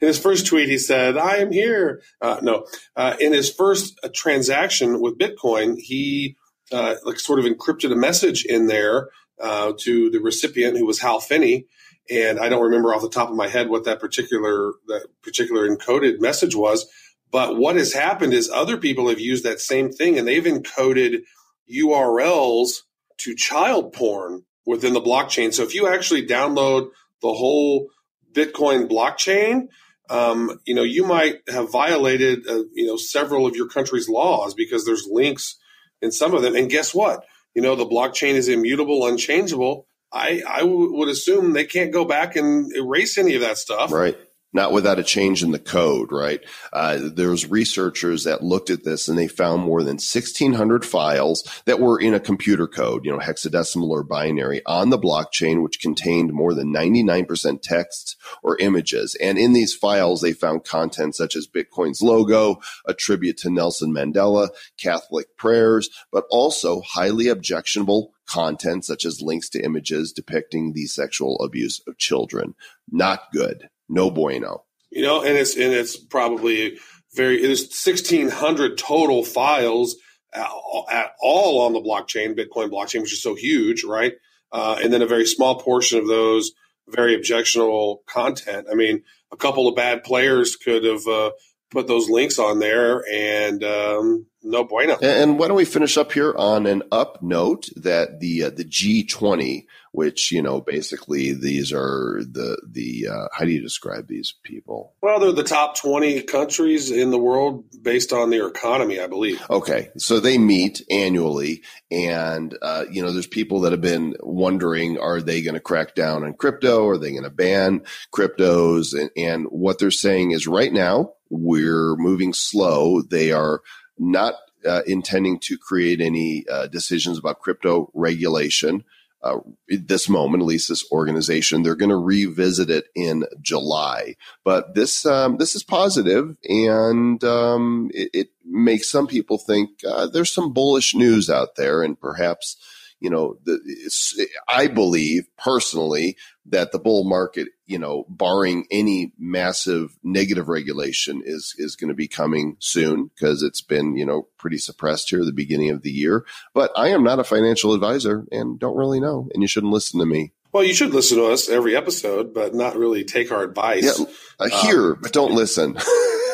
in 0.01 0.07
his 0.07 0.19
first 0.19 0.47
tweet, 0.47 0.69
he 0.69 0.77
said, 0.77 1.17
I 1.17 1.37
am 1.37 1.51
here. 1.51 2.01
Uh, 2.21 2.39
no, 2.41 2.65
uh, 2.95 3.15
in 3.19 3.33
his 3.33 3.51
first 3.51 3.99
uh, 4.03 4.09
transaction 4.13 5.01
with 5.01 5.17
Bitcoin, 5.17 5.77
he 5.77 6.35
uh, 6.71 6.95
like 7.03 7.19
sort 7.19 7.39
of 7.39 7.45
encrypted 7.45 7.91
a 7.91 7.95
message 7.95 8.45
in 8.45 8.67
there 8.67 9.09
uh, 9.41 9.73
to 9.79 10.09
the 10.09 10.19
recipient 10.19 10.77
who 10.77 10.85
was 10.85 10.99
Hal 10.99 11.19
Finney 11.19 11.67
and 12.09 12.39
I 12.39 12.49
don't 12.49 12.63
remember 12.63 12.93
off 12.93 13.01
the 13.01 13.09
top 13.09 13.29
of 13.29 13.35
my 13.35 13.47
head 13.47 13.69
what 13.69 13.85
that 13.85 13.99
particular 13.99 14.73
that 14.87 15.07
particular 15.23 15.67
encoded 15.67 16.19
message 16.19 16.55
was. 16.55 16.87
But 17.31 17.57
what 17.57 17.75
has 17.75 17.93
happened 17.93 18.33
is 18.33 18.49
other 18.49 18.77
people 18.77 19.09
have 19.09 19.19
used 19.19 19.43
that 19.43 19.59
same 19.59 19.91
thing 19.91 20.17
and 20.17 20.27
they've 20.27 20.43
encoded 20.43 21.23
URLs 21.71 22.81
to 23.17 23.35
child 23.35 23.93
porn 23.93 24.43
within 24.65 24.93
the 24.93 25.01
blockchain. 25.01 25.53
So 25.53 25.63
if 25.63 25.73
you 25.73 25.87
actually 25.87 26.27
download 26.27 26.89
the 27.21 27.33
whole 27.33 27.89
Bitcoin 28.31 28.87
blockchain, 28.89 29.67
um, 30.09 30.59
you 30.65 30.75
know, 30.75 30.83
you 30.83 31.05
might 31.05 31.41
have 31.47 31.71
violated, 31.71 32.47
uh, 32.47 32.63
you 32.73 32.85
know, 32.85 32.97
several 32.97 33.45
of 33.45 33.55
your 33.55 33.67
country's 33.67 34.07
laws 34.09 34.53
because 34.53 34.85
there's 34.85 35.07
links 35.09 35.57
in 36.01 36.11
some 36.11 36.33
of 36.33 36.41
them. 36.41 36.55
And 36.55 36.69
guess 36.69 36.93
what? 36.93 37.25
You 37.53 37.61
know, 37.61 37.75
the 37.75 37.85
blockchain 37.85 38.33
is 38.33 38.49
immutable, 38.49 39.07
unchangeable. 39.07 39.87
I, 40.11 40.41
I 40.47 40.59
w- 40.59 40.93
would 40.93 41.09
assume 41.09 41.53
they 41.53 41.65
can't 41.65 41.91
go 41.91 42.05
back 42.05 42.35
and 42.35 42.71
erase 42.75 43.17
any 43.17 43.35
of 43.35 43.41
that 43.41 43.57
stuff. 43.57 43.91
Right. 43.91 44.17
Not 44.55 44.71
without 44.71 44.99
a 44.99 45.03
change 45.03 45.43
in 45.43 45.51
the 45.51 45.59
code, 45.59 46.13
right? 46.13 46.39
Uh, 46.71 47.09
there's 47.13 47.51
researchers 47.51 48.23
that 48.23 48.41
looked 48.41 48.69
at 48.69 48.85
this 48.85 49.09
and 49.09 49.19
they 49.19 49.27
found 49.27 49.63
more 49.63 49.83
than 49.83 49.95
1600 49.95 50.85
files 50.85 51.43
that 51.65 51.81
were 51.81 51.99
in 51.99 52.13
a 52.13 52.21
computer 52.21 52.65
code, 52.65 53.03
you 53.03 53.11
know, 53.11 53.19
hexadecimal 53.19 53.89
or 53.89 54.01
binary 54.01 54.61
on 54.65 54.91
the 54.91 54.97
blockchain, 54.97 55.61
which 55.61 55.81
contained 55.81 56.31
more 56.31 56.53
than 56.53 56.73
99% 56.73 57.61
text 57.61 58.15
or 58.43 58.57
images. 58.59 59.13
And 59.21 59.37
in 59.37 59.51
these 59.51 59.75
files, 59.75 60.21
they 60.21 60.31
found 60.31 60.63
content 60.63 61.17
such 61.17 61.35
as 61.35 61.49
Bitcoin's 61.49 62.01
logo, 62.01 62.61
a 62.85 62.93
tribute 62.93 63.37
to 63.39 63.49
Nelson 63.49 63.93
Mandela, 63.93 64.47
Catholic 64.77 65.35
prayers, 65.35 65.89
but 66.13 66.23
also 66.29 66.79
highly 66.79 67.27
objectionable 67.27 68.13
content 68.25 68.85
such 68.85 69.03
as 69.03 69.21
links 69.21 69.49
to 69.49 69.61
images 69.61 70.13
depicting 70.13 70.71
the 70.71 70.85
sexual 70.85 71.41
abuse 71.41 71.81
of 71.85 71.97
children. 71.97 72.55
Not 72.89 73.33
good. 73.33 73.67
No 73.89 74.09
bueno. 74.09 74.63
You 74.91 75.01
know, 75.03 75.21
and 75.21 75.37
it's 75.37 75.55
and 75.55 75.73
it's 75.73 75.97
probably 75.97 76.77
very. 77.13 77.41
There's 77.41 77.63
1,600 77.63 78.77
total 78.77 79.23
files 79.23 79.95
at, 80.33 80.47
at 80.89 81.11
all 81.21 81.61
on 81.61 81.73
the 81.73 81.81
blockchain, 81.81 82.37
Bitcoin 82.37 82.69
blockchain, 82.69 83.01
which 83.01 83.13
is 83.13 83.21
so 83.21 83.35
huge, 83.35 83.83
right? 83.83 84.13
Uh, 84.51 84.77
and 84.81 84.93
then 84.93 85.01
a 85.01 85.07
very 85.07 85.25
small 85.25 85.59
portion 85.59 85.99
of 85.99 86.07
those 86.07 86.51
very 86.87 87.15
objectionable 87.15 88.03
content. 88.07 88.67
I 88.71 88.75
mean, 88.75 89.03
a 89.31 89.37
couple 89.37 89.67
of 89.67 89.75
bad 89.75 90.03
players 90.03 90.55
could 90.55 90.83
have 90.83 91.07
uh, 91.07 91.31
put 91.75 91.87
those 91.87 92.09
links 92.09 92.39
on 92.39 92.59
there, 92.59 93.03
and 93.11 93.63
um, 93.63 94.25
no 94.41 94.63
bueno. 94.63 94.97
And 95.01 95.37
why 95.37 95.47
don't 95.47 95.57
we 95.57 95.65
finish 95.65 95.97
up 95.97 96.11
here 96.11 96.33
on 96.37 96.65
an 96.65 96.83
up 96.91 97.21
note 97.21 97.67
that 97.75 98.19
the 98.19 98.45
uh, 98.45 98.49
the 98.49 98.63
G20, 98.63 99.65
which 99.91 100.31
you 100.31 100.41
know 100.41 100.61
basically 100.61 101.33
these 101.33 101.73
are 101.73 102.21
the 102.23 102.57
the 102.65 103.07
uh, 103.11 103.27
how 103.33 103.43
do 103.43 103.51
you 103.51 103.61
describe 103.61 104.07
these 104.07 104.33
people? 104.43 104.93
Well, 105.01 105.19
they're 105.19 105.33
the 105.33 105.43
top 105.43 105.77
20 105.77 106.21
countries 106.23 106.91
in 106.91 107.11
the 107.11 107.17
world 107.17 107.65
based 107.81 108.13
on 108.13 108.29
their 108.29 108.47
economy, 108.47 108.99
I 108.99 109.07
believe. 109.07 109.43
Okay, 109.49 109.89
so 109.97 110.19
they 110.19 110.37
meet 110.37 110.81
annually, 110.89 111.63
and 111.91 112.57
uh, 112.61 112.85
you 112.89 113.03
know 113.03 113.11
there's 113.11 113.27
people 113.27 113.61
that 113.61 113.73
have 113.73 113.81
been 113.81 114.15
wondering, 114.21 114.97
are 114.97 115.21
they 115.21 115.41
going 115.41 115.55
to 115.55 115.59
crack 115.59 115.93
down 115.93 116.23
on 116.23 116.33
crypto? 116.33 116.87
Are 116.87 116.97
they 116.97 117.11
going 117.11 117.23
to 117.23 117.29
ban 117.29 117.83
cryptos? 118.13 118.97
And, 118.97 119.09
and 119.17 119.45
what 119.47 119.79
they're 119.79 119.91
saying 119.91 120.31
is 120.31 120.47
right 120.47 120.71
now 120.71 121.11
we're 121.35 121.95
moving 121.97 122.33
slow. 122.33 123.01
They 123.01 123.31
are 123.31 123.61
not 123.97 124.35
uh, 124.65 124.81
intending 124.87 125.39
to 125.39 125.57
create 125.57 126.01
any 126.01 126.45
uh, 126.49 126.67
decisions 126.67 127.17
about 127.17 127.39
crypto 127.39 127.91
regulation. 127.93 128.83
Uh, 129.23 129.39
at 129.71 129.87
this 129.87 130.07
moment, 130.07 130.41
at 130.41 130.45
least 130.45 130.69
this 130.69 130.85
organization, 130.91 131.63
they're 131.63 131.75
going 131.75 131.89
to 131.89 131.95
revisit 131.95 132.69
it 132.69 132.85
in 132.93 133.25
July. 133.41 134.15
But 134.43 134.75
this 134.75 135.03
um, 135.03 135.37
this 135.37 135.55
is 135.55 135.63
positive, 135.63 136.37
and 136.43 137.23
um, 137.23 137.89
it, 137.91 138.09
it, 138.13 138.27
makes 138.47 138.91
some 138.91 139.07
people 139.07 139.39
think 139.39 139.71
uh, 139.87 140.05
there's 140.05 140.31
some 140.31 140.53
bullish 140.53 140.93
news 140.93 141.31
out 141.31 141.55
there, 141.55 141.81
and 141.81 141.99
perhaps 141.99 142.57
you 142.99 143.09
know, 143.09 143.37
the, 143.43 144.27
I 144.47 144.67
believe 144.67 145.27
personally 145.37 146.17
that 146.47 146.71
the 146.71 146.79
bull 146.79 147.03
market, 147.03 147.47
you 147.65 147.79
know, 147.79 148.05
barring 148.09 148.67
any 148.69 149.11
massive 149.17 149.97
negative 150.03 150.47
regulation, 150.47 151.21
is 151.25 151.55
is 151.57 151.75
going 151.75 151.89
to 151.89 151.95
be 151.95 152.07
coming 152.07 152.57
soon 152.59 153.07
because 153.07 153.41
it's 153.41 153.61
been, 153.61 153.95
you 153.95 154.05
know, 154.05 154.27
pretty 154.37 154.57
suppressed 154.57 155.09
here 155.09 155.21
at 155.21 155.25
the 155.25 155.31
beginning 155.31 155.69
of 155.69 155.81
the 155.81 155.91
year. 155.91 156.25
But 156.53 156.71
I 156.75 156.89
am 156.89 157.03
not 157.03 157.19
a 157.19 157.23
financial 157.23 157.73
advisor 157.73 158.25
and 158.31 158.59
don't 158.59 158.77
really 158.77 158.99
know, 158.99 159.29
and 159.33 159.41
you 159.41 159.47
shouldn't 159.47 159.73
listen 159.73 159.99
to 159.99 160.05
me. 160.05 160.31
Well, 160.51 160.63
you 160.63 160.73
should 160.73 160.93
listen 160.93 161.17
to 161.17 161.25
us 161.25 161.49
every 161.49 161.75
episode, 161.75 162.33
but 162.33 162.55
not 162.55 162.77
really 162.77 163.03
take 163.03 163.31
our 163.31 163.43
advice. 163.43 163.99
Yeah, 163.99 164.05
uh, 164.39 164.47
hear, 164.61 164.93
um, 164.93 164.99
but 165.01 165.11
don't 165.11 165.33
listen. 165.33 165.77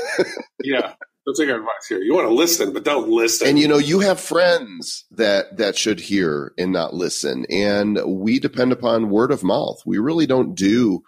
yeah. 0.64 0.94
Don't 1.26 1.36
take 1.36 1.50
our 1.50 1.58
advice 1.58 1.88
here. 1.88 2.00
You 2.00 2.16
want 2.16 2.28
to 2.28 2.34
listen, 2.34 2.74
but 2.74 2.84
don't 2.84 3.10
listen. 3.10 3.48
And 3.48 3.60
you 3.60 3.68
know, 3.68 3.78
you 3.78 4.00
have 4.00 4.20
friends 4.20 5.06
that 5.12 5.58
that 5.58 5.78
should 5.78 6.00
hear 6.00 6.52
and 6.58 6.72
not 6.72 6.96
listen. 6.96 7.46
And 7.50 8.00
we 8.06 8.40
depend 8.40 8.72
upon 8.72 9.12
word 9.12 9.32
of 9.32 9.44
mouth. 9.44 9.82
We 9.86 10.00
really 10.00 10.26
don't 10.26 10.56
do 10.56 11.04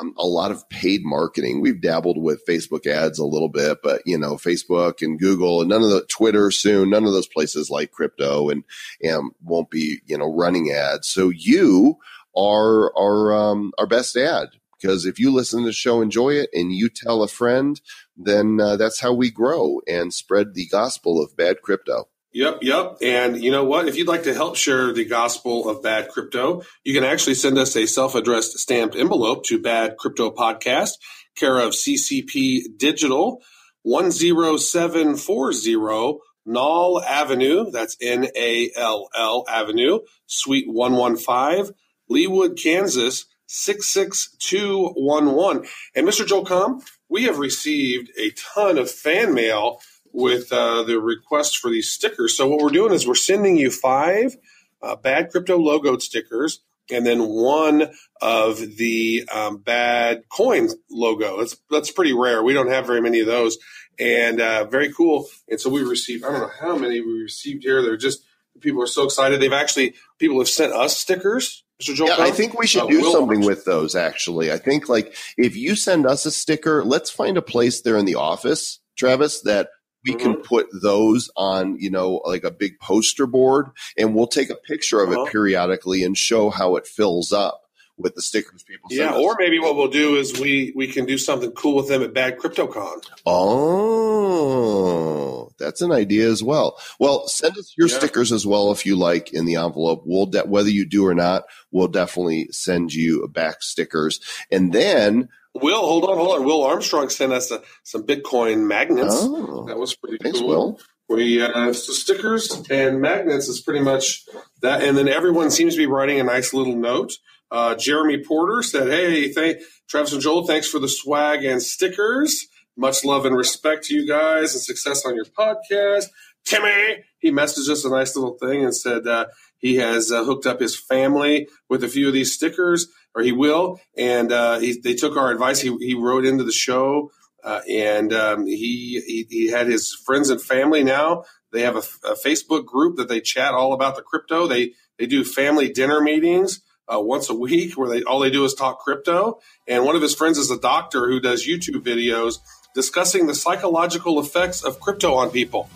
um, 0.00 0.14
a 0.16 0.26
lot 0.26 0.50
of 0.50 0.68
paid 0.70 1.02
marketing. 1.04 1.60
We've 1.60 1.80
dabbled 1.80 2.18
with 2.18 2.44
Facebook 2.46 2.86
ads 2.86 3.18
a 3.18 3.26
little 3.26 3.48
bit, 3.48 3.78
but 3.82 4.02
you 4.06 4.18
know, 4.18 4.36
Facebook 4.36 5.02
and 5.02 5.18
Google 5.18 5.60
and 5.60 5.68
none 5.68 5.82
of 5.82 5.90
the 5.90 6.06
Twitter 6.08 6.50
soon, 6.50 6.90
none 6.90 7.04
of 7.04 7.12
those 7.12 7.28
places 7.28 7.70
like 7.70 7.92
crypto 7.92 8.48
and, 8.48 8.64
and 9.02 9.32
won't 9.42 9.70
be, 9.70 10.00
you 10.06 10.16
know, 10.16 10.34
running 10.34 10.70
ads. 10.70 11.08
So 11.08 11.30
you 11.30 11.98
are 12.36 12.96
our, 12.96 13.34
um, 13.34 13.72
our 13.78 13.86
best 13.86 14.16
ad 14.16 14.48
because 14.80 15.06
if 15.06 15.18
you 15.18 15.32
listen 15.32 15.60
to 15.60 15.66
the 15.66 15.72
show, 15.72 16.00
enjoy 16.00 16.30
it, 16.30 16.50
and 16.52 16.72
you 16.72 16.88
tell 16.88 17.22
a 17.22 17.28
friend, 17.28 17.80
then 18.16 18.60
uh, 18.60 18.76
that's 18.76 19.00
how 19.00 19.12
we 19.12 19.30
grow 19.30 19.80
and 19.86 20.12
spread 20.12 20.54
the 20.54 20.66
gospel 20.66 21.22
of 21.22 21.36
bad 21.36 21.62
crypto. 21.62 22.08
Yep, 22.32 22.58
yep. 22.62 22.98
And 23.02 23.42
you 23.42 23.50
know 23.50 23.64
what? 23.64 23.88
If 23.88 23.96
you'd 23.96 24.06
like 24.06 24.24
to 24.24 24.34
help 24.34 24.56
share 24.56 24.92
the 24.92 25.06
gospel 25.06 25.68
of 25.68 25.82
bad 25.82 26.10
crypto, 26.10 26.62
you 26.84 26.94
can 26.94 27.04
actually 27.04 27.34
send 27.34 27.56
us 27.56 27.74
a 27.74 27.86
self 27.86 28.14
addressed 28.14 28.58
stamped 28.58 28.94
envelope 28.94 29.44
to 29.46 29.58
Bad 29.58 29.96
Crypto 29.96 30.30
Podcast, 30.30 30.98
care 31.34 31.58
of 31.58 31.72
CCP 31.72 32.76
Digital, 32.76 33.42
10740 33.86 36.18
Nall 36.46 37.02
Avenue. 37.02 37.70
That's 37.70 37.96
N 38.00 38.28
A 38.36 38.70
L 38.76 39.08
L 39.16 39.44
Avenue, 39.48 40.00
Suite 40.26 40.68
115, 40.68 41.74
Leawood, 42.10 42.62
Kansas 42.62 43.24
66211. 43.48 45.66
And 45.94 46.06
Mr. 46.06 46.26
Joel 46.26 46.44
Comm, 46.44 46.82
we 47.08 47.22
have 47.24 47.38
received 47.38 48.10
a 48.16 48.30
ton 48.30 48.78
of 48.78 48.88
fan 48.90 49.34
mail 49.34 49.80
with 50.12 50.52
uh, 50.52 50.82
the 50.84 51.00
request 51.00 51.58
for 51.58 51.70
these 51.70 51.90
stickers. 51.90 52.36
So 52.36 52.48
what 52.48 52.60
we're 52.60 52.70
doing 52.70 52.92
is 52.92 53.06
we're 53.06 53.14
sending 53.14 53.56
you 53.56 53.70
five 53.70 54.36
uh, 54.82 54.96
bad 54.96 55.30
crypto 55.30 55.58
logoed 55.58 56.02
stickers 56.02 56.60
and 56.90 57.06
then 57.06 57.28
one 57.28 57.90
of 58.20 58.76
the 58.76 59.28
um, 59.32 59.58
bad 59.58 60.28
coin 60.28 60.68
logo. 60.90 61.38
That's 61.38 61.56
that's 61.70 61.90
pretty 61.90 62.12
rare. 62.12 62.42
We 62.42 62.54
don't 62.54 62.70
have 62.70 62.86
very 62.86 63.00
many 63.00 63.20
of 63.20 63.26
those, 63.26 63.58
and 63.98 64.40
uh, 64.40 64.64
very 64.64 64.92
cool. 64.92 65.26
And 65.48 65.60
so 65.60 65.70
we 65.70 65.82
received 65.82 66.24
I 66.24 66.32
don't 66.32 66.40
know 66.40 66.50
how 66.60 66.76
many 66.76 67.00
we 67.00 67.12
received 67.12 67.64
here. 67.64 67.82
They're 67.82 67.96
just 67.96 68.24
people 68.60 68.82
are 68.82 68.86
so 68.86 69.04
excited. 69.04 69.40
They've 69.40 69.52
actually 69.52 69.94
people 70.18 70.38
have 70.38 70.48
sent 70.48 70.72
us 70.72 70.96
stickers 70.96 71.64
Mr. 71.82 71.94
Joel? 71.94 72.08
Yeah, 72.08 72.16
I 72.18 72.30
think 72.30 72.58
we 72.58 72.66
should 72.66 72.82
uh, 72.82 72.88
do 72.88 73.00
Will 73.00 73.12
something 73.12 73.44
with 73.44 73.64
those. 73.64 73.94
Actually, 73.94 74.52
I 74.52 74.58
think 74.58 74.88
like 74.88 75.16
if 75.36 75.56
you 75.56 75.76
send 75.76 76.06
us 76.06 76.26
a 76.26 76.30
sticker, 76.30 76.84
let's 76.84 77.10
find 77.10 77.36
a 77.36 77.42
place 77.42 77.82
there 77.82 77.96
in 77.96 78.04
the 78.04 78.16
office, 78.16 78.80
Travis, 78.96 79.42
that 79.42 79.70
we 80.04 80.14
mm-hmm. 80.14 80.22
can 80.22 80.36
put 80.36 80.66
those 80.82 81.30
on, 81.36 81.76
you 81.78 81.90
know, 81.90 82.20
like 82.24 82.44
a 82.44 82.50
big 82.50 82.80
poster 82.80 83.26
board, 83.26 83.70
and 83.96 84.14
we'll 84.14 84.26
take 84.26 84.50
a 84.50 84.56
picture 84.56 85.00
of 85.00 85.10
uh-huh. 85.10 85.22
it 85.22 85.32
periodically 85.32 86.02
and 86.02 86.18
show 86.18 86.50
how 86.50 86.76
it 86.76 86.86
fills 86.86 87.32
up 87.32 87.62
with 87.98 88.14
the 88.14 88.22
stickers 88.22 88.62
people 88.62 88.88
yeah 88.92 89.12
or 89.12 89.34
maybe 89.38 89.58
what 89.58 89.74
we'll 89.74 89.88
do 89.88 90.16
is 90.16 90.38
we 90.38 90.72
we 90.76 90.86
can 90.86 91.04
do 91.04 91.18
something 91.18 91.50
cool 91.50 91.74
with 91.74 91.88
them 91.88 92.02
at 92.02 92.14
bad 92.14 92.38
cryptocon 92.38 93.02
oh 93.26 95.37
that's 95.58 95.80
an 95.80 95.92
idea 95.92 96.28
as 96.28 96.42
well 96.42 96.78
well 96.98 97.26
send 97.28 97.56
us 97.58 97.74
your 97.76 97.88
yeah. 97.88 97.98
stickers 97.98 98.32
as 98.32 98.46
well 98.46 98.70
if 98.72 98.86
you 98.86 98.96
like 98.96 99.32
in 99.32 99.44
the 99.44 99.56
envelope 99.56 100.02
we'll 100.06 100.26
de- 100.26 100.42
whether 100.42 100.70
you 100.70 100.86
do 100.86 101.06
or 101.06 101.14
not 101.14 101.44
we'll 101.70 101.88
definitely 101.88 102.48
send 102.50 102.92
you 102.92 103.26
back 103.28 103.62
stickers 103.62 104.20
and 104.50 104.72
then 104.72 105.28
Will, 105.54 105.80
hold 105.80 106.04
on, 106.04 106.16
hold 106.16 106.36
on. 106.36 106.44
Will 106.44 106.62
Armstrong 106.62 107.08
sent 107.08 107.32
us 107.32 107.50
a, 107.50 107.62
some 107.82 108.04
Bitcoin 108.04 108.66
magnets. 108.66 109.14
Oh, 109.16 109.64
that 109.66 109.78
was 109.78 109.96
pretty 109.96 110.18
cool. 110.18 110.24
thanks, 110.24 110.38
cool. 110.38 110.48
Will. 110.48 110.80
We 111.08 111.42
uh, 111.42 111.72
so 111.72 111.92
stickers 111.92 112.62
and 112.70 113.00
magnets 113.00 113.48
is 113.48 113.60
pretty 113.60 113.80
much 113.80 114.24
that, 114.60 114.82
and 114.82 114.96
then 114.96 115.08
everyone 115.08 115.50
seems 115.50 115.74
to 115.74 115.78
be 115.78 115.86
writing 115.86 116.20
a 116.20 116.24
nice 116.24 116.52
little 116.52 116.76
note. 116.76 117.12
Uh, 117.50 117.74
Jeremy 117.74 118.22
Porter 118.22 118.62
said, 118.62 118.88
"Hey, 118.88 119.32
thank 119.32 119.58
Travis 119.88 120.12
and 120.12 120.20
Joel. 120.20 120.46
Thanks 120.46 120.68
for 120.68 120.78
the 120.78 120.88
swag 120.88 121.44
and 121.44 121.62
stickers. 121.62 122.46
Much 122.78 123.04
love 123.04 123.26
and 123.26 123.36
respect 123.36 123.84
to 123.84 123.94
you 123.94 124.06
guys, 124.06 124.54
and 124.54 124.62
success 124.62 125.04
on 125.04 125.14
your 125.14 125.26
podcast." 125.26 126.06
Timmy, 126.44 127.04
he 127.18 127.30
messaged 127.30 127.68
us 127.68 127.84
a 127.84 127.90
nice 127.90 128.16
little 128.16 128.38
thing 128.38 128.64
and 128.64 128.74
said 128.74 129.06
uh, 129.06 129.26
he 129.58 129.76
has 129.76 130.10
uh, 130.10 130.24
hooked 130.24 130.46
up 130.46 130.60
his 130.60 130.78
family 130.78 131.48
with 131.68 131.84
a 131.84 131.88
few 131.88 132.06
of 132.06 132.14
these 132.14 132.32
stickers, 132.32 132.86
or 133.14 133.22
he 133.22 133.32
will. 133.32 133.80
And 133.96 134.32
uh, 134.32 134.58
he, 134.58 134.80
they 134.80 134.94
took 134.94 135.16
our 135.16 135.30
advice. 135.30 135.60
He, 135.60 135.76
he 135.78 135.94
wrote 135.94 136.24
into 136.24 136.44
the 136.44 136.52
show, 136.52 137.10
uh, 137.44 137.60
and 137.68 138.12
um, 138.14 138.46
he, 138.46 139.02
he 139.06 139.26
he 139.28 139.50
had 139.50 139.66
his 139.66 139.94
friends 139.94 140.30
and 140.30 140.40
family 140.40 140.82
now. 140.82 141.24
They 141.52 141.62
have 141.62 141.76
a, 141.76 141.84
a 142.06 142.14
Facebook 142.14 142.64
group 142.64 142.96
that 142.96 143.08
they 143.08 143.20
chat 143.20 143.52
all 143.52 143.72
about 143.72 143.96
the 143.96 144.02
crypto. 144.02 144.46
They 144.46 144.72
they 144.98 145.06
do 145.06 145.24
family 145.24 145.68
dinner 145.70 146.00
meetings 146.00 146.60
uh, 146.92 147.00
once 147.00 147.28
a 147.28 147.34
week 147.34 147.76
where 147.76 147.88
they 147.88 148.02
all 148.02 148.20
they 148.20 148.30
do 148.30 148.44
is 148.44 148.54
talk 148.54 148.80
crypto. 148.80 149.40
And 149.66 149.84
one 149.84 149.96
of 149.96 150.02
his 150.02 150.14
friends 150.14 150.38
is 150.38 150.50
a 150.50 150.58
doctor 150.58 151.08
who 151.08 151.20
does 151.20 151.46
YouTube 151.46 151.82
videos 151.82 152.38
discussing 152.78 153.26
the 153.26 153.34
psychological 153.34 154.20
effects 154.20 154.62
of 154.62 154.78
crypto 154.78 155.12
on 155.14 155.30
people. 155.30 155.68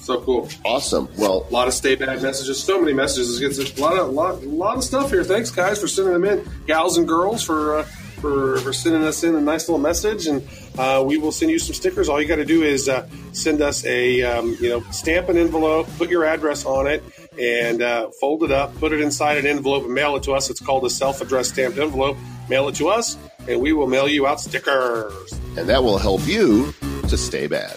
So 0.00 0.20
cool. 0.22 0.48
Awesome. 0.64 1.08
Well, 1.16 1.46
A 1.48 1.52
lot 1.52 1.68
of 1.68 1.74
stay 1.74 1.94
bad 1.94 2.20
messages. 2.20 2.60
So 2.60 2.80
many 2.80 2.92
messages. 2.92 3.40
It's 3.40 3.78
a 3.78 3.80
lot 3.80 3.96
of 3.96 4.10
lot, 4.10 4.42
lot 4.42 4.76
of 4.76 4.82
stuff 4.82 5.10
here. 5.10 5.22
Thanks, 5.22 5.52
guys, 5.52 5.80
for 5.80 5.86
sending 5.86 6.14
them 6.14 6.24
in. 6.24 6.44
Gals 6.66 6.98
and 6.98 7.06
girls 7.06 7.44
for 7.44 7.78
uh, 7.78 7.82
for 8.20 8.58
for 8.58 8.72
sending 8.72 9.04
us 9.04 9.22
in 9.22 9.36
a 9.36 9.40
nice 9.40 9.68
little 9.68 9.78
message, 9.78 10.26
and 10.26 10.42
uh, 10.78 11.02
we 11.06 11.16
will 11.16 11.30
send 11.30 11.52
you 11.52 11.60
some 11.60 11.74
stickers. 11.74 12.08
All 12.08 12.20
you 12.20 12.26
got 12.26 12.36
to 12.36 12.44
do 12.44 12.64
is 12.64 12.88
uh, 12.88 13.06
send 13.32 13.62
us 13.62 13.84
a 13.84 14.22
um, 14.22 14.56
you 14.60 14.68
know 14.68 14.80
stamp 14.90 15.28
an 15.28 15.36
envelope, 15.36 15.86
put 15.96 16.10
your 16.10 16.24
address 16.24 16.64
on 16.64 16.88
it, 16.88 17.04
and 17.40 17.82
uh, 17.82 18.10
fold 18.20 18.42
it 18.42 18.50
up, 18.50 18.76
put 18.78 18.92
it 18.92 19.00
inside 19.00 19.38
an 19.38 19.46
envelope, 19.46 19.84
and 19.84 19.94
mail 19.94 20.16
it 20.16 20.24
to 20.24 20.32
us. 20.32 20.50
It's 20.50 20.60
called 20.60 20.84
a 20.84 20.90
self-addressed 20.90 21.50
stamped 21.50 21.78
envelope. 21.78 22.16
Mail 22.48 22.68
it 22.68 22.76
to 22.76 22.88
us, 22.88 23.16
and 23.48 23.60
we 23.60 23.72
will 23.72 23.86
mail 23.86 24.08
you 24.08 24.26
out 24.26 24.40
stickers. 24.40 25.32
and 25.56 25.68
that 25.68 25.82
will 25.82 25.98
help 25.98 26.26
you 26.26 26.72
to 27.08 27.16
stay 27.16 27.46
bad. 27.46 27.76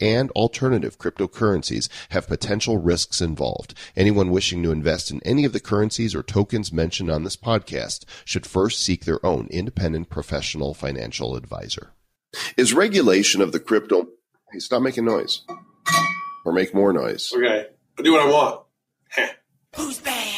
and 0.00 0.30
alternative 0.32 0.98
cryptocurrencies 0.98 1.88
have 2.10 2.28
potential 2.28 2.78
risks 2.78 3.20
involved. 3.20 3.74
Anyone 3.96 4.30
wishing 4.30 4.62
to 4.62 4.72
invest 4.72 5.10
in 5.10 5.20
any 5.24 5.44
of 5.44 5.52
the 5.52 5.60
currencies 5.60 6.14
or 6.14 6.22
tokens 6.22 6.72
mentioned 6.72 7.10
on 7.10 7.24
this 7.24 7.36
podcast 7.36 8.04
should 8.24 8.46
first 8.46 8.82
seek 8.82 9.04
their 9.04 9.24
own 9.24 9.46
independent 9.50 10.10
professional 10.10 10.74
financial 10.74 11.36
advisor. 11.36 11.92
Is 12.56 12.74
regulation 12.74 13.40
of 13.40 13.52
the 13.52 13.60
crypto 13.60 14.08
Hey, 14.52 14.60
stop 14.60 14.80
making 14.80 15.04
noise. 15.04 15.42
Or 16.44 16.52
make 16.52 16.72
more 16.72 16.92
noise. 16.92 17.32
Okay, 17.34 17.66
I 17.98 18.02
do 18.02 18.12
what 18.12 18.26
I 18.26 18.30
want. 18.30 18.60
Heh. 19.08 19.28
Who's 19.76 19.98
bad? 19.98 20.35